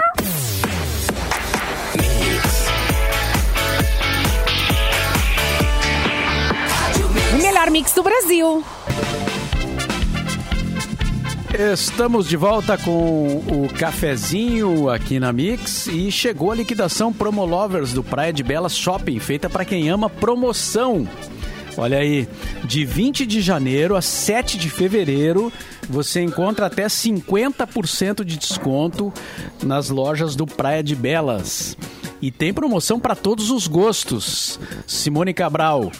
Melhor 7.61 7.69
mix 7.69 7.93
do 7.93 8.01
Brasil. 8.01 8.63
Estamos 11.73 12.27
de 12.27 12.35
volta 12.35 12.77
com 12.77 13.37
o 13.37 13.69
cafezinho 13.77 14.89
aqui 14.89 15.19
na 15.19 15.31
Mix 15.31 15.85
e 15.85 16.11
chegou 16.11 16.51
a 16.51 16.55
liquidação 16.55 17.13
Promo 17.13 17.45
Lovers 17.45 17.93
do 17.93 18.03
Praia 18.03 18.33
de 18.33 18.41
Belas 18.41 18.75
Shopping, 18.75 19.19
feita 19.19 19.49
para 19.49 19.65
quem 19.65 19.89
ama 19.89 20.09
promoção. 20.09 21.07
Olha 21.77 21.99
aí, 21.99 22.27
de 22.63 22.83
20 22.83 23.25
de 23.27 23.41
janeiro 23.41 23.95
a 23.95 24.01
7 24.01 24.57
de 24.57 24.69
fevereiro, 24.69 25.53
você 25.87 26.21
encontra 26.21 26.65
até 26.65 26.85
50% 26.87 28.23
de 28.23 28.37
desconto 28.37 29.13
nas 29.61 29.89
lojas 29.89 30.35
do 30.35 30.47
Praia 30.47 30.83
de 30.83 30.95
Belas. 30.95 31.77
E 32.21 32.29
tem 32.29 32.53
promoção 32.53 32.99
para 32.99 33.15
todos 33.15 33.49
os 33.49 33.65
gostos. 33.67 34.59
Simone 34.85 35.33
Cabral. 35.33 35.91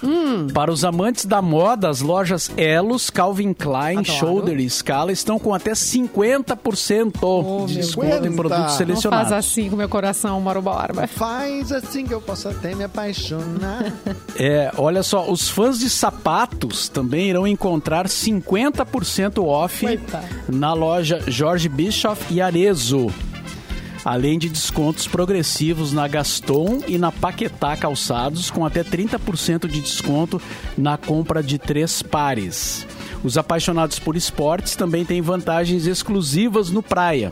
Para 0.54 0.72
os 0.72 0.86
amantes 0.86 1.26
da 1.26 1.42
moda, 1.42 1.90
as 1.90 2.02
lojas 2.02 2.52
Elos, 2.56 3.10
Calvin 3.10 3.54
Klein, 3.54 4.00
Adoro. 4.00 4.06
Shoulder 4.06 4.60
e 4.60 4.70
Scala 4.70 5.12
estão 5.12 5.40
com 5.40 5.54
até 5.54 5.72
50% 5.72 7.12
de 7.12 7.20
meu 7.22 7.66
desconto 7.68 8.28
em 8.28 8.32
produtos 8.36 8.60
Não 8.60 8.68
Não 8.68 8.70
selecionados. 8.78 9.30
faz 9.30 9.46
assim 9.46 9.70
com 9.70 9.76
meu 9.76 9.90
coração, 9.90 10.40
Mauro 10.40 10.62
Borba. 10.62 11.08
Faz 11.08 11.72
assim 11.72 12.06
que 12.06 12.14
eu 12.14 12.22
possa 12.22 12.50
até 12.52 12.76
me 12.76 12.84
apaixonar. 12.84 13.92
É, 14.38 14.72
olha 14.78 15.04
só, 15.04 15.30
os 15.30 15.50
fãs 15.50 15.78
de 15.78 15.90
sapatos 15.90 16.88
também 16.90 17.30
irão 17.30 17.46
encontrar 17.46 18.08
50% 18.08 19.44
off 19.44 19.86
Coitado. 19.86 20.26
na 20.50 20.74
loja 20.74 21.22
Jorge 21.28 21.68
Bischoff 21.70 22.34
e 22.34 22.42
Arezo. 22.42 23.08
Além 24.04 24.40
de 24.40 24.50
descontos 24.50 25.08
progressivos 25.08 25.94
na 25.94 26.08
Gaston 26.08 26.82
e 26.88 26.98
na 26.98 27.12
Paquetá 27.12 27.78
Calçados, 27.78 28.50
com 28.50 28.66
até 28.66 28.84
30% 28.84 29.68
de 29.68 29.80
desconto 29.80 30.42
na 30.78 30.98
compra 30.98 31.44
de 31.44 31.58
três 31.58 32.02
pares. 32.02 32.86
Os 33.24 33.38
apaixonados 33.38 34.00
por 34.00 34.16
esportes 34.16 34.76
também 34.76 35.06
têm 35.06 35.22
vantagens 35.22 35.86
exclusivas 35.86 36.70
no 36.72 36.82
Praia. 36.82 37.32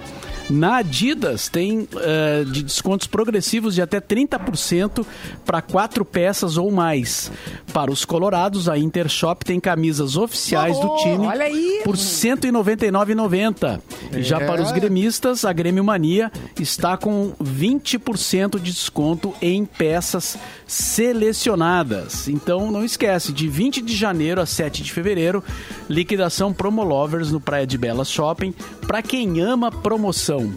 Na 0.49 0.77
Adidas 0.77 1.47
tem 1.47 1.87
eh, 1.95 2.43
de 2.51 2.63
descontos 2.63 3.05
progressivos 3.07 3.75
de 3.75 3.81
até 3.83 3.99
30% 4.01 5.05
para 5.45 5.61
quatro 5.61 6.03
peças 6.03 6.57
ou 6.57 6.71
mais. 6.71 7.31
Para 7.71 7.91
os 7.91 8.03
colorados, 8.03 8.67
a 8.67 8.77
Intershop 8.77 9.45
tem 9.45 9.59
camisas 9.59 10.15
oficiais 10.17 10.79
do 10.79 10.87
Oh, 10.87 10.95
time 10.97 11.27
olha 11.27 11.45
aí. 11.45 11.81
por 11.83 11.95
R$ 11.95 12.01
199,90. 12.01 13.79
E 14.11 14.23
já 14.23 14.39
É. 14.39 14.45
para 14.45 14.61
os 14.61 14.71
gremistas, 14.71 15.45
a 15.45 15.53
Grêmio 15.53 15.83
Mania 15.83 16.31
está 16.59 16.97
com 16.97 17.31
20% 17.43 18.59
de 18.59 18.71
desconto 18.71 19.33
em 19.41 19.65
peças 19.65 20.35
selecionadas. 20.67 22.27
Então 22.27 22.71
não 22.71 22.83
esquece, 22.83 23.31
de 23.31 23.47
20 23.47 23.81
de 23.81 23.95
janeiro 23.95 24.41
a 24.41 24.45
7 24.45 24.81
de 24.83 24.91
fevereiro, 24.91 25.43
liquidação 25.89 26.53
Promolovers 26.53 27.31
no 27.31 27.41
Praia 27.41 27.65
de 27.65 27.77
Belas 27.77 28.09
Shopping, 28.09 28.53
para 28.85 29.01
quem 29.01 29.41
ama 29.41 29.71
promoção. 29.71 30.53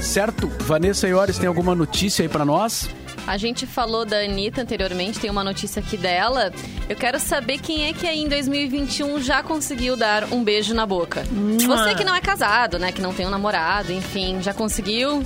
Certo? 0.00 0.48
Vanessa 0.64 1.06
Iores 1.06 1.38
tem 1.38 1.46
alguma 1.46 1.74
notícia 1.74 2.22
aí 2.22 2.28
para 2.28 2.44
nós? 2.44 2.88
A 3.26 3.36
gente 3.36 3.66
falou 3.66 4.04
da 4.04 4.18
Anitta 4.18 4.62
anteriormente, 4.62 5.20
tem 5.20 5.30
uma 5.30 5.44
notícia 5.44 5.80
aqui 5.80 5.96
dela. 5.96 6.50
Eu 6.88 6.96
quero 6.96 7.20
saber 7.20 7.58
quem 7.58 7.86
é 7.86 7.92
que 7.92 8.06
aí 8.06 8.18
em 8.18 8.28
2021 8.28 9.20
já 9.20 9.42
conseguiu 9.42 9.96
dar 9.96 10.32
um 10.32 10.42
beijo 10.42 10.74
na 10.74 10.84
boca. 10.84 11.22
Você 11.64 11.94
que 11.94 12.02
não 12.02 12.14
é 12.14 12.20
casado, 12.20 12.78
né? 12.78 12.90
Que 12.90 13.00
não 13.00 13.14
tem 13.14 13.26
um 13.26 13.30
namorado, 13.30 13.92
enfim, 13.92 14.42
já 14.42 14.52
conseguiu? 14.52 15.22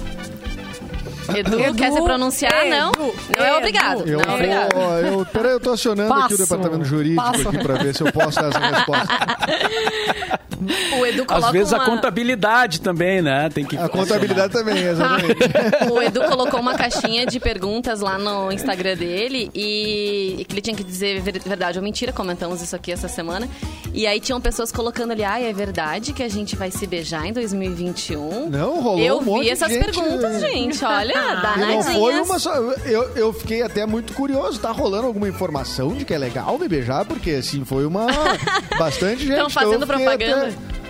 Edu, 1.37 1.61
Edu, 1.61 1.75
quer 1.75 1.93
se 1.93 2.03
pronunciar? 2.03 2.67
Edu, 2.67 2.71
não. 2.71 2.93
Não 3.39 3.45
é 3.45 3.57
obrigado. 3.57 4.07
Eu 4.07 4.19
não 4.19 4.33
é 4.33 4.35
obrigado. 4.35 4.75
vou. 4.75 4.99
Eu, 4.99 5.27
peraí, 5.27 5.53
eu 5.53 5.61
tô 5.61 5.73
acionando 5.73 6.13
aqui 6.13 6.35
o 6.35 6.39
Passo. 6.39 6.43
departamento 6.43 6.85
jurídico 6.85 7.23
Passo. 7.23 7.49
aqui 7.49 7.59
pra 7.59 7.75
ver 7.77 7.95
se 7.95 8.03
eu 8.03 8.13
posso 8.13 8.41
dar 8.41 8.49
essa 8.49 8.59
resposta. 8.59 9.09
O 10.99 11.05
Edu 11.07 11.27
coloca 11.27 11.47
Às 11.47 11.53
vezes 11.53 11.73
uma... 11.73 11.83
a 11.83 11.87
contabilidade 11.87 12.81
também, 12.81 13.21
né? 13.21 13.49
Tem 13.53 13.65
que 13.65 13.77
A 13.77 13.89
contabilidade 13.89 14.53
também, 14.53 14.79
exatamente. 14.79 15.37
O 15.93 16.01
Edu 16.01 16.23
colocou 16.25 16.59
uma 16.61 16.75
caixinha 16.75 17.27
de 17.27 17.39
perguntas 17.39 18.01
lá 18.01 18.17
no 18.19 18.51
Instagram 18.51 18.97
dele 18.97 19.51
e, 19.55 20.37
e 20.41 20.45
que 20.45 20.55
ele 20.55 20.61
tinha 20.63 20.77
que 20.77 20.85
dizer 20.85 21.21
ver- 21.21 21.41
verdade 21.41 21.79
ou 21.79 21.85
mentira. 21.85 22.13
Comentamos 22.13 22.63
isso 22.63 22.75
aqui 22.75 22.93
essa 22.93 23.09
semana. 23.09 23.49
E 23.93 24.07
aí 24.07 24.21
tinham 24.21 24.41
pessoas 24.41 24.73
colocando 24.73 25.11
ali, 25.13 25.23
ai, 25.23 25.45
é 25.45 25.53
verdade 25.53 26.13
que 26.13 26.23
a 26.23 26.29
gente 26.29 26.57
vai 26.57 26.71
se 26.71 26.87
beijar 26.87 27.27
em 27.27 27.33
2021? 27.33 28.49
Não, 28.49 28.81
rolou 28.81 28.99
Eu 29.01 29.19
um 29.19 29.23
monte 29.23 29.41
vi 29.41 29.45
de 29.47 29.51
essas 29.53 29.69
gente. 29.71 29.85
perguntas, 29.85 30.41
gente. 30.41 30.85
Olha, 30.85 31.13
E 31.14 31.61
não 31.61 31.83
foi 31.83 32.20
uma 32.20 32.38
só. 32.38 32.55
Eu, 32.55 33.03
eu 33.16 33.33
fiquei 33.33 33.62
até 33.62 33.87
muito 33.87 34.12
curioso. 34.12 34.59
Tá 34.61 34.70
rolando 34.72 35.07
alguma 35.07 35.29
informação 35.29 35.94
de 35.94 36.05
que 36.05 36.12
é 36.14 36.18
legal 36.18 36.59
me 36.59 36.68
beijar? 36.68 37.05
Porque, 37.05 37.31
assim, 37.33 37.64
foi 37.64 37.87
uma. 37.87 38.07
Bastante 38.79 39.20
gente. 39.27 39.31
Estão 39.33 39.46
então 39.46 39.50
fazendo 39.50 39.87
fiquei 39.87 40.05
propaganda. 40.05 40.46
até- 40.48 40.84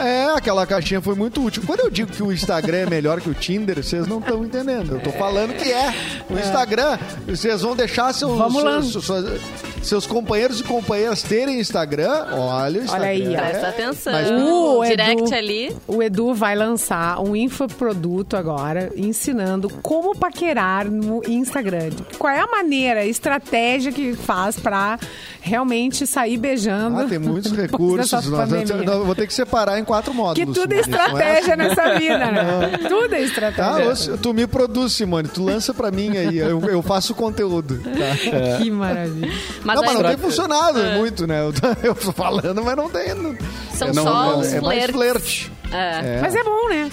É, 0.00 0.24
aquela 0.34 0.66
caixinha 0.66 1.00
foi 1.00 1.14
muito 1.14 1.44
útil. 1.44 1.62
Quando 1.66 1.80
eu 1.80 1.90
digo 1.90 2.10
que 2.12 2.22
o 2.22 2.32
Instagram 2.32 2.78
é 2.78 2.86
melhor 2.86 3.20
que 3.20 3.28
o 3.28 3.34
Tinder, 3.34 3.82
vocês 3.82 4.06
não 4.06 4.18
estão 4.18 4.44
entendendo. 4.44 4.92
Eu 4.96 5.00
tô 5.00 5.10
falando 5.12 5.54
que 5.54 5.70
é. 5.70 5.94
O 6.28 6.38
Instagram, 6.38 6.98
vocês 7.26 7.62
vão 7.62 7.76
deixar 7.76 8.12
seus, 8.12 8.36
Vamos 8.36 8.62
lá. 8.62 8.82
seus, 8.82 9.04
suas- 9.04 9.40
seus 9.82 10.06
companheiros 10.06 10.60
e 10.60 10.64
companheiras 10.64 11.22
terem 11.22 11.58
Instagram. 11.60 12.26
Olha, 12.32 12.80
o 12.80 12.84
Instagram. 12.84 13.06
aí, 13.06 13.28
ó. 13.28 13.40
é- 13.40 13.48
Presta 13.50 13.68
atenção. 13.68 14.12
Mas- 14.12 14.30
O 14.30 14.84
Direct 14.84 15.22
Edu- 15.22 15.34
ali. 15.34 15.76
O 15.86 16.02
Edu 16.02 16.34
vai 16.34 16.54
lançar 16.54 17.20
um 17.20 17.34
infoproduto 17.36 18.36
agora, 18.36 18.90
ensinando 18.96 19.68
como 19.82 20.14
paquerar 20.16 20.84
no 20.90 21.22
Instagram. 21.26 21.90
Qual 22.18 22.32
é 22.32 22.40
a 22.40 22.46
maneira, 22.46 23.00
a 23.00 23.06
estratégia 23.06 23.90
que 23.92 24.14
faz 24.14 24.58
pra 24.58 24.98
realmente 25.40 26.06
sair 26.06 26.36
beijando. 26.36 27.00
Ah, 27.00 27.04
tem 27.06 27.18
muitos 27.18 27.50
recursos. 27.56 28.12
Nós 28.12 28.24
vamos, 28.26 28.50
pandemia. 28.50 28.84
nós 28.84 29.06
vou 29.06 29.14
ter 29.14 29.26
que 29.26 29.32
separar 29.34 29.78
em 29.78 29.84
quatro 29.90 30.14
módulos. 30.14 30.54
Que 30.54 30.60
tudo 30.60 30.72
é 30.72 30.82
Simone, 30.82 30.98
não 30.98 31.06
estratégia 31.08 31.54
assim? 31.54 31.56
nessa 31.56 31.94
vida, 31.98 32.18
né? 32.30 32.70
Tudo 32.88 33.14
é 33.14 33.18
Tá, 33.18 33.24
estratégia. 33.24 34.14
ô, 34.14 34.18
tu 34.18 34.32
me 34.32 34.46
produz, 34.46 34.92
Simone. 34.92 35.28
Tu 35.28 35.44
lança 35.44 35.74
pra 35.74 35.90
mim 35.90 36.16
aí. 36.16 36.38
Eu, 36.38 36.60
eu 36.60 36.80
faço 36.82 37.12
o 37.12 37.16
conteúdo. 37.16 37.78
Tá? 37.82 38.58
Que 38.62 38.70
maravilha. 38.70 39.32
Mas, 39.64 39.76
não, 39.76 39.84
mas 39.84 39.94
não 39.94 40.02
tem 40.04 40.16
funcionado 40.16 40.78
muito, 40.96 41.26
né? 41.26 41.40
Eu 41.42 41.52
tô, 41.52 41.66
eu 41.86 41.94
tô 41.94 42.12
falando, 42.12 42.62
mas 42.64 42.76
não 42.76 42.88
tem. 42.88 43.14
Não, 43.14 43.34
São 43.74 43.88
é, 43.88 43.92
não, 43.92 44.02
só 44.04 44.32
é, 44.32 44.36
os 44.36 44.52
é 44.52 44.60
mais 44.60 44.84
flerte. 44.86 45.52
É. 45.72 46.16
É. 46.16 46.18
Mas 46.20 46.34
é 46.34 46.42
bom, 46.44 46.68
né? 46.68 46.90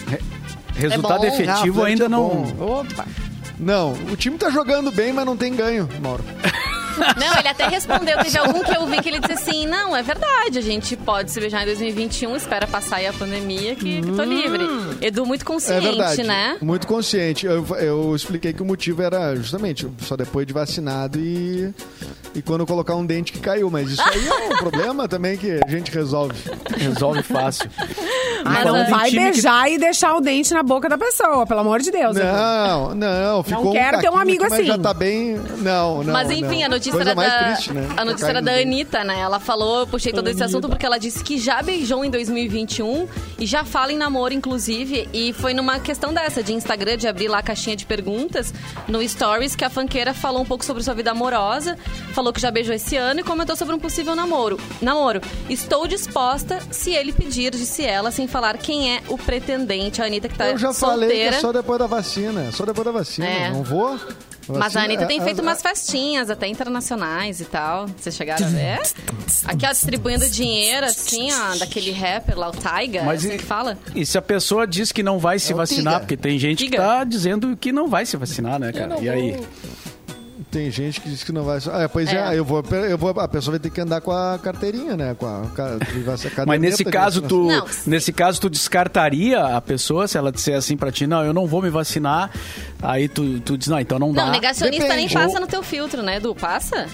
Resultado 0.76 1.26
É 1.26 1.30
bom. 1.30 1.36
efetivo 1.36 1.84
Ah, 1.84 1.88
ainda 1.88 2.06
é 2.06 2.10
não. 2.10 2.44
Opa. 2.60 3.06
Não, 3.60 3.94
o 4.12 4.16
time 4.16 4.38
tá 4.38 4.50
jogando 4.52 4.92
bem, 4.92 5.12
mas 5.12 5.26
não 5.26 5.36
tem 5.36 5.56
ganho, 5.56 5.90
Mauro. 6.02 6.24
Não, 6.98 7.40
ele 7.40 7.48
até 7.48 7.68
respondeu. 7.68 8.18
Teve 8.24 8.38
algum 8.38 8.64
que 8.64 8.76
eu 8.76 8.86
vi 8.88 9.02
que 9.02 9.10
ele 9.10 9.20
disse 9.20 9.34
assim: 9.34 9.66
não, 9.68 9.96
é 9.96 10.02
verdade, 10.02 10.58
a 10.58 10.62
gente 10.62 10.96
pode 10.96 11.32
se 11.32 11.40
beijar 11.40 11.64
em 11.64 11.66
2021, 11.66 12.36
espera 12.36 12.68
passar 12.68 12.98
aí 12.98 13.08
a 13.08 13.14
pandemia 13.14 13.76
que, 13.76 14.02
que 14.02 14.12
tô 14.12 14.24
livre. 14.24 14.66
Edu, 15.02 15.26
muito 15.26 15.42
É 15.42 15.46
consciente, 15.46 15.82
verdade. 15.84 16.24
né? 16.24 16.58
Muito 16.62 16.88
consciente. 16.88 17.46
Eu, 17.46 17.66
eu 17.80 18.16
expliquei 18.16 18.54
que 18.54 18.62
o 18.62 18.66
motivo 18.66 19.02
era 19.02 19.36
justamente 19.36 19.88
só 20.02 20.16
depois 20.16 20.46
de 20.48 20.54
vacinado 20.54 21.20
e, 21.20 21.74
e 22.34 22.42
quando 22.42 22.66
colocar 22.66 22.96
um 22.96 23.06
dente 23.06 23.32
que 23.32 23.40
caiu. 23.40 23.70
Mas 23.70 23.92
isso 23.92 24.02
aí 24.02 24.28
é 24.28 24.34
um 24.54 24.58
problema 24.58 25.08
também 25.08 25.38
que 25.38 25.60
a 25.66 25.70
gente 25.70 25.92
resolve. 25.92 26.36
Resolve 26.78 27.22
fácil. 27.24 27.70
Mas, 28.44 28.58
Ah, 28.58 28.66
não 28.66 28.76
ah, 28.76 28.84
vai 28.86 29.10
time 29.10 29.26
que- 29.26 29.32
beijar 29.32 29.72
e 29.72 29.78
deixar 29.78 30.16
o 30.16 30.22
dente 30.22 30.54
na 30.54 30.64
boca 30.64 30.88
da 30.90 30.98
pessoa, 30.98 31.46
pelo 31.46 31.60
amor 31.60 31.80
de 31.82 31.92
Deus. 31.92 32.16
Não, 32.16 32.96
não, 32.96 33.44
ficou 33.44 33.72
quero 33.74 33.98
um 33.98 34.02
ter 34.02 34.10
um 34.10 34.18
amigo 34.18 34.44
assim. 34.46 34.64
já 34.66 34.78
tá 34.78 34.94
bem. 34.94 35.36
Não, 35.60 36.04
não. 36.04 36.14
Mas 36.14 36.30
enfim, 36.32 36.60
não. 36.60 36.66
a 36.66 36.70
notícia 36.70 36.92
Coisa 36.94 37.10
era 37.12 37.16
mais 37.16 37.32
da. 37.34 37.44
triste, 37.46 37.74
né? 37.74 37.88
A 37.98 38.06
notícia 38.06 38.28
era 38.28 38.42
da 38.42 38.54
Anitta, 38.54 39.04
né? 39.04 39.20
Ela 39.20 39.40
falou, 39.40 39.82
eu 39.82 39.88
puxei 39.88 40.12
todo 40.14 40.28
esse 40.28 40.44
assunto 40.44 40.68
porque 40.70 40.86
ela 40.86 40.98
disse 40.98 41.24
que 41.24 41.38
já 41.38 41.62
beijou 41.62 42.04
em 42.06 42.10
2021 42.10 43.08
e 43.40 43.46
já 43.46 43.64
fala 43.64 43.92
em 43.92 43.98
namoro, 43.98 44.34
inclusive. 44.34 44.87
E 45.14 45.34
foi 45.34 45.54
numa 45.54 45.80
questão 45.80 46.14
dessa, 46.14 46.42
de 46.42 46.54
Instagram, 46.54 46.98
de 46.98 47.08
abrir 47.08 47.28
lá 47.28 47.40
a 47.40 47.44
caixinha 47.44 47.76
de 47.76 47.86
perguntas 47.86 48.54
no 48.88 49.08
Stories, 49.08 49.56
que 49.56 49.66
a 49.66 49.70
fanqueira 49.70 50.14
falou 50.14 50.42
um 50.42 50.46
pouco 50.46 50.64
sobre 50.66 50.84
sua 50.84 50.94
vida 50.94 51.12
amorosa, 51.12 51.78
falou 52.14 52.32
que 52.32 52.40
já 52.40 52.50
beijou 52.52 52.74
esse 52.74 52.96
ano 52.96 53.20
e 53.20 53.24
comentou 53.24 53.56
sobre 53.56 53.76
um 53.76 53.80
possível 53.80 54.16
namoro. 54.16 54.60
Namoro. 54.82 55.22
Estou 55.50 55.88
disposta 55.88 56.60
se 56.72 56.92
ele 56.92 57.12
pedir, 57.12 57.52
disse 57.52 57.84
ela, 57.84 58.12
sem 58.12 58.28
falar 58.28 58.58
quem 58.58 58.96
é 58.96 59.02
o 59.08 59.18
pretendente. 59.18 60.02
A 60.02 60.06
Anitta 60.06 60.30
que 60.30 60.38
tá 60.38 60.50
Eu 60.50 60.58
já 60.58 60.74
falei 60.74 61.10
que 61.10 61.16
solteira. 61.16 61.36
é 61.36 61.40
só 61.40 61.52
depois 61.52 61.80
da 61.80 61.88
vacina. 61.88 62.52
Só 62.52 62.66
depois 62.66 62.86
da 62.86 62.92
vacina. 62.92 63.28
É. 63.28 63.50
Não 63.52 63.64
vou. 63.64 64.00
Mas 64.50 64.76
a 64.76 64.84
Anitta 64.84 65.06
tem 65.06 65.22
feito 65.22 65.42
umas 65.42 65.62
festinhas, 65.62 66.30
até 66.30 66.48
internacionais 66.48 67.42
e 67.42 67.46
tal. 67.46 67.88
Vocês 67.88 68.16
chegaram 68.16 68.46
a 68.46 68.50
ver? 68.50 68.80
Aqui, 69.46 69.66
ó, 69.66 69.72
distribuindo 69.72 70.30
dinheiro, 70.30 70.86
assim, 70.86 71.30
ó, 71.32 71.58
daquele 71.58 71.92
rapper 71.92 72.38
lá, 72.38 72.50
o 72.50 72.52
Taiga, 72.52 73.04
Mas 73.04 73.26
assim 73.26 73.36
e, 73.36 73.38
que 73.38 73.44
fala. 73.44 73.78
E 73.96 74.06
se 74.06 74.18
a 74.18 74.22
pessoa 74.22 74.66
diz 74.66 74.92
que 74.92 75.04
não 75.04 75.20
vai 75.20 75.40
se 75.40 75.52
é 75.52 75.56
vacinar, 75.56 76.00
porque 76.00 76.18
tem 76.18 76.38
gente 76.40 76.60
Tiga. 76.60 76.78
que 76.78 76.84
tá 76.84 77.04
dizendo 77.04 77.56
que 77.58 77.72
não 77.72 77.88
vai 77.88 78.06
se 78.06 78.16
vacinar, 78.18 78.60
né, 78.60 78.72
cara? 78.72 79.00
E 79.00 79.10
aí? 79.10 79.40
Tem 80.58 80.72
gente 80.72 81.00
que 81.00 81.08
diz 81.08 81.24
que 81.24 81.32
não 81.32 81.44
vai. 81.44 81.60
Ah, 81.68 81.88
pois 81.88 82.12
é, 82.12 82.34
é 82.34 82.40
eu, 82.40 82.44
vou, 82.44 82.64
eu 82.90 82.98
vou. 82.98 83.12
A 83.12 83.28
pessoa 83.28 83.52
vai 83.52 83.60
ter 83.60 83.70
que 83.70 83.80
andar 83.80 84.02
com 84.02 84.12
a 84.12 84.40
carteirinha, 84.42 84.98
né? 84.98 85.14
Com 85.14 85.28
a, 85.28 85.42
a 85.42 86.46
Mas 86.48 86.60
nesse 86.60 86.84
caso, 86.84 87.22
tu, 87.22 87.48
nesse 87.86 88.12
caso, 88.12 88.42
tu 88.42 88.50
descartaria 88.50 89.40
a 89.40 89.62
pessoa 89.62 90.08
se 90.08 90.18
ela 90.18 90.32
disser 90.32 90.58
assim 90.58 90.76
pra 90.76 90.92
ti, 90.92 91.06
não, 91.06 91.24
eu 91.24 91.32
não 91.32 91.46
vou 91.46 91.62
me 91.62 91.70
vacinar. 91.70 92.32
Aí 92.82 93.08
tu, 93.08 93.40
tu 93.42 93.56
diz, 93.56 93.68
não, 93.68 93.80
então 93.80 94.00
não 94.00 94.12
dá. 94.12 94.26
Não, 94.26 94.32
negacionista 94.32 94.88
Depende. 94.88 95.14
nem 95.14 95.14
passa 95.14 95.40
no 95.40 95.46
teu 95.46 95.62
filtro, 95.62 96.02
né, 96.02 96.18
Edu? 96.18 96.34
Passa? 96.34 96.88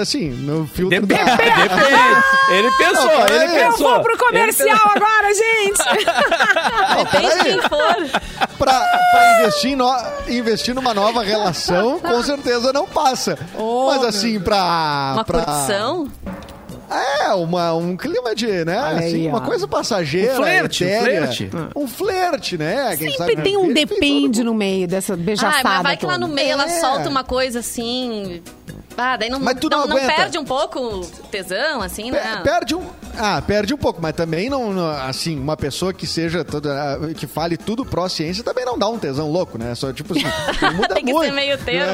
Assim, 0.00 0.30
no 0.30 0.66
filtro 0.66 1.06
Dep 1.06 1.06
da... 1.06 1.24
Depende. 1.36 2.24
Ele 2.50 2.70
pensou, 2.72 3.06
não, 3.06 3.26
ele 3.28 3.52
pensou. 3.52 3.88
Eu 3.88 3.94
vou 3.94 4.02
pro 4.02 4.18
comercial 4.18 4.90
agora, 4.94 5.34
gente. 5.34 5.82
Depende 7.04 7.34
de 7.36 7.44
quem 7.44 7.62
for. 7.62 8.20
Pra, 8.58 8.80
pra 8.80 9.38
investir, 9.38 9.76
no, 9.76 9.92
investir 10.28 10.74
numa 10.74 10.94
nova 10.94 11.22
relação, 11.22 12.00
com 12.00 12.22
certeza 12.22 12.72
não 12.72 12.86
passa. 12.86 13.38
Oh, 13.56 13.86
Mas 13.86 14.04
assim, 14.04 14.40
pra... 14.40 15.12
Uma 15.14 15.24
pra... 15.24 15.44
curtição? 15.44 16.10
É, 16.90 17.32
uma, 17.34 17.74
um 17.74 17.96
clima 17.96 18.34
de, 18.34 18.64
né? 18.64 18.78
Assim, 18.78 19.28
uma 19.28 19.40
coisa 19.40 19.66
passageira. 19.66 20.34
Um 20.34 20.36
flerte, 20.36 20.84
um 20.84 21.00
flerte. 21.00 21.50
Um 21.74 21.88
flerte, 21.88 22.58
né? 22.58 22.96
Quem 22.96 23.10
Sempre 23.10 23.16
sabe, 23.16 23.42
tem 23.42 23.56
um 23.56 23.72
depende 23.72 24.44
no 24.44 24.54
meio 24.54 24.86
dessa 24.86 25.16
beijaçada. 25.16 25.58
Ah, 25.58 25.74
mas 25.74 25.82
vai 25.82 25.96
que 25.96 26.06
lá 26.06 26.18
no 26.18 26.28
meio 26.28 26.48
é. 26.48 26.50
ela 26.50 26.68
solta 26.68 27.08
uma 27.08 27.24
coisa 27.24 27.60
assim 27.60 28.42
ah, 28.96 29.16
daí 29.16 29.28
não, 29.28 29.40
mas 29.40 29.58
tu 29.58 29.68
não, 29.68 29.86
não, 29.86 29.96
não 29.96 30.06
perde 30.06 30.38
um 30.38 30.44
pouco 30.44 30.78
o 30.78 31.06
tesão, 31.30 31.82
assim, 31.82 32.10
né? 32.10 32.40
Perde 32.42 32.74
um. 32.74 32.86
Ah, 33.16 33.42
perde 33.42 33.72
um 33.74 33.76
pouco, 33.76 34.00
mas 34.00 34.14
também 34.14 34.48
não, 34.48 34.72
não, 34.72 34.88
assim, 34.90 35.38
uma 35.38 35.56
pessoa 35.56 35.92
que 35.92 36.06
seja 36.06 36.44
toda, 36.44 36.72
ah, 36.72 37.14
que 37.14 37.26
fale 37.26 37.56
tudo 37.56 37.84
pró-ciência 37.84 38.42
também 38.42 38.64
não 38.64 38.78
dá 38.78 38.88
um 38.88 38.98
tesão 38.98 39.30
louco, 39.30 39.58
né? 39.58 39.74
Só 39.74 39.92
tipo 39.92 40.12
assim, 40.12 40.24
muda 40.74 40.94
Tem 40.94 41.04
que 41.04 41.12
muito. 41.12 41.28
ser 41.28 41.34
meio 41.34 41.58
termo. 41.58 41.92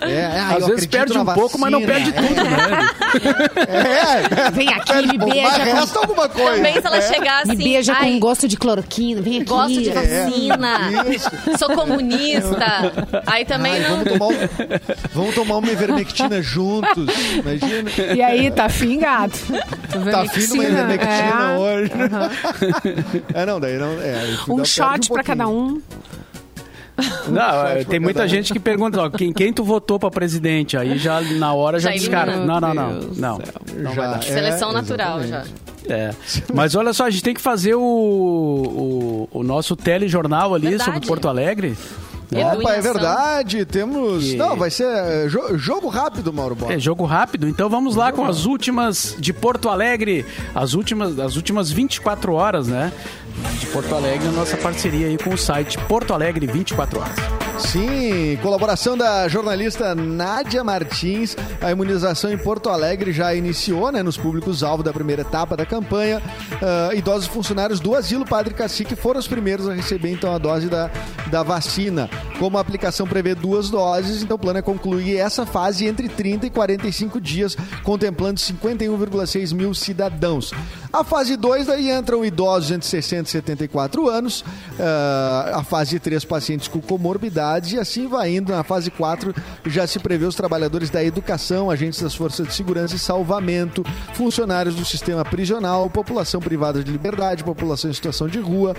É, 0.00 0.10
é, 0.10 0.24
ah, 0.24 0.56
Às 0.56 0.66
vezes 0.66 0.86
perde 0.86 1.16
um 1.16 1.24
pouco, 1.24 1.58
mas 1.58 1.70
não 1.70 1.82
perde 1.82 2.12
tudo, 2.12 2.34
né? 2.34 2.88
É, 3.72 4.46
é. 4.46 4.50
Vem 4.50 4.68
aqui, 4.68 5.06
me 5.06 5.18
beija. 5.18 5.42
Mas 5.42 5.68
com... 5.68 5.74
resta 5.76 5.98
alguma 5.98 6.28
coisa. 6.28 6.56
Também 6.56 6.80
se 6.80 6.86
ela 6.86 6.96
é. 6.96 7.02
chegar 7.02 7.42
assim. 7.42 7.56
Me 7.56 7.64
beija 7.64 7.92
ai, 7.94 8.12
com 8.12 8.20
gosto 8.20 8.48
de 8.48 8.56
cloroquina, 8.56 9.20
vem 9.20 9.36
aqui. 9.36 9.44
Gosto 9.44 9.82
de 9.82 9.90
vacina. 9.90 10.78
É, 10.90 11.58
Sou 11.58 11.70
comunista. 11.74 12.92
Aí 13.26 13.44
também 13.44 13.72
ai, 13.72 13.80
não. 13.80 14.02
Vamos 14.02 14.12
tomar, 14.12 14.26
um, 14.26 14.48
vamos 15.12 15.34
tomar 15.34 15.56
uma 15.58 15.70
ivermectina 15.70 16.42
juntos. 16.42 17.08
Imagina. 17.34 17.90
E 18.14 18.22
aí, 18.22 18.50
tá 18.50 18.68
fingado. 18.68 19.32
Tá 20.10 20.24
fim 20.26 20.61
numa 20.62 20.82
ivermectina 20.82 21.52
é. 21.52 21.58
hoje. 21.58 21.92
Uhum. 21.92 23.22
é, 23.34 23.46
não, 23.46 23.60
daí 23.60 23.78
não. 23.78 23.92
É, 24.00 24.36
um 24.48 24.64
shot 24.64 25.10
um 25.10 25.14
pra 25.14 25.22
cada 25.22 25.48
um. 25.48 25.80
Não, 27.28 27.66
é, 27.66 27.84
tem 27.84 27.98
muita 27.98 28.28
gente 28.28 28.52
que 28.52 28.60
pergunta, 28.60 29.00
ó, 29.00 29.10
quem, 29.10 29.32
quem 29.32 29.52
tu 29.52 29.64
votou 29.64 29.98
para 29.98 30.10
presidente? 30.10 30.76
Aí 30.76 30.98
já 30.98 31.20
na 31.20 31.52
hora 31.54 31.78
já, 31.78 31.90
já 31.90 31.96
descarta. 31.96 32.36
Não, 32.36 32.60
não, 32.60 32.74
não. 32.74 32.92
Não, 33.16 33.38
não 33.76 33.94
já, 33.94 34.16
é, 34.16 34.20
Seleção 34.20 34.72
natural 34.72 35.20
exatamente. 35.20 35.48
já. 35.48 35.71
É. 35.88 36.14
Mas 36.52 36.74
olha 36.74 36.92
só, 36.92 37.06
a 37.06 37.10
gente 37.10 37.22
tem 37.22 37.34
que 37.34 37.40
fazer 37.40 37.74
o, 37.74 37.80
o, 37.82 39.28
o 39.32 39.42
nosso 39.42 39.74
telejornal 39.76 40.54
ali 40.54 40.68
Verdade. 40.68 40.92
sobre 40.92 41.06
Porto 41.06 41.28
Alegre. 41.28 41.76
Opa, 42.32 42.72
é 42.72 42.80
verdade. 42.80 43.64
Temos. 43.66 44.32
E... 44.32 44.36
Não, 44.36 44.56
vai 44.56 44.70
ser 44.70 44.86
é, 44.86 45.28
jo 45.28 45.58
jogo 45.58 45.88
rápido, 45.88 46.32
Mauro 46.32 46.54
Borba. 46.54 46.74
É 46.74 46.78
jogo 46.78 47.04
rápido. 47.04 47.46
Então 47.46 47.68
vamos 47.68 47.94
lá 47.94 48.10
com 48.10 48.24
as 48.24 48.46
últimas 48.46 49.14
de 49.18 49.32
Porto 49.32 49.68
Alegre, 49.68 50.24
as 50.54 50.72
últimas, 50.72 51.18
as 51.18 51.36
últimas 51.36 51.70
24 51.70 52.32
horas, 52.32 52.66
né? 52.66 52.92
De 53.58 53.66
Porto 53.66 53.94
Alegre, 53.94 54.28
a 54.28 54.32
nossa 54.32 54.56
parceria 54.56 55.08
aí 55.08 55.18
com 55.18 55.30
o 55.30 55.38
site 55.38 55.78
Porto 55.86 56.14
Alegre 56.14 56.46
24 56.46 57.00
horas. 57.00 57.41
Sim, 57.62 58.36
colaboração 58.42 58.96
da 58.98 59.26
jornalista 59.28 59.94
Nádia 59.94 60.62
Martins. 60.62 61.36
A 61.60 61.70
imunização 61.70 62.30
em 62.30 62.36
Porto 62.36 62.68
Alegre 62.68 63.12
já 63.12 63.34
iniciou, 63.34 63.90
né, 63.90 64.02
nos 64.02 64.16
públicos-alvo 64.16 64.82
da 64.82 64.92
primeira 64.92 65.22
etapa 65.22 65.56
da 65.56 65.64
campanha. 65.64 66.20
Uh, 66.20 66.94
idosos 66.94 67.28
funcionários 67.28 67.80
do 67.80 67.94
Asilo 67.94 68.26
Padre 68.26 68.52
Cacique 68.52 68.94
foram 68.94 69.20
os 69.20 69.28
primeiros 69.28 69.68
a 69.68 69.74
receber, 69.74 70.10
então, 70.10 70.34
a 70.34 70.38
dose 70.38 70.68
da, 70.68 70.90
da 71.30 71.42
vacina. 71.42 72.10
Como 72.38 72.58
a 72.58 72.60
aplicação 72.60 73.06
prevê 73.06 73.34
duas 73.34 73.70
doses, 73.70 74.22
então 74.22 74.34
o 74.34 74.40
plano 74.40 74.58
é 74.58 74.62
concluir 74.62 75.16
essa 75.16 75.46
fase 75.46 75.86
entre 75.86 76.08
30 76.08 76.46
e 76.46 76.50
45 76.50 77.20
dias, 77.20 77.56
contemplando 77.82 78.40
51,6 78.40 79.54
mil 79.54 79.72
cidadãos. 79.72 80.52
A 80.92 81.04
fase 81.04 81.36
2, 81.36 81.68
daí 81.68 81.90
entram 81.90 82.24
idosos 82.24 82.70
entre 82.70 82.86
60 82.86 83.28
e 83.28 83.32
74 83.32 84.08
anos. 84.10 84.40
Uh, 84.40 85.54
a 85.54 85.64
fase 85.64 85.98
3, 85.98 86.24
pacientes 86.24 86.68
com 86.68 86.80
comorbidade 86.80 87.51
e 87.60 87.78
assim 87.78 88.08
vai 88.08 88.34
indo. 88.34 88.52
Na 88.52 88.62
fase 88.62 88.90
4 88.90 89.34
já 89.66 89.86
se 89.86 89.98
prevê 89.98 90.24
os 90.24 90.34
trabalhadores 90.34 90.90
da 90.90 91.02
educação, 91.02 91.70
agentes 91.70 92.00
das 92.00 92.14
forças 92.14 92.46
de 92.46 92.54
segurança 92.54 92.96
e 92.96 92.98
salvamento, 92.98 93.84
funcionários 94.14 94.74
do 94.74 94.84
sistema 94.84 95.24
prisional, 95.24 95.88
população 95.90 96.40
privada 96.40 96.82
de 96.82 96.90
liberdade, 96.90 97.44
população 97.44 97.90
em 97.90 97.94
situação 97.94 98.28
de 98.28 98.38
rua, 98.38 98.74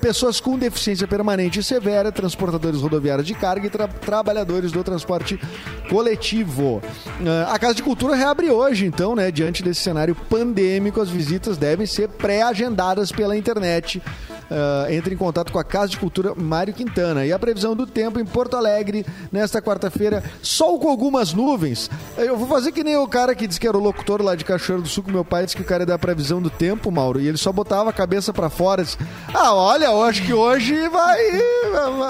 pessoas 0.00 0.40
com 0.40 0.58
deficiência 0.58 1.06
permanente 1.06 1.60
e 1.60 1.62
severa, 1.62 2.12
transportadores 2.12 2.80
rodoviários 2.80 3.26
de 3.26 3.34
carga 3.34 3.66
e 3.66 3.70
tra 3.70 3.88
trabalhadores 3.88 4.72
do 4.72 4.82
transporte 4.84 5.40
coletivo. 5.88 6.82
Uh, 7.20 7.50
a 7.50 7.58
Casa 7.58 7.74
de 7.74 7.82
Cultura 7.82 8.14
reabre 8.14 8.50
hoje, 8.50 8.86
então, 8.86 9.14
né? 9.14 9.30
Diante 9.30 9.62
desse 9.62 9.80
cenário 9.80 10.14
pandêmico, 10.14 11.00
as 11.00 11.08
visitas 11.08 11.56
devem 11.56 11.86
ser 11.86 12.08
pré-agendadas 12.08 13.10
pela 13.12 13.36
internet. 13.36 14.02
Uh, 14.46 14.92
entre 14.92 15.12
em 15.12 15.16
contato 15.16 15.50
com 15.50 15.58
a 15.58 15.64
Casa 15.64 15.88
de 15.88 15.98
Cultura 15.98 16.32
Mário 16.36 16.72
Quintana. 16.72 17.26
E 17.26 17.32
a 17.32 17.38
previsão 17.38 17.74
do 17.74 17.86
tempo 17.86 18.20
em 18.20 18.24
Porto 18.24 18.56
Alegre, 18.56 19.04
nesta 19.32 19.60
quarta-feira, 19.60 20.22
sol 20.40 20.78
com 20.78 20.88
algumas 20.88 21.32
nuvens. 21.32 21.90
Eu 22.16 22.36
vou 22.36 22.46
fazer 22.46 22.70
que 22.70 22.84
nem 22.84 22.96
o 22.96 23.08
cara 23.08 23.34
que 23.34 23.46
disse 23.46 23.58
que 23.58 23.66
era 23.66 23.76
o 23.76 23.80
locutor 23.80 24.22
lá 24.22 24.36
de 24.36 24.44
Cachoeiro 24.44 24.82
do 24.82 24.88
Sul, 24.88 25.02
que 25.02 25.10
meu 25.10 25.24
pai 25.24 25.44
disse 25.44 25.56
que 25.56 25.62
o 25.62 25.64
cara 25.64 25.82
ia 25.82 25.86
dar 25.86 25.94
a 25.94 25.98
previsão 25.98 26.40
do 26.40 26.48
tempo, 26.48 26.90
Mauro, 26.92 27.20
e 27.20 27.26
ele 27.26 27.38
só 27.38 27.50
botava 27.50 27.90
a 27.90 27.92
cabeça 27.92 28.32
para 28.32 28.48
fora. 28.48 28.84
Disse, 28.84 28.98
ah, 29.34 29.52
olha, 29.52 29.86
eu 29.86 30.02
acho 30.02 30.22
que 30.22 30.32
hoje 30.32 30.88
vai. 30.88 31.20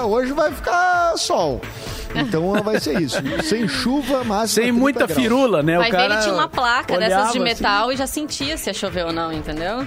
Hoje 0.05 0.31
vai 0.33 0.51
ficar 0.51 1.17
sol. 1.17 1.59
Então 2.15 2.53
vai 2.63 2.79
ser 2.79 3.01
isso. 3.01 3.17
Sem 3.43 3.67
chuva, 3.67 4.23
mas. 4.23 4.51
Sem 4.51 4.71
muita 4.71 5.05
graus. 5.05 5.21
firula, 5.21 5.63
né? 5.63 5.77
Mas 5.77 5.89
o 5.89 5.91
cara 5.91 6.13
ele 6.13 6.21
tinha 6.23 6.33
uma 6.33 6.47
placa 6.47 6.97
dessas 6.97 7.31
de 7.31 7.39
metal 7.39 7.85
assim. 7.85 7.93
e 7.93 7.97
já 7.97 8.07
sentia 8.07 8.57
se 8.57 8.69
ia 8.69 8.73
chover 8.73 9.05
ou 9.05 9.13
não, 9.13 9.31
entendeu? 9.31 9.85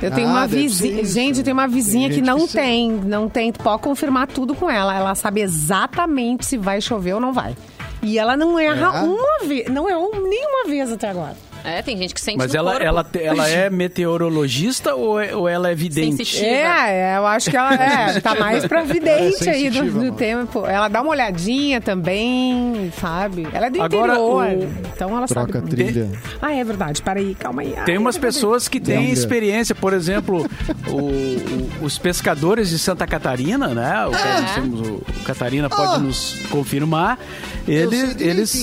Eu 0.00 0.10
tenho 0.10 0.28
ah, 0.28 0.32
uma 0.32 0.46
vizinha. 0.46 1.04
Gente, 1.04 1.42
tem 1.42 1.52
uma 1.52 1.68
vizinha 1.68 2.08
tem 2.08 2.18
que 2.18 2.24
não 2.24 2.46
que 2.46 2.52
tem. 2.52 2.90
Não 2.92 3.28
tem. 3.28 3.52
Pode 3.52 3.82
confirmar 3.82 4.26
tudo 4.26 4.54
com 4.54 4.70
ela. 4.70 4.94
Ela 4.94 5.14
sabe 5.14 5.40
exatamente 5.40 6.46
se 6.46 6.56
vai 6.56 6.80
chover 6.80 7.14
ou 7.14 7.20
não 7.20 7.32
vai. 7.32 7.56
E 8.02 8.18
ela 8.18 8.36
não 8.36 8.58
erra 8.58 8.98
é. 8.98 9.02
uma 9.02 9.46
vez. 9.46 9.68
Não 9.68 9.88
errou 9.88 10.12
nenhuma 10.12 10.68
vez 10.68 10.92
até 10.92 11.08
agora. 11.08 11.45
É, 11.66 11.82
tem 11.82 11.98
gente 11.98 12.14
que 12.14 12.20
sente 12.20 12.38
Mas 12.38 12.54
ela, 12.54 12.76
ela, 12.76 13.04
ela 13.20 13.48
é 13.48 13.68
meteorologista 13.68 14.94
ou, 14.94 15.20
é, 15.20 15.34
ou 15.34 15.48
ela 15.48 15.68
é 15.68 15.74
vidente? 15.74 16.18
Sensitiva. 16.18 16.46
É, 16.46 17.16
eu 17.16 17.26
acho 17.26 17.50
que 17.50 17.56
ela 17.56 17.74
é, 17.74 18.20
tá 18.20 18.36
mais 18.36 18.64
pra 18.66 18.82
vidente 18.82 19.48
é 19.48 19.52
aí 19.52 19.68
do, 19.68 19.90
do 19.90 20.12
tempo. 20.12 20.64
Ela 20.64 20.86
dá 20.86 21.02
uma 21.02 21.10
olhadinha 21.10 21.80
também, 21.80 22.92
sabe? 23.00 23.48
Ela 23.52 23.66
é 23.66 23.70
do 23.70 23.82
Agora, 23.82 24.12
interior, 24.12 24.46
o... 24.46 24.88
então 24.94 25.16
ela 25.16 25.26
Troca 25.26 25.58
sabe. 25.58 25.70
trilha. 25.70 26.08
Ah, 26.40 26.54
é 26.54 26.62
verdade, 26.62 27.02
para 27.02 27.18
aí, 27.18 27.34
calma 27.34 27.62
aí. 27.62 27.74
Tem 27.84 27.98
umas 27.98 28.16
pessoas 28.16 28.68
que 28.68 28.78
têm 28.78 29.10
experiência, 29.10 29.74
por 29.74 29.92
exemplo, 29.92 30.48
o, 30.86 30.96
o, 30.96 31.84
os 31.84 31.98
pescadores 31.98 32.70
de 32.70 32.78
Santa 32.78 33.08
Catarina, 33.08 33.68
né? 33.68 34.06
O, 34.06 34.14
é. 34.14 34.60
o, 34.60 34.94
o 34.98 35.24
Catarina 35.24 35.68
pode 35.68 35.96
oh. 35.96 35.98
nos 35.98 36.36
confirmar. 36.48 37.18
Ele, 37.66 37.96
eles, 38.20 38.54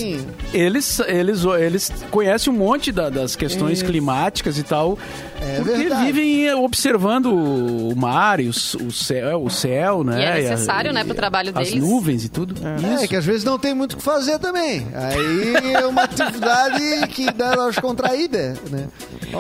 eles, 0.54 1.00
eles, 1.00 1.46
eles 1.46 1.92
conhecem 2.10 2.52
um 2.52 2.56
monte 2.56 2.92
da, 2.92 3.10
das 3.10 3.36
questões 3.36 3.80
Isso. 3.80 3.86
climáticas 3.86 4.58
e 4.58 4.64
tal. 4.64 4.98
É 5.42 5.58
porque 5.58 5.72
verdade. 5.74 6.12
vivem 6.12 6.54
observando 6.54 7.26
o 7.34 7.94
mar 7.96 8.40
e 8.40 8.48
o, 8.48 8.52
o, 8.52 8.92
céu, 8.92 9.44
o 9.44 9.50
céu, 9.50 10.04
né? 10.04 10.22
E 10.22 10.24
é 10.24 10.50
necessário, 10.50 10.88
e 10.88 10.92
a, 10.92 10.94
né, 10.94 11.04
pro 11.04 11.14
trabalho 11.14 11.50
as 11.50 11.56
deles. 11.56 11.74
As 11.74 11.80
nuvens 11.80 12.24
e 12.24 12.30
tudo. 12.30 12.56
É, 12.66 13.04
é, 13.04 13.08
que 13.08 13.16
às 13.16 13.26
vezes 13.26 13.44
não 13.44 13.60
tem 13.60 13.74
muito 13.74 13.94
o 13.94 13.98
que 13.98 14.04
fazer 14.04 14.40
também. 14.40 14.88
Aí 14.94 15.74
é 15.74 15.86
uma 15.86 16.04
atividade 16.04 17.08
que 17.10 17.30
dá 17.32 17.56
uma 17.56 17.74
contraída, 17.74 18.56
né? 18.72 18.88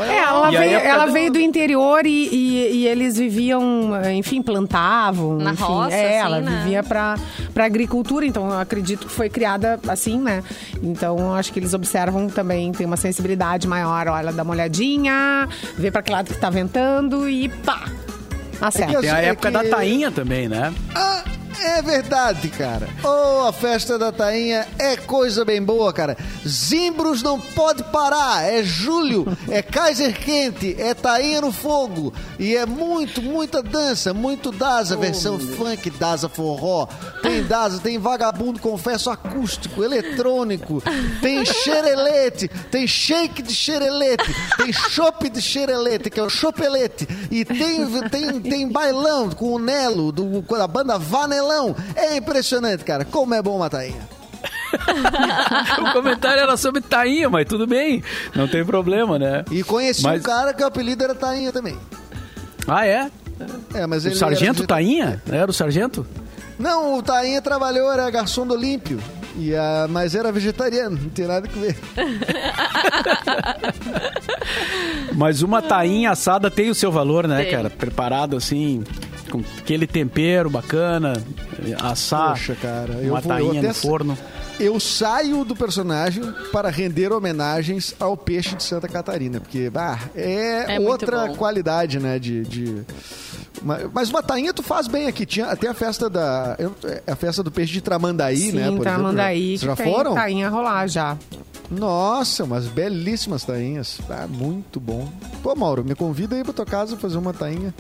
É, 0.02 0.18
ela, 0.18 0.50
veio, 0.50 0.78
ela 0.78 1.06
veio 1.08 1.32
do 1.32 1.39
interior 1.39 2.06
e, 2.06 2.28
e, 2.30 2.72
e, 2.78 2.88
eles 2.88 3.18
viviam, 3.18 3.91
enfim, 4.14 4.41
plantavam. 4.41 5.38
Na 5.38 5.52
enfim, 5.52 5.64
roça, 5.64 5.96
É, 5.96 6.20
assim, 6.20 6.28
ela 6.28 6.41
né? 6.41 6.62
vivia 6.64 6.84
pra, 6.84 7.16
pra 7.54 7.66
agricultura, 7.66 8.26
então 8.26 8.50
eu 8.50 8.60
acredito 8.60 9.08
que 9.08 9.14
foi 9.14 9.30
criada 9.30 9.80
assim, 9.88 10.20
né? 10.20 10.44
Então 10.82 11.34
acho 11.34 11.52
que 11.52 11.60
eles 11.60 11.74
observam 11.74 12.28
também, 12.28 12.72
tem 12.72 12.86
uma 12.86 12.98
sensibilidade 12.98 13.68
maior. 13.68 14.08
Olha, 14.08 14.32
dá 14.32 14.44
uma 14.44 14.54
olhadinha, 14.54 15.48
vê 15.78 15.91
pra 15.91 16.02
que 16.02 16.12
lado 16.12 16.34
que 16.34 16.39
tá 16.39 16.50
ventando 16.50 17.30
e 17.30 17.50
pá! 17.50 17.86
Acerta. 18.62 18.98
É 18.98 19.02
Tem 19.02 19.10
a 19.10 19.22
é 19.22 19.26
época 19.28 19.52
que... 19.52 19.54
da 19.54 19.76
tainha 19.76 20.10
também, 20.10 20.48
né? 20.48 20.74
Ah, 20.96 21.24
É 21.60 21.82
verdade, 21.82 22.49
cara. 22.49 22.89
Oh, 23.04 23.47
a 23.47 23.54
festa 23.54 23.97
da 23.97 24.12
tainha 24.12 24.68
é 24.80 24.97
coisa 24.97 25.45
bem 25.45 25.62
boa, 25.62 25.93
cara. 25.93 26.18
Zimbros 26.47 27.22
não 27.22 27.39
pode 27.39 27.84
parar. 27.84 28.43
É 28.43 28.64
julho, 28.64 29.26
é 29.49 29.62
Kaiser 29.62 30.20
quente, 30.20 30.76
é 30.80 30.93
tainha 30.93 31.41
no 31.41 31.51
fogo. 31.51 32.14
E 32.39 32.56
é 32.56 32.66
muito, 32.66 33.22
muita 33.22 33.62
dança, 33.62 34.14
muito 34.14 34.51
daza, 34.51 34.97
oh, 34.97 34.99
versão 34.99 35.39
funk, 35.39 35.89
daza 35.91 36.28
forró. 36.28 36.88
Tem 37.22 37.43
daza, 37.43 37.80
tem 37.80 37.97
vagabundo, 37.97 38.60
confesso, 38.60 39.10
acústico, 39.10 39.84
eletrônico. 39.84 40.82
Tem 41.22 41.45
xerelete, 41.45 42.47
tem 42.72 42.88
shake 42.88 43.41
de 43.41 43.54
xerelete, 43.54 44.36
tem 44.58 44.74
chopp 44.74 45.30
de 45.30 45.41
xerelete, 45.41 46.10
que 46.10 46.20
é 46.20 46.24
o 46.24 46.30
chopelete. 46.30 47.08
E 47.30 47.45
tem, 47.45 47.86
tem, 48.10 48.41
tem 48.41 48.68
bailão 48.68 49.30
com 49.30 49.54
o 49.54 49.60
Nelo, 49.60 50.12
do, 50.12 50.41
da 50.41 50.68
banda 50.68 50.97
Vanelão. 50.97 51.43
É 51.96 52.18
impressionante, 52.18 52.84
cara. 52.84 53.06
Como 53.06 53.34
é 53.34 53.41
bom 53.41 53.56
uma 53.56 53.70
tainha. 53.70 54.02
o 55.80 55.94
comentário 55.94 56.41
era 56.41 56.58
sobre 56.58 56.82
Tainha, 56.82 57.30
mas 57.30 57.46
tudo 57.46 57.68
bem, 57.68 58.04
não 58.36 58.48
tem 58.48 58.66
problema, 58.66 59.20
né? 59.20 59.46
E 59.52 59.64
conheci 59.64 60.04
mas... 60.04 60.22
um 60.22 60.24
cara 60.24 60.54
que 60.54 60.64
o 60.64 60.66
apelido 60.66 61.04
era 61.04 61.16
Tainha 61.16 61.52
também. 61.52 61.78
Ah, 62.68 62.86
é? 62.86 63.10
É, 63.74 63.86
mas 63.86 64.06
o 64.06 64.16
Sargento 64.16 64.66
Tainha? 64.66 65.22
Era 65.30 65.50
o 65.50 65.54
Sargento? 65.54 66.06
Não, 66.58 66.98
o 66.98 67.04
Tainha 67.04 67.41
trabalhou, 67.41 67.91
era 67.91 68.10
garçom 68.10 68.46
do 68.46 68.54
Olímpio. 68.54 69.00
E 69.36 69.56
a, 69.56 69.88
mas 69.89 70.14
era 70.14 70.32
vegetariano, 70.32 70.98
não 71.02 71.10
tem 71.10 71.26
nada 71.26 71.48
a 71.48 71.60
ver. 71.60 71.76
mas 75.16 75.41
uma 75.41 75.60
tainha 75.60 76.12
assada 76.12 76.52
tem 76.52 76.70
o 76.70 76.76
seu 76.76 76.91
valor, 76.91 77.28
né, 77.28 77.41
tem. 77.41 77.52
cara? 77.52 77.70
Preparado 77.70 78.38
assim, 78.38 78.84
com 79.34 79.41
aquele 79.57 79.88
tempero 79.88 80.47
bacana, 80.47 81.13
assar 81.81 82.29
Poxa, 82.29 82.55
cara, 82.55 82.93
uma 83.01 83.19
vou, 83.19 83.34
tainha 83.34 83.63
no 83.63 83.73
forno. 83.73 84.15
Eu 84.59 84.79
saio 84.79 85.43
do 85.43 85.55
personagem 85.55 86.23
para 86.51 86.69
render 86.69 87.11
homenagens 87.11 87.95
ao 87.99 88.15
peixe 88.15 88.55
de 88.55 88.61
Santa 88.61 88.88
Catarina, 88.88 89.39
porque 89.39 89.71
bah, 89.71 89.99
é, 90.15 90.75
é 90.75 90.79
outra 90.79 91.29
qualidade, 91.29 91.99
né, 91.99 92.19
de... 92.19 92.43
de 92.43 92.86
mas 93.93 94.09
uma 94.09 94.21
tainha 94.21 94.53
tu 94.53 94.61
faz 94.61 94.88
bem 94.88 95.07
aqui. 95.07 95.25
Tinha 95.25 95.45
até 95.45 95.69
a 95.69 95.73
festa 95.73 96.09
da. 96.09 96.57
É 97.05 97.11
a 97.11 97.15
festa 97.15 97.41
do 97.41 97.49
peixe 97.49 97.71
de 97.71 97.79
Tramandaí, 97.79 98.51
Sim, 98.51 98.51
né? 98.51 98.69
Por 98.69 98.81
Tramandaí. 98.81 99.53
Exemplo. 99.53 99.75
Já 99.77 99.84
foram? 99.84 100.15
Tainha 100.15 100.49
rolar 100.49 100.86
já. 100.88 101.17
Nossa, 101.71 102.43
umas 102.43 102.65
belíssimas 102.65 103.45
tainhas. 103.45 103.99
Ah, 104.09 104.27
muito 104.27 104.81
bom. 104.81 105.07
Pô, 105.41 105.55
Mauro, 105.55 105.86
me 105.86 105.95
convida 105.95 106.36
aí 106.36 106.43
pra 106.43 106.51
tua 106.51 106.65
casa 106.65 106.97
fazer 106.97 107.17
uma 107.17 107.31
tainha. 107.31 107.73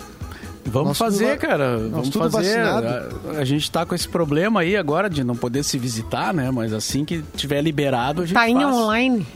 Vamos 0.65 0.89
Nós 0.89 0.97
fazer, 0.97 1.31
tudo, 1.31 1.39
cara. 1.39 1.77
Vamos 1.77 2.09
fazer. 2.09 2.59
A, 2.59 3.39
a, 3.39 3.45
gente 3.45 3.69
tá 3.69 3.85
com 3.85 3.93
esse 3.93 4.07
problema 4.07 4.61
aí 4.61 4.77
agora 4.77 5.09
de 5.09 5.23
não 5.23 5.35
poder 5.35 5.63
se 5.63 5.77
visitar, 5.77 6.33
né? 6.33 6.49
Mas 6.51 6.73
assim 6.73 7.03
que 7.03 7.23
tiver 7.35 7.61
liberado, 7.61 8.21
a 8.21 8.25
gente 8.25 8.35
Tainha 8.35 8.67
faz. 8.67 8.75
online. 8.75 9.27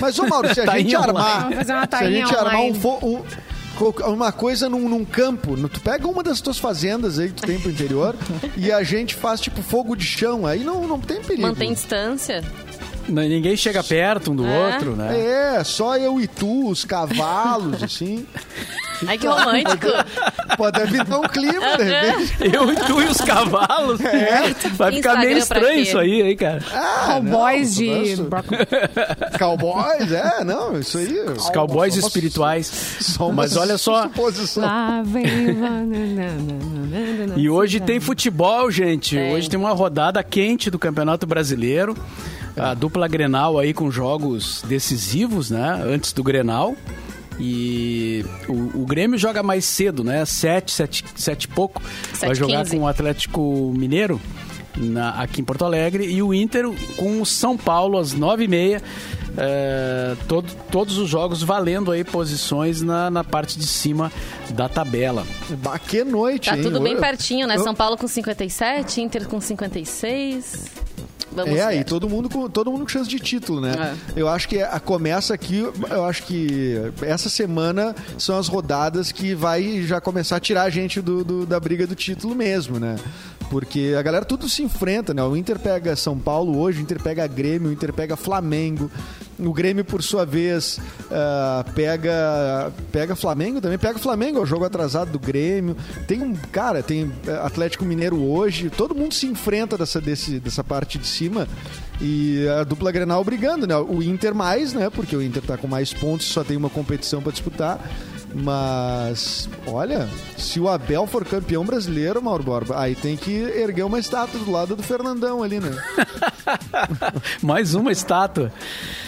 Mas, 0.00 0.18
ô 0.18 0.26
Mauro, 0.26 0.54
se 0.54 0.60
a 0.60 0.66
gente 0.78 0.96
armar... 0.96 1.48
se 1.64 1.72
a 1.72 2.10
gente 2.10 2.34
armar 2.34 2.60
um, 2.60 2.72
um 3.02 3.22
uma 4.06 4.30
coisa 4.30 4.68
num, 4.68 4.88
num, 4.88 5.04
campo. 5.04 5.56
Tu 5.68 5.80
pega 5.80 6.06
uma 6.06 6.22
das 6.22 6.40
tuas 6.40 6.58
fazendas 6.58 7.18
aí 7.18 7.28
que 7.28 7.34
tu 7.34 7.46
tem 7.46 7.58
pro 7.58 7.70
interior 7.70 8.14
e 8.56 8.70
a 8.70 8.82
gente 8.82 9.14
faz 9.14 9.40
tipo 9.40 9.62
fogo 9.62 9.96
de 9.96 10.04
chão. 10.04 10.46
Aí 10.46 10.62
não, 10.62 10.86
não 10.86 11.00
tem 11.00 11.22
perigo. 11.22 11.48
Mantém 11.48 11.72
distância. 11.72 12.42
Ninguém 13.08 13.56
chega 13.56 13.82
perto 13.82 14.32
um 14.32 14.36
do 14.36 14.46
é. 14.46 14.66
outro, 14.66 14.96
né? 14.96 15.56
É, 15.58 15.64
só 15.64 15.96
eu 15.96 16.20
e 16.20 16.26
tu, 16.26 16.68
os 16.68 16.84
cavalos, 16.84 17.82
assim. 17.82 18.26
Ai, 19.06 19.16
que 19.16 19.26
romântico. 19.26 19.86
Pode 20.56 20.84
vir 20.86 21.02
um 21.02 21.22
clima, 21.22 21.76
de 21.76 21.84
repente. 21.84 22.54
Eu 22.54 22.72
e 22.72 22.76
tu 22.76 23.02
e 23.02 23.06
os 23.06 23.20
cavalos. 23.20 24.00
É. 24.00 24.52
Vai 24.74 24.92
ficar 24.92 25.16
meio 25.16 25.38
estranho 25.38 25.80
isso 25.80 25.98
aí, 25.98 26.22
hein, 26.22 26.36
cara. 26.36 26.62
Ah, 26.72 27.14
Cowboys 27.14 27.74
de... 27.76 28.16
Cowboys, 29.38 30.12
é, 30.12 30.44
não, 30.44 30.78
isso 30.78 30.98
aí. 30.98 31.18
Os 31.30 31.48
cowboys 31.50 31.96
espirituais. 31.96 32.98
Mas 33.34 33.56
olha 33.56 33.78
só. 33.78 34.10
e 37.36 37.48
hoje 37.48 37.80
tem 37.80 38.00
futebol, 38.00 38.70
gente. 38.70 39.16
Hoje 39.16 39.48
tem 39.48 39.58
uma 39.58 39.72
rodada 39.72 40.22
quente 40.22 40.70
do 40.70 40.78
Campeonato 40.78 41.26
Brasileiro. 41.26 41.96
A 42.56 42.74
dupla 42.74 43.08
Grenal 43.08 43.58
aí 43.58 43.72
com 43.72 43.90
jogos 43.90 44.62
decisivos, 44.66 45.50
né? 45.50 45.82
Antes 45.84 46.12
do 46.12 46.22
Grenal. 46.22 46.76
E 47.38 48.24
o, 48.48 48.82
o, 48.82 48.86
Grêmio 48.86 49.18
joga 49.18 49.42
mais 49.42 49.64
cedo, 49.64 50.04
né? 50.04 50.24
Sete, 50.26 50.72
sete, 50.72 51.04
sete 51.16 51.44
e 51.44 51.48
pouco. 51.48 51.80
7, 52.12 52.26
Vai 52.26 52.34
jogar 52.34 52.58
15. 52.64 52.76
com 52.76 52.82
o 52.82 52.86
Atlético 52.86 53.72
Mineiro. 53.74 54.20
Na, 54.76 55.10
aqui 55.20 55.40
em 55.40 55.44
Porto 55.44 55.64
Alegre 55.64 56.04
e 56.04 56.22
o 56.22 56.32
Inter 56.32 56.64
com 56.96 57.20
o 57.20 57.26
São 57.26 57.56
Paulo 57.56 57.98
às 57.98 58.12
nove 58.12 58.44
e 58.44 58.48
meia 58.48 58.80
é, 59.36 60.16
todo, 60.28 60.52
todos 60.70 60.98
os 60.98 61.08
jogos 61.08 61.42
valendo 61.42 61.90
aí 61.90 62.04
posições 62.04 62.82
na, 62.82 63.10
na 63.10 63.24
parte 63.24 63.58
de 63.58 63.66
cima 63.66 64.12
da 64.50 64.68
tabela. 64.68 65.26
Bah, 65.62 65.78
que 65.78 66.04
noite, 66.04 66.50
Tá 66.50 66.56
hein? 66.56 66.62
tudo 66.62 66.80
bem 66.80 66.96
pertinho, 66.98 67.46
né? 67.46 67.56
Eu... 67.56 67.62
São 67.62 67.74
Paulo 67.74 67.96
com 67.96 68.06
57, 68.06 69.00
Inter 69.00 69.26
com 69.28 69.40
56. 69.40 70.89
Vamos 71.32 71.56
é, 71.56 71.62
aí 71.62 71.84
todo 71.84 72.08
mundo 72.08 72.28
com 72.28 72.48
todo 72.48 72.70
mundo 72.70 72.82
com 72.82 72.88
chance 72.88 73.08
de 73.08 73.18
título, 73.18 73.60
né? 73.60 73.96
É. 74.16 74.20
Eu 74.20 74.28
acho 74.28 74.48
que 74.48 74.60
a 74.60 74.80
começa 74.80 75.32
aqui, 75.32 75.60
eu 75.90 76.04
acho 76.04 76.24
que 76.24 76.76
essa 77.02 77.28
semana 77.28 77.94
são 78.18 78.38
as 78.38 78.48
rodadas 78.48 79.12
que 79.12 79.34
vai 79.34 79.82
já 79.82 80.00
começar 80.00 80.36
a 80.36 80.40
tirar 80.40 80.62
a 80.62 80.70
gente 80.70 81.00
do, 81.00 81.24
do 81.24 81.46
da 81.46 81.60
briga 81.60 81.86
do 81.86 81.94
título 81.94 82.34
mesmo, 82.34 82.78
né? 82.78 82.96
Porque 83.50 83.96
a 83.98 84.02
galera 84.02 84.24
tudo 84.24 84.48
se 84.48 84.62
enfrenta, 84.62 85.12
né? 85.12 85.22
O 85.24 85.36
Inter 85.36 85.58
pega 85.58 85.96
São 85.96 86.16
Paulo 86.16 86.56
hoje, 86.56 86.78
o 86.78 86.82
Inter 86.82 87.02
pega 87.02 87.26
Grêmio, 87.26 87.68
o 87.68 87.72
Inter 87.72 87.92
pega 87.92 88.16
Flamengo. 88.16 88.88
O 89.40 89.52
Grêmio, 89.52 89.84
por 89.84 90.02
sua 90.02 90.24
vez, 90.24 90.78
uh, 90.78 91.72
pega 91.72 92.70
pega 92.92 93.16
Flamengo 93.16 93.60
também. 93.60 93.78
Pega 93.78 93.98
Flamengo, 93.98 94.38
é 94.38 94.42
o 94.42 94.46
jogo 94.46 94.64
atrasado 94.64 95.10
do 95.10 95.18
Grêmio. 95.18 95.76
Tem 96.06 96.22
um. 96.22 96.34
Cara, 96.52 96.80
tem 96.82 97.10
Atlético 97.42 97.84
Mineiro 97.84 98.22
hoje. 98.22 98.70
Todo 98.70 98.94
mundo 98.94 99.14
se 99.14 99.26
enfrenta 99.26 99.76
dessa, 99.76 100.00
desse, 100.00 100.38
dessa 100.38 100.62
parte 100.62 100.96
de 100.98 101.06
cima. 101.06 101.19
E 102.00 102.46
a 102.60 102.64
dupla 102.64 102.90
Grenal 102.90 103.22
brigando, 103.22 103.66
né? 103.66 103.76
O 103.76 104.02
Inter 104.02 104.34
mais, 104.34 104.72
né? 104.72 104.88
Porque 104.88 105.14
o 105.14 105.20
Inter 105.20 105.42
tá 105.42 105.58
com 105.58 105.68
mais 105.68 105.92
pontos, 105.92 106.26
só 106.26 106.42
tem 106.42 106.56
uma 106.56 106.70
competição 106.70 107.20
para 107.20 107.32
disputar. 107.32 107.78
Mas, 108.34 109.48
olha, 109.66 110.08
se 110.36 110.60
o 110.60 110.68
Abel 110.68 111.06
for 111.06 111.24
campeão 111.24 111.64
brasileiro, 111.64 112.22
Mauro 112.22 112.42
Borba, 112.42 112.80
aí 112.80 112.94
tem 112.94 113.16
que 113.16 113.32
erguer 113.32 113.82
uma 113.82 113.98
estátua 113.98 114.38
do 114.38 114.50
lado 114.50 114.76
do 114.76 114.82
Fernandão 114.82 115.42
ali, 115.42 115.58
né? 115.58 115.70
Mais 117.42 117.74
uma 117.74 117.90
estátua. 117.90 118.52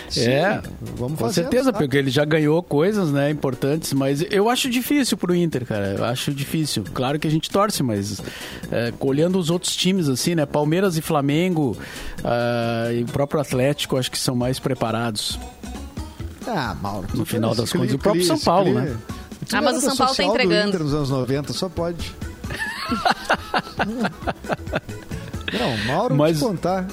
Sim, 0.09 0.29
é, 0.29 0.61
vamos 0.95 1.18
com 1.18 1.33
certeza, 1.33 1.73
porque 1.73 1.97
ele 1.97 2.11
já 2.11 2.25
ganhou 2.25 2.62
coisas, 2.62 3.11
né, 3.11 3.31
importantes, 3.31 3.95
mas 3.95 4.23
eu 4.31 4.51
acho 4.51 4.68
difícil 4.68 5.16
pro 5.16 5.35
Inter, 5.35 5.64
cara. 5.64 5.95
Eu 5.97 6.05
acho 6.05 6.35
difícil. 6.35 6.85
Claro 6.93 7.18
que 7.18 7.27
a 7.27 7.31
gente 7.31 7.49
torce, 7.49 7.83
mas 7.83 8.20
é, 8.70 8.93
olhando 9.01 9.39
os 9.39 9.49
outros 9.49 9.75
times 9.75 10.09
assim, 10.09 10.35
né, 10.35 10.45
Palmeiras 10.45 10.99
e 10.99 11.01
Flamengo 11.01 11.77
uh, 12.18 12.93
e 12.93 13.03
o 13.03 13.07
próprio 13.07 13.41
Atlético, 13.41 13.97
acho 13.97 14.11
que 14.11 14.18
são 14.18 14.35
mais 14.35 14.59
preparados. 14.59 15.39
Ah, 16.47 16.76
Mauro. 16.80 17.07
No 17.14 17.24
final 17.24 17.55
das 17.55 17.72
contas, 17.72 17.95
o 17.95 17.99
próprio 17.99 18.24
São 18.24 18.38
Paulo, 18.38 18.72
né? 18.72 18.97
Ah, 19.53 19.61
mas 19.61 19.78
o 19.78 19.80
São 19.80 19.97
Paulo 19.97 20.14
tá 20.14 20.24
entregando. 20.24 20.68
Inter 20.68 20.80
nos 20.80 20.95
anos 20.95 21.11
90, 21.11 21.53
só 21.53 21.68
pode. 21.68 22.14
Não, 25.53 25.76
Mauro, 25.86 26.14
mas... 26.14 26.38
te 26.38 26.45
contar. 26.45 26.86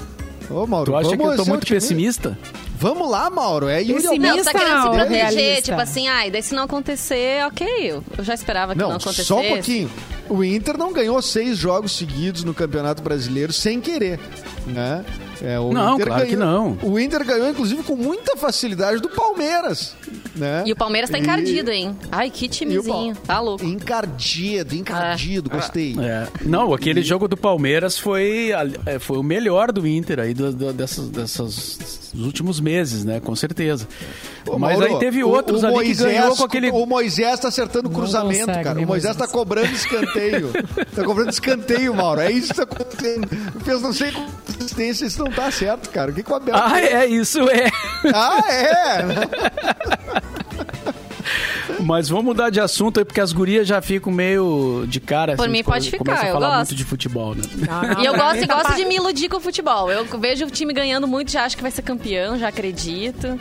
Ô, 0.50 0.66
Mauro, 0.66 0.91
tu 0.91 0.97
acha 0.97 1.16
que 1.16 1.24
eu 1.24 1.36
tô 1.36 1.45
muito 1.45 1.68
pessimista? 1.68 2.38
Vamos 2.80 3.10
lá, 3.10 3.30
Mauro. 3.30 3.68
É 3.68 3.82
Yuri 3.82 4.02
Pessimista 4.02 4.36
não, 4.36 4.43
tá 4.43 4.54
querendo 4.54 4.82
se 4.82 4.89
proteger, 4.89 5.62
tipo 5.62 5.82
assim, 5.82 6.08
ai, 6.08 6.32
daí 6.32 6.41
se 6.41 6.56
não 6.56 6.64
acontecer, 6.64 7.45
ok, 7.45 7.68
eu, 7.82 8.02
eu 8.18 8.24
já 8.24 8.34
esperava 8.34 8.74
que 8.74 8.80
não, 8.80 8.89
não 8.89 8.95
acontecesse. 8.95 9.28
Só 9.28 9.41
um 9.41 9.47
pouquinho. 9.50 9.91
O 10.30 10.43
Inter 10.43 10.78
não 10.78 10.93
ganhou 10.93 11.22
seis 11.22 11.58
jogos 11.58 11.91
seguidos 11.91 12.45
no 12.45 12.54
Campeonato 12.54 13.04
Brasileiro 13.04 13.52
sem 13.52 13.82
querer, 13.82 14.18
né? 14.66 15.04
É, 15.42 15.56
não, 15.56 15.94
Inter 15.94 16.08
claro 16.08 16.26
ganhou, 16.26 16.28
que 16.28 16.36
não. 16.36 16.78
O 16.84 17.00
Inter 17.00 17.26
ganhou, 17.26 17.50
inclusive, 17.50 17.84
com 17.84 17.96
muita 17.96 18.36
facilidade 18.36 19.02
do 19.02 19.10
Palmeiras. 19.10 19.96
Né? 20.36 20.64
E 20.66 20.72
o 20.72 20.76
Palmeiras 20.76 21.10
tá 21.10 21.18
encardido, 21.18 21.72
e... 21.72 21.76
hein? 21.76 21.98
Ai, 22.12 22.30
que 22.30 22.48
timezinho. 22.48 23.16
Tá 23.16 23.40
louco. 23.40 23.66
Encardido, 23.66 24.76
encardido, 24.76 25.50
é. 25.52 25.56
gostei. 25.56 25.96
É. 26.00 26.28
Não, 26.46 26.74
aquele 26.74 27.02
e... 27.02 27.04
jogo 27.04 27.28
do 27.28 27.38
Palmeiras 27.38 27.98
foi, 27.98 28.52
é, 28.86 29.00
foi 29.00 29.18
o 29.18 29.24
melhor 29.24 29.72
do 29.72 29.88
Inter 29.88 30.20
aí 30.20 30.34
do, 30.34 30.52
do, 30.52 30.74
dessas, 30.74 31.10
dessas 31.10 32.14
últimos 32.16 32.60
meses, 32.60 33.04
né? 33.04 33.20
Com 33.20 33.36
certeza. 33.36 33.88
Ô, 34.48 34.58
Mas 34.58 34.78
Mauro, 34.78 34.94
aí 34.94 35.00
teve 35.00 35.24
outros 35.24 35.64
o, 35.64 35.66
o 35.66 35.68
ali 35.68 35.76
Moisés, 35.76 35.98
que 35.98 36.04
ganhou 36.04 36.36
com 36.36 36.44
aquele... 36.44 36.72
O 36.72 36.86
Moisés 36.86 37.40
tá 37.40 37.48
acertando 37.50 37.90
cruzamento, 37.90 38.46
consegue, 38.46 38.64
cara. 38.64 38.80
O 38.80 38.88
Moisés 38.88 39.16
tá 39.16 39.28
cobrando 39.28 39.74
escanteio. 39.74 40.52
tá 40.96 41.04
cobrando 41.04 41.30
escanteio, 41.30 41.94
Mauro. 41.94 42.22
É 42.22 42.32
isso 42.32 42.50
que 42.50 42.56
tá 42.56 42.64
acontecendo. 42.64 43.28
Fez 43.64 43.82
não 43.82 43.94
sei 43.94 44.12
consistência, 44.12 45.06
isso 45.06 45.24
não 45.30 45.36
tá 45.36 45.52
certo, 45.52 45.90
cara. 45.90 46.12
O 46.12 46.14
que, 46.14 46.24
que 46.24 46.32
o 46.32 46.36
Abel... 46.36 46.56
Ah, 46.56 46.82
é, 46.82 47.06
isso 47.06 47.40
é. 47.50 47.72
Ah, 48.14 48.42
é? 48.52 49.06
Mas 51.82 52.10
vamos 52.10 52.26
mudar 52.26 52.50
de 52.50 52.60
assunto 52.60 53.00
aí, 53.00 53.06
porque 53.06 53.22
as 53.22 53.32
gurias 53.32 53.68
já 53.68 53.82
ficam 53.82 54.12
meio 54.12 54.86
de 54.88 55.00
cara. 55.00 55.36
Por 55.36 55.44
assim, 55.44 55.52
mim 55.52 55.64
pode 55.64 55.90
ficar, 55.90 56.14
a 56.14 56.32
falar 56.32 56.58
muito 56.58 56.76
de 56.76 56.84
futebol, 56.84 57.36
né? 57.36 57.44
Não, 57.56 57.82
não, 57.82 58.02
e 58.02 58.06
eu 58.06 58.16
gosto, 58.16 58.46
tá 58.46 58.62
gosto 58.62 58.76
de 58.76 58.86
me 58.86 58.96
iludir 58.96 59.30
com 59.30 59.38
o 59.38 59.40
futebol. 59.40 59.90
Eu 59.90 60.06
vejo 60.20 60.46
o 60.46 60.52
time 60.52 60.74
ganhando 60.74 61.08
muito, 61.08 61.32
já 61.32 61.46
acho 61.46 61.56
que 61.56 61.62
vai 61.62 61.72
ser 61.72 61.82
campeão, 61.84 62.38
já 62.38 62.50
acredito. 62.50 63.40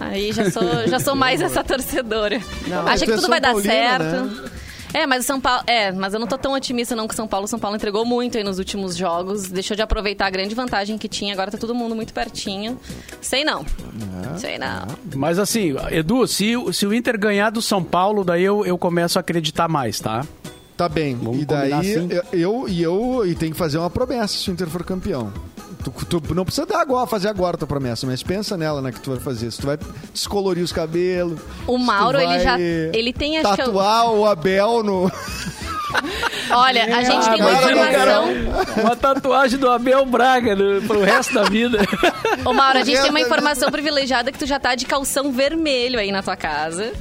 Aí 0.00 0.32
já 0.32 0.50
sou, 0.50 0.88
já 0.88 0.98
sou 0.98 1.14
mais 1.16 1.40
essa 1.40 1.62
torcedora. 1.62 2.40
Não, 2.66 2.88
Acho 2.88 3.04
que 3.04 3.12
tudo 3.12 3.28
vai 3.28 3.40
dar 3.40 3.54
certo. 3.56 4.24
Né? 4.24 4.50
É, 4.92 5.06
mas 5.06 5.24
o 5.24 5.26
São 5.26 5.40
Paulo. 5.40 5.62
É, 5.66 5.92
mas 5.92 6.14
eu 6.14 6.20
não 6.20 6.26
tô 6.26 6.36
tão 6.36 6.52
otimista 6.52 6.96
não 6.96 7.06
com 7.06 7.12
o 7.12 7.16
São 7.16 7.26
Paulo. 7.26 7.44
O 7.44 7.48
São 7.48 7.58
Paulo 7.58 7.76
entregou 7.76 8.04
muito 8.04 8.36
aí 8.36 8.44
nos 8.44 8.58
últimos 8.58 8.96
jogos. 8.96 9.48
Deixou 9.48 9.76
de 9.76 9.82
aproveitar 9.82 10.26
a 10.26 10.30
grande 10.30 10.54
vantagem 10.54 10.98
que 10.98 11.08
tinha. 11.08 11.32
Agora 11.32 11.50
tá 11.50 11.58
todo 11.58 11.74
mundo 11.74 11.94
muito 11.94 12.12
pertinho. 12.12 12.78
Sei 13.20 13.44
não. 13.44 13.64
É, 14.34 14.38
Sei 14.38 14.58
não. 14.58 14.86
Mas 15.14 15.38
assim, 15.38 15.74
Edu, 15.90 16.26
se, 16.26 16.54
se 16.72 16.86
o 16.86 16.94
Inter 16.94 17.18
ganhar 17.18 17.50
do 17.50 17.62
São 17.62 17.82
Paulo, 17.82 18.24
daí 18.24 18.42
eu, 18.42 18.64
eu 18.64 18.76
começo 18.76 19.18
a 19.18 19.20
acreditar 19.20 19.68
mais, 19.68 20.00
tá? 20.00 20.26
Tá 20.76 20.88
bem. 20.88 21.14
Vamos 21.14 21.42
e 21.42 21.44
daí 21.44 21.72
assim. 21.72 22.08
eu, 22.10 22.24
eu, 22.32 22.68
e 22.68 22.82
eu 22.82 23.26
e 23.26 23.34
tem 23.34 23.50
que 23.50 23.56
fazer 23.56 23.78
uma 23.78 23.90
promessa 23.90 24.28
se 24.28 24.50
o 24.50 24.52
Inter 24.52 24.68
for 24.68 24.84
campeão. 24.84 25.32
Tu, 25.82 26.20
tu, 26.20 26.34
não 26.34 26.44
precisa 26.44 26.66
dar 26.66 26.80
agora, 26.80 27.06
fazer 27.06 27.28
agora 27.28 27.56
a 27.56 27.58
tua 27.58 27.68
promessa, 27.68 28.06
mas 28.06 28.22
pensa 28.22 28.56
nela, 28.56 28.82
né, 28.82 28.92
que 28.92 29.00
tu 29.00 29.10
vai 29.10 29.20
fazer. 29.20 29.50
Se 29.50 29.58
tu 29.58 29.66
vai 29.66 29.78
descolorir 30.12 30.62
os 30.62 30.72
cabelos. 30.72 31.40
O 31.66 31.78
Mauro, 31.78 32.18
ele 32.18 32.40
já. 32.40 32.58
Ele 32.60 33.12
tem 33.12 33.38
acho 33.38 33.56
Tatuar 33.56 34.06
eu... 34.06 34.18
o 34.18 34.26
Abel 34.26 34.82
no. 34.82 35.10
Olha, 36.50 36.96
a 36.96 37.02
gente 37.02 37.28
tem 37.30 37.40
uma 37.40 37.52
informação. 37.52 38.24
Uma 38.82 38.96
tatuagem 38.96 39.58
do 39.58 39.70
Abel 39.70 40.04
Braga 40.06 40.54
no, 40.54 40.82
pro 40.82 41.02
resto 41.02 41.34
da 41.34 41.44
vida. 41.44 41.78
Ô, 42.44 42.52
Mauro, 42.52 42.78
a 42.78 42.84
gente 42.84 43.00
tem 43.00 43.10
uma 43.10 43.20
informação 43.20 43.70
privilegiada 43.70 44.30
que 44.30 44.38
tu 44.38 44.46
já 44.46 44.58
tá 44.58 44.74
de 44.74 44.86
calção 44.86 45.32
vermelho 45.32 45.98
aí 45.98 46.12
na 46.12 46.22
tua 46.22 46.36
casa. 46.36 46.92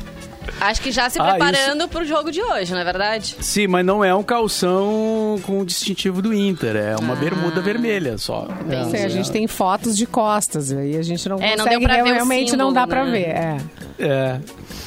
Acho 0.59 0.81
que 0.81 0.91
já 0.91 1.09
se 1.09 1.19
ah, 1.19 1.23
preparando 1.23 1.81
isso... 1.81 1.87
pro 1.89 2.05
jogo 2.05 2.31
de 2.31 2.41
hoje, 2.41 2.73
não 2.73 2.79
é 2.79 2.83
verdade? 2.83 3.35
Sim, 3.39 3.67
mas 3.67 3.85
não 3.85 4.03
é 4.03 4.13
um 4.13 4.23
calção 4.23 5.39
com 5.43 5.59
o 5.59 5.65
distintivo 5.65 6.21
do 6.21 6.33
Inter, 6.33 6.75
é 6.75 6.95
uma 6.95 7.13
ah. 7.13 7.15
bermuda 7.15 7.61
vermelha 7.61 8.17
só. 8.17 8.47
É. 8.69 8.83
Sim, 8.85 9.03
a 9.05 9.09
gente 9.09 9.31
tem 9.31 9.47
fotos 9.47 9.95
de 9.95 10.05
costas, 10.05 10.71
aí 10.71 10.95
a 10.95 11.01
gente 11.01 11.27
não 11.27 11.37
é, 11.37 11.55
consegue, 11.57 11.87
não 11.87 12.05
realmente 12.05 12.51
símbolo, 12.51 12.69
não 12.69 12.73
dá 12.73 12.87
pra 12.87 13.05
né? 13.05 13.11
ver. 13.11 13.27
É. 13.27 13.57
é. 13.99 14.39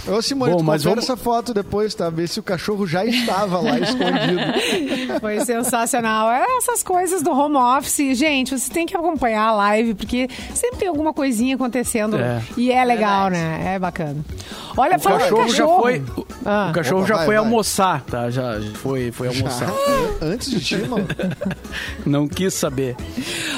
Ô, 0.07 0.20
Simone, 0.20 0.53
Bom, 0.55 0.62
mas 0.62 0.83
vamos... 0.83 1.05
essa 1.05 1.16
foto 1.16 1.55
depois, 1.55 1.95
tá? 1.95 2.11
Ver 2.11 2.28
se 2.28 2.41
o 2.41 2.43
cachorro 2.43 2.87
já 2.87 3.05
estava 3.05 3.61
lá 3.61 3.78
escondido. 3.78 5.20
Foi 5.20 5.45
sensacional. 5.45 6.30
É 6.30 6.45
essas 6.59 6.83
coisas 6.83 7.22
do 7.22 7.30
home 7.30 7.57
office. 7.57 8.18
Gente, 8.18 8.51
vocês 8.51 8.68
têm 8.68 8.85
que 8.85 8.97
acompanhar 8.97 9.49
a 9.49 9.53
live, 9.53 9.95
porque 9.95 10.28
sempre 10.55 10.78
tem 10.78 10.89
alguma 10.89 11.12
coisinha 11.12 11.55
acontecendo. 11.55 12.16
É. 12.16 12.43
E 12.57 12.72
é 12.72 12.85
legal, 12.85 13.28
né? 13.30 13.74
É 13.74 13.78
bacana. 13.78 14.24
Olha, 14.76 14.97
o 14.97 15.01
cachorro, 15.01 15.18
cachorro 15.18 15.49
já 15.51 15.66
foi. 15.66 16.03
Ah. 16.45 16.68
O 16.70 16.72
cachorro 16.72 17.01
Opa, 17.01 17.09
já 17.09 17.14
vai, 17.16 17.24
foi 17.26 17.35
vai. 17.37 17.45
almoçar, 17.45 18.03
tá? 18.03 18.30
Já 18.30 18.61
foi, 18.74 19.12
foi 19.12 19.28
almoçar. 19.28 19.68
Já? 19.68 19.72
Antes 20.26 20.51
de 20.51 20.61
ti, 20.61 20.76
mano? 20.78 21.07
Não 22.05 22.26
quis 22.26 22.55
saber. 22.55 22.97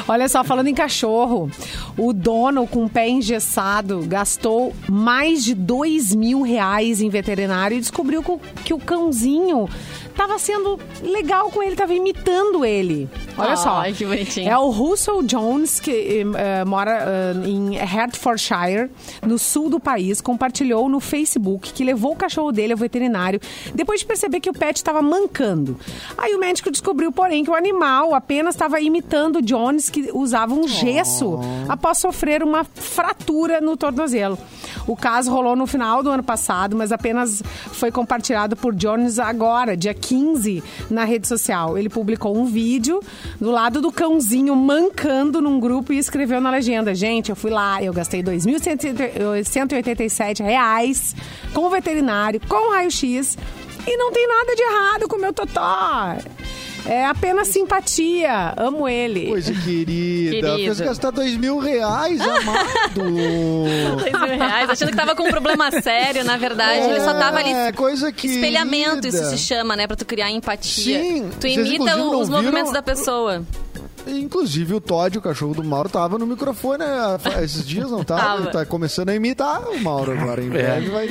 Olha 0.07 0.29
só, 0.29 0.45
falando 0.45 0.67
em 0.67 0.75
cachorro, 0.75 1.51
o 1.97 2.13
dono 2.13 2.67
com 2.67 2.85
o 2.85 2.91
pé 2.91 3.09
engessado 3.09 4.05
gastou 4.07 4.75
mais 4.89 5.45
de 5.45 5.55
mil 6.15 6.43
reais 6.43 7.01
em 7.01 7.09
veterinário 7.09 7.77
e 7.77 7.81
descobriu 7.81 8.23
que 8.65 8.73
o 8.73 8.79
cãozinho 8.79 9.69
tava 10.17 10.39
sendo 10.39 10.79
legal 11.03 11.51
com 11.51 11.63
ele, 11.63 11.77
tava 11.77 11.95
imitando 11.95 12.65
ele. 12.65 13.09
Olha 13.37 13.55
oh, 13.55 13.57
só. 13.57 13.83
Que 13.93 14.07
bonitinho. 14.07 14.49
É 14.49 14.57
o 14.57 14.71
Russell 14.71 15.23
Jones, 15.23 15.81
que 15.81 16.25
uh, 16.25 16.67
mora 16.69 17.05
uh, 17.35 17.47
em 17.47 17.77
Hertfordshire, 17.77 18.91
no 19.27 19.39
sul 19.39 19.69
do 19.69 19.81
país, 19.81 20.21
compartilhou 20.21 20.89
no 20.89 21.01
Facebook 21.01 21.73
que 21.73 21.85
levou 21.85 22.13
o 22.13 22.17
cachorro 22.17 22.53
dele 22.53 22.73
ao 22.73 22.79
veterinário 22.79 23.41
depois 23.75 24.01
de 24.01 24.07
perceber 24.07 24.41
que 24.41 24.51
o 24.51 24.53
pet 24.53 24.77
estava 24.77 25.03
mancando. 25.03 25.79
Aí 26.17 26.35
o 26.35 26.39
médico 26.39 26.71
descobriu, 26.71 27.11
porém, 27.11 27.45
que 27.45 27.51
o 27.51 27.55
animal 27.55 28.15
apenas 28.15 28.55
estava 28.55 28.81
imitando 28.81 29.37
o 29.37 29.43
Jones, 29.43 29.91
que 29.91 30.11
usava 30.13 30.55
um 30.55 30.69
gesso 30.69 31.41
oh. 31.41 31.73
após 31.73 31.99
sofrer 31.99 32.43
uma 32.43 32.65
fratura 32.65 33.61
no 33.61 33.77
tornozelo. 33.77 34.39
O 34.87 34.95
caso 34.97 35.31
rolou 35.31 35.55
no 35.57 35.67
final 35.67 36.03
do 36.03 36.11
ano 36.11 36.23
passado, 36.23 36.77
mas 36.77 36.93
apenas 36.93 37.43
foi 37.73 37.91
compartilhado 37.91 38.55
por 38.57 38.75
Jones 38.75 39.19
agora, 39.19 39.75
dia 39.77 39.93
15 39.95 40.63
na 40.91 41.05
rede 41.05 41.27
social. 41.27 41.79
Ele 41.79 41.89
publicou 41.89 42.37
um 42.37 42.45
vídeo 42.45 43.01
do 43.41 43.51
lado 43.51 43.81
do 43.81 43.91
cãozinho 43.91 44.55
mancando 44.55 45.41
num 45.41 45.59
grupo 45.59 45.91
e 45.93 45.99
escreveu 45.99 46.41
na 46.41 46.51
legenda: 46.51 46.95
Gente, 46.95 47.31
eu 47.31 47.37
fui 47.37 47.51
lá, 47.51 47.83
eu 47.83 47.93
gastei 47.93 48.23
2.187 48.23 50.45
reais 50.45 51.17
com 51.53 51.67
o 51.67 51.71
veterinário, 51.71 52.41
com 52.49 52.69
o 52.69 52.71
raio-x 52.73 53.37
e 53.87 53.97
não 53.97 54.13
tem 54.13 54.27
nada 54.27 54.57
de 54.57 54.63
errado 54.63 55.09
com 55.09 55.17
o 55.17 55.21
meu 55.21 55.33
totó. 55.33 56.17
É 56.87 57.07
apenas 57.07 57.49
simpatia. 57.49 58.53
Amo 58.57 58.89
ele. 58.89 59.29
Coisa 59.29 59.53
querida. 59.53 60.31
Querido. 60.31 60.57
Fez 60.57 60.81
gastar 60.81 61.11
dois 61.11 61.37
mil 61.37 61.59
reais, 61.59 62.21
amado. 62.21 62.69
dois 62.95 64.13
mil 64.13 64.39
reais. 64.39 64.71
Achando 64.71 64.91
que 64.91 64.97
tava 64.97 65.15
com 65.15 65.25
um 65.25 65.31
problema 65.31 65.71
sério, 65.81 66.25
na 66.25 66.37
verdade. 66.37 66.81
É, 66.81 66.91
ele 66.91 67.01
só 67.01 67.15
tava 67.15 67.39
ali. 67.39 67.51
É, 67.51 67.73
coisa 67.73 68.13
que. 68.13 68.27
Espelhamento, 68.27 69.07
isso 69.07 69.25
se 69.31 69.39
chama, 69.39 69.77
né? 69.77 69.87
Pra 69.87 69.97
tu 69.97 70.05
criar 70.05 70.31
empatia. 70.31 71.01
Sim. 71.01 71.31
Tu 71.41 71.47
imita 71.47 71.97
os 71.97 72.29
movimentos 72.29 72.73
da 72.73 72.83
pessoa. 72.83 73.43
Inclusive 74.07 74.75
o 74.75 74.81
Todd, 74.81 75.19
o 75.19 75.23
cachorro 75.23 75.55
do 75.55 75.65
Mauro, 75.65 75.89
tava 75.89 76.19
no 76.19 76.27
microfone 76.27 76.79
né, 76.79 77.19
esses 77.43 77.67
dias, 77.67 77.91
não 77.91 78.05
tava? 78.05 78.21
tava. 78.21 78.43
Ele 78.43 78.51
tá 78.51 78.67
começando 78.67 79.09
a 79.09 79.15
imitar 79.15 79.69
o 79.69 79.81
Mauro 79.81 80.13
agora. 80.13 80.43
Em 80.43 80.47
é. 80.47 80.51
breve 80.51 80.87
é. 80.87 80.91
vai. 80.91 81.09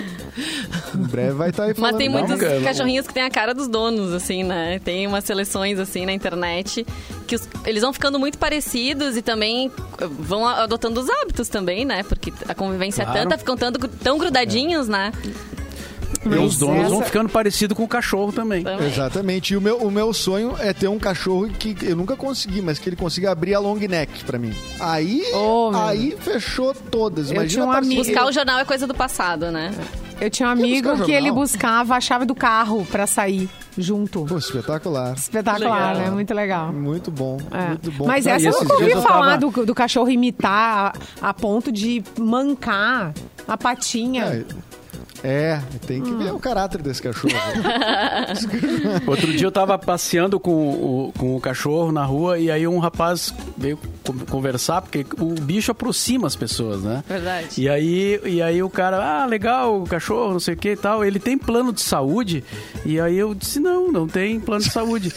Em 0.96 1.04
breve 1.04 1.32
vai 1.32 1.50
estar 1.50 1.64
tá 1.64 1.70
aí 1.70 1.74
falando. 1.74 1.92
Mas 1.92 1.98
tem 1.98 2.10
muitos 2.10 2.30
não, 2.30 2.64
cachorrinhos 2.64 3.08
que 3.08 3.14
tem 3.14 3.24
a 3.24 3.30
cara 3.30 3.54
dos 3.54 3.68
donos, 3.68 4.14
assim, 4.14 4.44
né? 4.44 4.80
Tem 4.80 5.08
umas 5.08 5.24
seleções 5.24 5.80
assim 5.80 6.06
na 6.06 6.14
internet 6.14 6.86
que 7.26 7.36
os, 7.36 7.48
eles 7.66 7.82
vão 7.82 7.94
ficando 7.94 8.20
muito 8.20 8.38
parecidos 8.38 9.18
e 9.18 9.22
também 9.22 9.72
vão 10.20 10.48
adotando 10.48 11.00
os 11.00 11.10
hábitos 11.10 11.48
também, 11.48 11.86
né? 11.86 12.04
Porque 12.04 12.32
a 12.48 12.54
convivência 12.54 13.04
claro. 13.04 13.20
é 13.20 13.24
tanta, 13.24 13.38
ficam 13.38 13.58
tanto, 13.58 13.88
tão 13.88 14.18
grudadinhos, 14.18 14.88
é. 14.88 14.92
né? 14.92 15.12
E 16.26 16.36
os 16.36 16.58
donos 16.58 16.82
essa... 16.82 16.90
vão 16.90 17.02
ficando 17.02 17.30
parecido 17.30 17.76
com 17.76 17.84
o 17.84 17.88
cachorro 17.88 18.32
também. 18.32 18.64
também. 18.64 18.88
Exatamente. 18.88 19.54
E 19.54 19.58
o 19.58 19.62
meu, 19.62 19.78
o 19.78 19.92
meu 19.92 20.14
sonho 20.14 20.56
é 20.60 20.74
ter 20.74 20.88
um 20.88 21.00
cachorro 21.00 21.50
que 21.50 21.76
eu 21.82 21.96
nunca 21.96 22.16
consegui, 22.16 22.62
mas 22.62 22.80
que 22.80 22.90
ele 22.90 22.96
consiga 22.96 23.32
abrir 23.32 23.54
a 23.54 23.60
long 23.60 23.76
neck 23.76 24.24
pra 24.24 24.40
mim. 24.40 24.54
Aí, 24.80 25.24
oh, 25.34 25.72
aí 25.74 26.16
fechou 26.20 26.74
todas. 26.74 27.30
Eu 27.30 27.36
Imagina 27.36 27.66
um 27.66 27.72
amigo... 27.72 28.04
Buscar 28.04 28.26
o 28.26 28.32
jornal 28.32 28.60
é 28.60 28.66
coisa 28.66 28.88
do 28.88 28.94
passado, 28.94 29.52
né? 29.52 29.74
Eu 30.22 30.30
tinha 30.30 30.48
um 30.48 30.52
amigo 30.52 30.96
que, 30.98 31.06
que 31.06 31.12
ele 31.12 31.32
buscava 31.32 31.96
a 31.96 32.02
chave 32.02 32.26
do 32.26 32.36
carro 32.36 32.86
pra 32.90 33.06
sair 33.06 33.50
junto. 33.78 34.26
Pô, 34.26 34.38
espetacular. 34.38 35.14
Espetacular, 35.16 35.96
né? 35.96 36.10
Muito 36.10 36.34
legal. 36.34 36.72
Muito 36.72 37.12
bom. 37.12 37.38
É. 37.52 37.68
Muito 37.70 37.92
bom. 37.92 38.06
Mas 38.06 38.26
essa 38.26 38.48
eu 38.48 38.54
nunca 38.54 38.74
ouvi 38.74 38.92
falar 38.94 39.40
tava... 39.40 39.52
do, 39.52 39.66
do 39.66 39.76
cachorro 39.76 40.10
imitar 40.10 40.94
a, 41.22 41.30
a, 41.30 41.34
ponto 41.34 41.72
de 41.72 42.04
mancar 42.18 43.14
a 43.48 43.58
patinha. 43.58 44.24
É. 44.26 44.46
É, 45.24 45.62
tem 45.88 46.02
que 46.02 46.12
ver 46.12 46.34
o 46.34 46.40
caráter 46.40 46.82
desse 46.82 47.02
cachorro. 47.02 47.34
Outro 49.08 49.32
dia 49.32 49.48
eu 49.48 49.52
tava 49.52 49.80
passeando 49.80 50.38
com 50.38 50.52
o, 50.52 51.14
com 51.18 51.38
o 51.38 51.40
cachorro 51.40 51.94
na 51.94 52.04
rua 52.04 52.38
e 52.38 52.52
aí 52.52 52.68
um 52.68 52.78
rapaz 52.78 53.34
veio 53.58 53.80
conversar, 54.30 54.82
porque 54.82 55.06
o 55.18 55.34
bicho 55.34 55.72
aproxima 55.72 56.28
as 56.28 56.36
pessoas, 56.36 56.84
né? 56.84 57.02
Verdade. 57.08 57.48
E 57.58 57.70
aí, 57.70 58.20
e 58.26 58.42
aí 58.42 58.62
o 58.62 58.70
cara, 58.70 58.98
ah, 58.98 59.26
legal, 59.26 59.82
o 59.82 59.88
cachorro, 59.88 60.34
não 60.34 60.42
sei 60.42 60.56
o 60.56 60.58
que 60.58 60.72
e 60.72 60.76
tal. 60.76 61.06
Ele 61.06 61.20
tem 61.20 61.38
plano 61.38 61.72
de 61.72 61.82
saúde? 61.82 62.44
E 62.86 63.00
aí 63.00 63.18
eu 63.18 63.34
disse, 63.34 63.62
não, 63.62 63.90
não 63.90 64.06
tem 64.08 64.42
plano 64.42 64.62
de 64.62 64.72
saúde. 64.72 65.14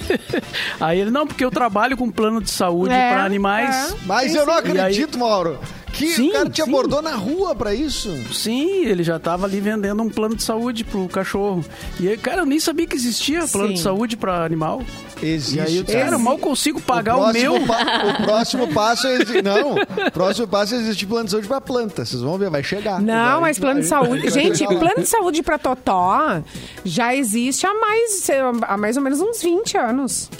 aí 0.80 0.98
ele, 0.98 1.10
não, 1.10 1.26
porque 1.26 1.44
eu 1.44 1.50
trabalho 1.50 1.94
com 1.94 2.10
plano 2.10 2.40
de 2.40 2.50
saúde 2.50 2.94
é, 2.94 3.12
para 3.12 3.24
animais. 3.24 3.92
É. 3.92 3.96
Mas 4.06 4.34
eu 4.34 4.46
não 4.46 4.54
acredito, 4.54 5.16
aí... 5.16 5.20
Mauro. 5.20 5.58
Que 5.96 6.08
sim, 6.08 6.28
o 6.28 6.32
cara 6.32 6.50
te 6.50 6.62
sim. 6.62 6.68
abordou 6.68 7.00
na 7.00 7.14
rua 7.14 7.54
para 7.54 7.74
isso? 7.74 8.14
Sim, 8.30 8.84
ele 8.84 9.02
já 9.02 9.18
tava 9.18 9.46
ali 9.46 9.60
vendendo 9.60 10.02
um 10.02 10.10
plano 10.10 10.36
de 10.36 10.42
saúde 10.42 10.84
pro 10.84 11.08
cachorro. 11.08 11.64
E 11.98 12.06
aí, 12.06 12.18
cara, 12.18 12.42
eu 12.42 12.46
nem 12.46 12.60
sabia 12.60 12.86
que 12.86 12.94
existia 12.94 13.46
plano 13.48 13.68
sim. 13.68 13.74
de 13.74 13.80
saúde 13.80 14.14
para 14.14 14.44
animal. 14.44 14.82
Existe. 15.22 15.56
E 15.56 15.60
aí, 15.60 15.84
cara, 15.84 16.16
eu 16.16 16.18
mal 16.18 16.36
consigo 16.36 16.82
pagar 16.82 17.16
o, 17.16 17.22
o 17.22 17.32
meu. 17.32 17.54
o 17.56 18.22
próximo 18.24 18.68
passo 18.74 19.06
é 19.06 19.16
não. 19.40 19.74
O 19.74 20.10
próximo 20.12 20.46
passo 20.46 20.74
é 20.74 20.78
existir 20.78 21.06
plano 21.06 21.24
de 21.24 21.30
saúde 21.30 21.48
para 21.48 21.60
planta. 21.62 22.04
Vocês 22.04 22.20
vão 22.20 22.36
ver, 22.36 22.50
vai 22.50 22.62
chegar. 22.62 23.00
Não, 23.00 23.40
mas 23.40 23.58
plano 23.58 23.80
de 23.80 23.86
saúde, 23.86 24.28
gente, 24.28 24.66
plano 24.66 25.00
de 25.00 25.06
saúde 25.06 25.42
para 25.42 25.58
totó 25.58 26.42
já 26.84 27.16
existe 27.16 27.66
há 27.66 27.72
mais 27.72 28.28
há 28.68 28.76
mais 28.76 28.98
ou 28.98 29.02
menos 29.02 29.18
uns 29.20 29.42
20 29.42 29.78
anos. 29.78 30.30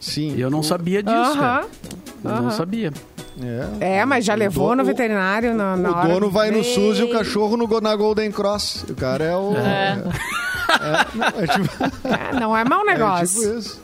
Sim. 0.00 0.34
E 0.34 0.40
eu 0.40 0.50
não 0.50 0.62
sabia 0.62 1.02
disso, 1.02 1.16
uh 1.16 1.34
-huh. 1.34 1.38
cara. 1.38 1.66
Eu 2.24 2.30
uh 2.30 2.34
-huh. 2.34 2.42
não 2.42 2.50
sabia. 2.50 2.92
É, 3.80 3.98
é 3.98 4.04
mas 4.04 4.24
já 4.24 4.34
levou 4.34 4.68
dono, 4.68 4.82
no 4.82 4.84
veterinário 4.84 5.54
na, 5.54 5.76
na 5.76 6.04
O 6.04 6.08
dono 6.08 6.30
vai 6.30 6.50
no 6.50 6.62
SUS 6.62 6.98
e 6.98 7.02
o 7.02 7.10
cachorro 7.10 7.56
no, 7.56 7.80
na 7.80 7.96
Golden 7.96 8.30
Cross. 8.30 8.84
O 8.88 8.94
cara 8.94 9.24
é 9.24 9.36
o... 9.36 9.54
É. 9.56 10.02
É, 10.74 11.06
não, 11.14 11.26
é 11.26 11.46
tipo... 11.46 11.84
é, 12.08 12.40
não 12.40 12.56
é 12.56 12.64
mau 12.64 12.84
negócio. 12.84 13.42
É 13.44 13.46
tipo 13.46 13.58
isso. 13.58 13.82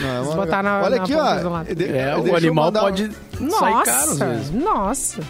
Não, 0.00 0.08
é 0.08 0.22
mau 0.22 0.34
botar 0.36 0.62
na, 0.62 0.80
Olha 0.82 0.96
na 0.96 1.02
aqui, 1.02 1.14
ó. 1.14 1.62
De, 1.62 1.84
é, 1.96 2.16
o 2.16 2.36
animal 2.36 2.66
mandar... 2.66 2.80
pode 2.80 3.10
nossa, 3.40 3.58
sair 3.58 3.84
caro 3.84 4.10
às 4.10 4.18
vezes. 4.18 4.50
Nossa. 4.50 5.20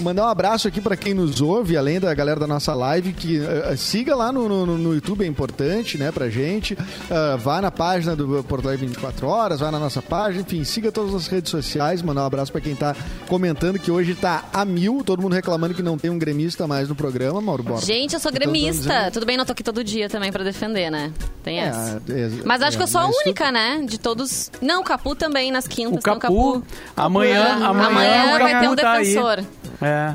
Mandar 0.00 0.24
um 0.24 0.28
abraço 0.28 0.68
aqui 0.68 0.80
para 0.80 0.96
quem 0.96 1.14
nos 1.14 1.40
ouve, 1.40 1.76
além 1.76 2.00
da 2.00 2.12
galera 2.14 2.40
da 2.40 2.46
nossa 2.46 2.74
live, 2.74 3.12
que 3.12 3.38
uh, 3.38 3.76
siga 3.76 4.14
lá 4.14 4.32
no, 4.32 4.48
no, 4.48 4.78
no, 4.78 4.94
YouTube, 4.94 5.24
é 5.24 5.26
importante, 5.26 5.98
né, 5.98 6.10
pra 6.10 6.28
gente. 6.28 6.74
Uh, 6.74 7.38
vá 7.38 7.60
na 7.60 7.70
página 7.70 8.16
do 8.16 8.44
Porto 8.44 8.66
Alegre 8.66 8.86
24 8.86 9.26
Horas, 9.26 9.60
vá 9.60 9.70
na 9.70 9.78
nossa 9.78 10.02
página, 10.02 10.42
enfim, 10.42 10.64
siga 10.64 10.90
todas 10.90 11.14
as 11.14 11.26
redes 11.26 11.50
sociais. 11.50 12.02
Mandar 12.02 12.22
um 12.22 12.26
abraço 12.26 12.52
para 12.52 12.60
quem 12.60 12.74
tá 12.74 12.94
comentando 13.28 13.78
que 13.78 13.90
hoje 13.90 14.14
tá 14.14 14.44
a 14.52 14.64
mil, 14.64 15.02
todo 15.04 15.22
mundo 15.22 15.34
reclamando 15.34 15.74
que 15.74 15.82
não 15.82 15.98
tem 15.98 16.10
um 16.10 16.18
gremista 16.18 16.66
mais 16.66 16.88
no 16.88 16.94
programa, 16.94 17.40
Mauro 17.40 17.62
Borba. 17.62 17.84
Gente, 17.84 18.14
eu 18.14 18.20
sou 18.20 18.32
gremista. 18.32 19.10
Tudo 19.12 19.26
bem, 19.26 19.36
não 19.36 19.44
tô 19.44 19.52
aqui 19.52 19.62
todo 19.62 19.82
dia 19.84 20.08
também 20.08 20.32
para 20.32 20.44
defender, 20.44 20.90
né? 20.90 21.12
Tem 21.42 21.60
é, 21.60 21.66
essa. 21.66 22.02
É, 22.08 22.30
mas 22.44 22.62
acho 22.62 22.76
é, 22.76 22.78
que 22.78 22.82
eu 22.82 22.88
sou 22.88 23.00
a 23.00 23.06
única, 23.06 23.46
tu... 23.46 23.52
né? 23.52 23.84
De 23.86 23.98
todos. 23.98 24.50
Não, 24.60 24.80
o 24.80 24.84
Capu 24.84 25.14
também 25.14 25.50
nas 25.50 25.66
quintas. 25.66 25.98
O 25.98 26.02
Capu, 26.02 26.20
Capu. 26.20 26.62
Amanhã, 26.96 27.56
amanhã, 27.64 27.88
amanhã 27.88 28.38
vai 28.38 28.60
ter 28.60 28.68
um 28.68 28.76
tá 28.76 28.98
defensor. 28.98 29.38
Aí. 29.38 29.63
É. 29.84 30.14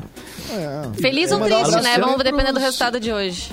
é. 0.52 1.00
Feliz 1.00 1.30
ou 1.30 1.40
triste, 1.40 1.80
né? 1.80 1.98
Vamos 1.98 2.22
depender 2.24 2.52
do 2.52 2.58
resultado 2.58 2.98
de 2.98 3.12
hoje. 3.12 3.52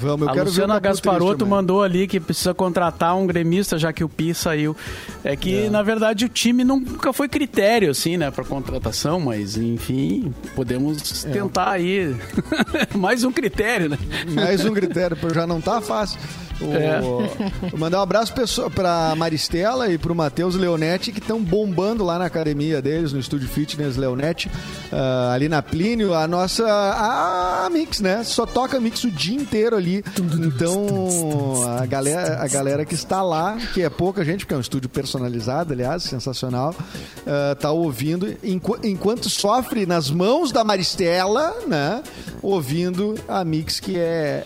Vamos, 0.00 0.26
eu 0.26 0.30
a 0.30 0.34
quero 0.34 0.46
Luciana 0.46 0.78
Gasparotto 0.78 1.46
mandou 1.46 1.82
ali 1.82 2.06
que 2.06 2.20
precisa 2.20 2.52
contratar 2.52 3.16
um 3.16 3.26
gremista, 3.26 3.78
já 3.78 3.92
que 3.92 4.04
o 4.04 4.08
Pi 4.08 4.34
saiu. 4.34 4.76
É 5.24 5.34
que, 5.34 5.64
é. 5.64 5.70
na 5.70 5.82
verdade, 5.82 6.26
o 6.26 6.28
time 6.28 6.62
nunca 6.62 7.12
foi 7.12 7.28
critério, 7.28 7.90
assim, 7.90 8.16
né, 8.16 8.30
para 8.30 8.44
contratação, 8.44 9.18
mas, 9.18 9.56
enfim, 9.56 10.32
podemos 10.54 11.24
é. 11.24 11.30
tentar 11.30 11.70
aí. 11.70 12.14
Mais 12.94 13.24
um 13.24 13.32
critério, 13.32 13.88
né? 13.88 13.98
Mais 14.28 14.64
um 14.64 14.74
critério, 14.74 15.16
já 15.34 15.46
não 15.46 15.60
tá 15.60 15.80
fácil. 15.80 16.20
O, 16.60 16.72
é. 16.72 17.76
Mandar 17.76 17.98
um 17.98 18.02
abraço 18.02 18.32
para 18.74 19.14
Maristela 19.16 19.88
e 19.88 19.98
para 19.98 20.12
o 20.12 20.14
Matheus 20.14 20.54
Leonetti, 20.54 21.12
que 21.12 21.20
estão 21.20 21.42
bombando 21.42 22.04
lá 22.04 22.18
na 22.18 22.26
academia 22.26 22.82
deles, 22.82 23.12
no 23.12 23.20
estúdio 23.20 23.48
Fitness 23.48 23.96
Leonetti, 23.96 24.48
uh, 24.48 25.32
ali 25.32 25.48
na 25.48 25.62
Plínio. 25.62 26.14
A 26.14 26.26
nossa 26.26 26.64
a 26.66 27.68
Mix, 27.70 28.00
né? 28.00 28.24
Só 28.24 28.44
toca 28.46 28.80
Mix 28.80 29.04
o 29.04 29.10
dia 29.10 29.36
inteiro 29.36 29.76
ali. 29.76 30.04
Então, 30.18 31.68
a 31.78 31.86
galera, 31.86 32.42
a 32.42 32.48
galera 32.48 32.84
que 32.84 32.94
está 32.94 33.22
lá, 33.22 33.56
que 33.72 33.82
é 33.82 33.90
pouca 33.90 34.24
gente, 34.24 34.44
porque 34.44 34.54
é 34.54 34.56
um 34.56 34.60
estúdio 34.60 34.88
personalizado, 34.88 35.72
aliás, 35.72 36.02
sensacional, 36.02 36.74
uh, 36.74 37.54
tá 37.56 37.70
ouvindo, 37.70 38.36
enqu 38.42 38.78
enquanto 38.82 39.28
sofre 39.28 39.86
nas 39.86 40.10
mãos 40.10 40.52
da 40.52 40.64
Maristela, 40.64 41.54
né? 41.66 42.02
Ouvindo 42.42 43.14
a 43.28 43.44
Mix, 43.44 43.80
que 43.80 43.98
é 43.98 44.44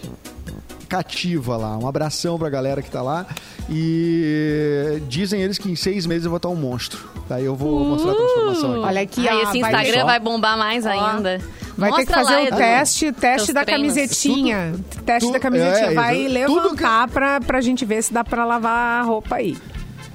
cativa 0.92 1.56
lá. 1.56 1.78
Um 1.78 1.88
abração 1.88 2.38
pra 2.38 2.50
galera 2.50 2.82
que 2.82 2.90
tá 2.90 3.00
lá. 3.00 3.24
E 3.70 5.00
dizem 5.08 5.40
eles 5.40 5.56
que 5.56 5.70
em 5.70 5.74
seis 5.74 6.04
meses 6.04 6.24
eu 6.24 6.30
vou 6.30 6.36
estar 6.36 6.50
um 6.50 6.54
monstro. 6.54 7.10
Daí 7.26 7.46
eu 7.46 7.56
vou 7.56 7.80
uh, 7.80 7.84
mostrar 7.86 8.12
a 8.12 8.14
transformação 8.14 8.72
aqui. 8.72 8.84
Olha 8.84 9.00
aqui, 9.00 9.28
Aí 9.28 9.42
esse 9.42 9.58
Instagram 9.58 10.04
vai, 10.04 10.20
bombar 10.20 10.58
mais 10.58 10.84
ainda. 10.84 11.40
Vai 11.78 11.88
Mostra 11.88 12.06
ter 12.06 12.12
que 12.12 12.28
fazer 12.28 12.52
o 12.52 12.56
teste, 12.56 13.12
teste 13.12 13.52
da 13.54 13.64
treinos. 13.64 13.94
camisetinha. 13.94 14.72
Tudo, 14.90 15.02
teste 15.04 15.20
tudo, 15.20 15.32
da 15.32 15.40
camisetinha. 15.40 15.92
É, 15.92 15.94
vai 15.94 16.28
levantar 16.28 17.08
que... 17.08 17.14
pra, 17.14 17.40
pra 17.40 17.60
gente 17.62 17.86
ver 17.86 18.02
se 18.02 18.12
dá 18.12 18.22
pra 18.22 18.44
lavar 18.44 19.00
a 19.00 19.02
roupa 19.02 19.36
aí 19.36 19.56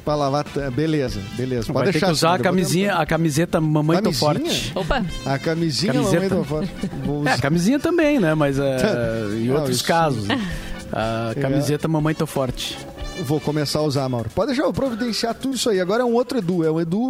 pra 0.07 0.15
lavar. 0.15 0.45
Beleza, 0.73 1.19
beleza. 1.35 1.65
Pode 1.65 1.73
Vai 1.73 1.91
deixar 1.91 1.99
ter 1.99 2.05
que 2.05 2.11
usar 2.13 2.29
assim, 2.29 2.39
a 2.39 2.43
camisinha, 2.43 2.93
a 2.93 3.05
camiseta 3.05 3.59
Mamãe 3.59 4.01
Tô 4.01 4.13
Forte. 4.13 4.71
Opa! 4.73 5.05
A 5.25 5.37
camisinha 5.37 5.91
camiseta. 5.91 6.21
Mamãe 6.21 6.29
Tô 6.29 6.43
Forte. 6.45 6.71
É, 7.27 7.31
a 7.33 7.37
camisinha 7.37 7.79
também, 7.79 8.17
né? 8.17 8.33
Mas 8.33 8.57
uh, 8.57 8.63
em 9.35 9.51
outros 9.51 9.81
casos. 9.81 10.25
A 10.91 11.33
camiseta 11.39 11.87
é. 11.87 11.89
Mamãe 11.89 12.13
Tô 12.15 12.25
Forte. 12.25 12.77
Vou 13.23 13.39
começar 13.39 13.79
a 13.79 13.81
usar, 13.81 14.07
Mauro. 14.07 14.29
Pode 14.33 14.47
deixar 14.47 14.63
eu 14.63 14.73
providenciar 14.73 15.33
tudo 15.33 15.55
isso 15.55 15.69
aí. 15.69 15.79
Agora 15.79 16.03
é 16.03 16.05
um 16.05 16.13
outro 16.13 16.37
Edu, 16.37 16.63
é 16.63 16.71
um 16.71 16.79
Edu 16.79 17.09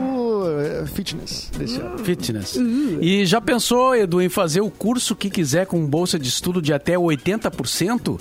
é, 0.60 0.86
Fitness 0.86 1.52
desse 1.58 1.80
ano. 1.80 1.98
Fitness. 2.00 2.56
E 3.02 3.26
já 3.26 3.42
pensou, 3.42 3.96
Edu, 3.96 4.22
em 4.22 4.30
fazer 4.30 4.62
o 4.62 4.70
curso 4.70 5.16
que 5.16 5.30
quiser 5.30 5.66
com 5.66 5.86
bolsa 5.86 6.18
de 6.18 6.28
estudo 6.28 6.62
de 6.62 6.74
até 6.74 6.96
80%? 6.96 8.20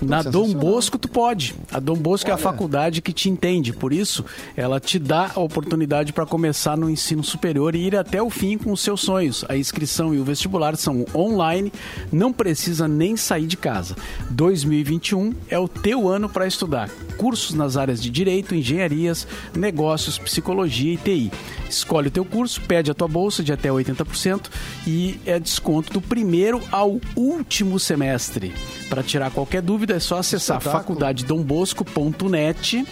Na 0.00 0.22
Dom 0.22 0.52
Bosco 0.52 0.98
tu 0.98 1.08
pode. 1.08 1.54
A 1.72 1.80
Dom 1.80 1.96
Bosco 1.96 2.28
Olha. 2.28 2.32
é 2.32 2.34
a 2.34 2.38
faculdade 2.38 3.02
que 3.02 3.12
te 3.12 3.28
entende. 3.28 3.72
Por 3.72 3.92
isso, 3.92 4.24
ela 4.56 4.80
te 4.80 4.98
dá 4.98 5.30
a 5.34 5.40
oportunidade 5.40 6.12
para 6.12 6.26
começar 6.26 6.76
no 6.76 6.90
ensino 6.90 7.22
superior 7.22 7.74
e 7.74 7.86
ir 7.86 7.96
até 7.96 8.22
o 8.22 8.30
fim 8.30 8.56
com 8.58 8.72
os 8.72 8.80
seus 8.80 9.00
sonhos. 9.00 9.44
A 9.48 9.56
inscrição 9.56 10.14
e 10.14 10.18
o 10.18 10.24
vestibular 10.24 10.76
são 10.76 11.04
online, 11.14 11.72
não 12.12 12.32
precisa 12.32 12.88
nem 12.88 13.16
sair 13.16 13.46
de 13.46 13.56
casa. 13.56 13.96
2021 14.30 15.32
é 15.48 15.58
o 15.58 15.68
teu 15.68 16.08
ano 16.08 16.28
para 16.28 16.46
estudar 16.46 16.88
cursos 17.28 17.54
nas 17.54 17.76
áreas 17.76 18.02
de 18.02 18.08
Direito, 18.08 18.54
Engenharias, 18.54 19.28
Negócios, 19.54 20.16
Psicologia 20.16 20.94
e 20.94 20.96
TI. 20.96 21.30
Escolhe 21.68 22.08
o 22.08 22.10
teu 22.10 22.24
curso, 22.24 22.58
pede 22.62 22.90
a 22.90 22.94
tua 22.94 23.06
bolsa 23.06 23.42
de 23.42 23.52
até 23.52 23.68
80% 23.68 24.46
e 24.86 25.20
é 25.26 25.38
desconto 25.38 25.92
do 25.92 26.00
primeiro 26.00 26.58
ao 26.72 26.98
último 27.14 27.78
semestre. 27.78 28.54
Para 28.88 29.02
tirar 29.02 29.30
qualquer 29.30 29.60
dúvida 29.60 29.94
é 29.94 30.00
só 30.00 30.16
acessar 30.16 30.62
faculdadedombosco.net 30.62 32.86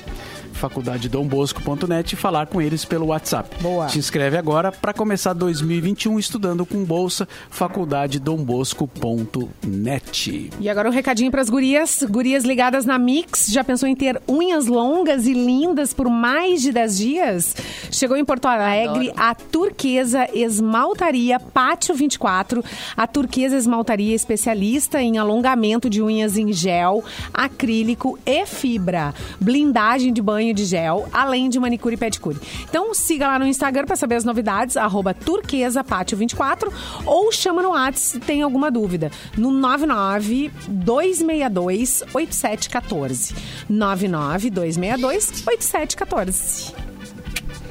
faculdadedombosco.net 0.56 2.12
e 2.12 2.16
falar 2.16 2.46
com 2.46 2.60
eles 2.60 2.84
pelo 2.84 3.06
WhatsApp. 3.06 3.62
Boa. 3.62 3.88
Se 3.88 3.98
inscreve 3.98 4.36
agora 4.36 4.72
para 4.72 4.92
começar 4.92 5.32
2021 5.32 6.18
estudando 6.18 6.66
com 6.66 6.84
bolsa 6.84 7.28
faculdadedombosco.net. 7.50 10.50
E 10.60 10.68
agora 10.68 10.88
um 10.88 10.92
recadinho 10.92 11.30
para 11.30 11.42
as 11.42 11.48
gurias, 11.48 12.02
gurias 12.08 12.44
ligadas 12.44 12.84
na 12.84 12.98
Mix, 12.98 13.46
já 13.48 13.62
pensou 13.62 13.88
em 13.88 13.94
ter 13.94 14.20
unhas 14.28 14.66
longas 14.66 15.26
e 15.26 15.32
lindas 15.32 15.94
por 15.94 16.08
mais 16.08 16.62
de 16.62 16.72
10 16.72 16.96
dias? 16.96 17.54
Chegou 17.90 18.16
em 18.16 18.24
Porto 18.24 18.46
Alegre 18.46 19.10
Adoro. 19.10 19.14
a 19.16 19.34
Turquesa 19.34 20.28
Esmaltaria 20.32 21.38
Pátio 21.38 21.94
24, 21.94 22.64
a 22.96 23.06
Turquesa 23.06 23.56
Esmaltaria 23.56 24.14
especialista 24.14 25.00
em 25.00 25.18
alongamento 25.18 25.90
de 25.90 26.02
unhas 26.02 26.36
em 26.36 26.52
gel, 26.52 27.04
acrílico 27.32 28.18
e 28.24 28.46
fibra, 28.46 29.14
blindagem 29.40 30.12
de 30.12 30.22
banho 30.22 30.45
banho 30.46 30.54
de 30.54 30.64
gel, 30.64 31.08
além 31.12 31.48
de 31.48 31.58
manicure 31.58 31.94
e 31.94 31.98
pedicure. 31.98 32.38
Então 32.68 32.94
siga 32.94 33.26
lá 33.26 33.38
no 33.38 33.46
Instagram 33.46 33.84
para 33.84 33.96
saber 33.96 34.16
as 34.16 34.24
novidades, 34.24 34.76
arroba 34.76 35.14
turquesapátio24 35.14 36.72
ou 37.04 37.32
chama 37.32 37.62
no 37.62 37.70
WhatsApp 37.70 37.96
se 37.96 38.20
tem 38.20 38.42
alguma 38.42 38.70
dúvida, 38.70 39.10
no 39.36 39.50
99 39.50 40.50
262 40.68 42.02
8714. 42.12 43.34
99 43.68 44.50
262 44.50 45.46
8714. 45.46 46.74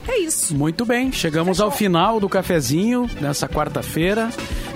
É 0.07 0.19
isso. 0.19 0.55
Muito 0.55 0.85
bem, 0.85 1.11
chegamos 1.11 1.57
Fechou. 1.57 1.65
ao 1.65 1.71
final 1.71 2.19
do 2.19 2.29
cafezinho 2.29 3.09
nessa 3.19 3.47
quarta-feira 3.47 4.29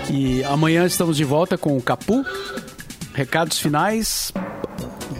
e 0.10 0.43
amanhã 0.43 0.86
estamos 0.86 1.18
de 1.18 1.24
volta 1.24 1.58
com 1.58 1.78
o 1.78 1.82
Capu. 1.82 2.26
Recados 3.14 3.60
finais 3.60 4.32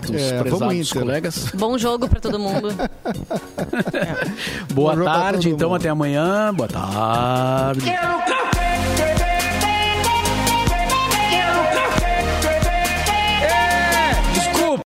dos 0.08 0.22
é, 0.22 0.40
prezados 0.40 0.94
colegas. 0.94 1.52
Bom 1.54 1.78
jogo 1.78 2.08
para 2.08 2.20
todo 2.20 2.40
mundo. 2.40 2.70
Boa 4.74 5.04
tarde, 5.04 5.50
então 5.50 5.74
até 5.74 5.90
amanhã. 5.90 6.54
Boa 6.54 6.70
tarde. 6.70 7.82
Quero 7.82 8.20
café! 8.20 9.29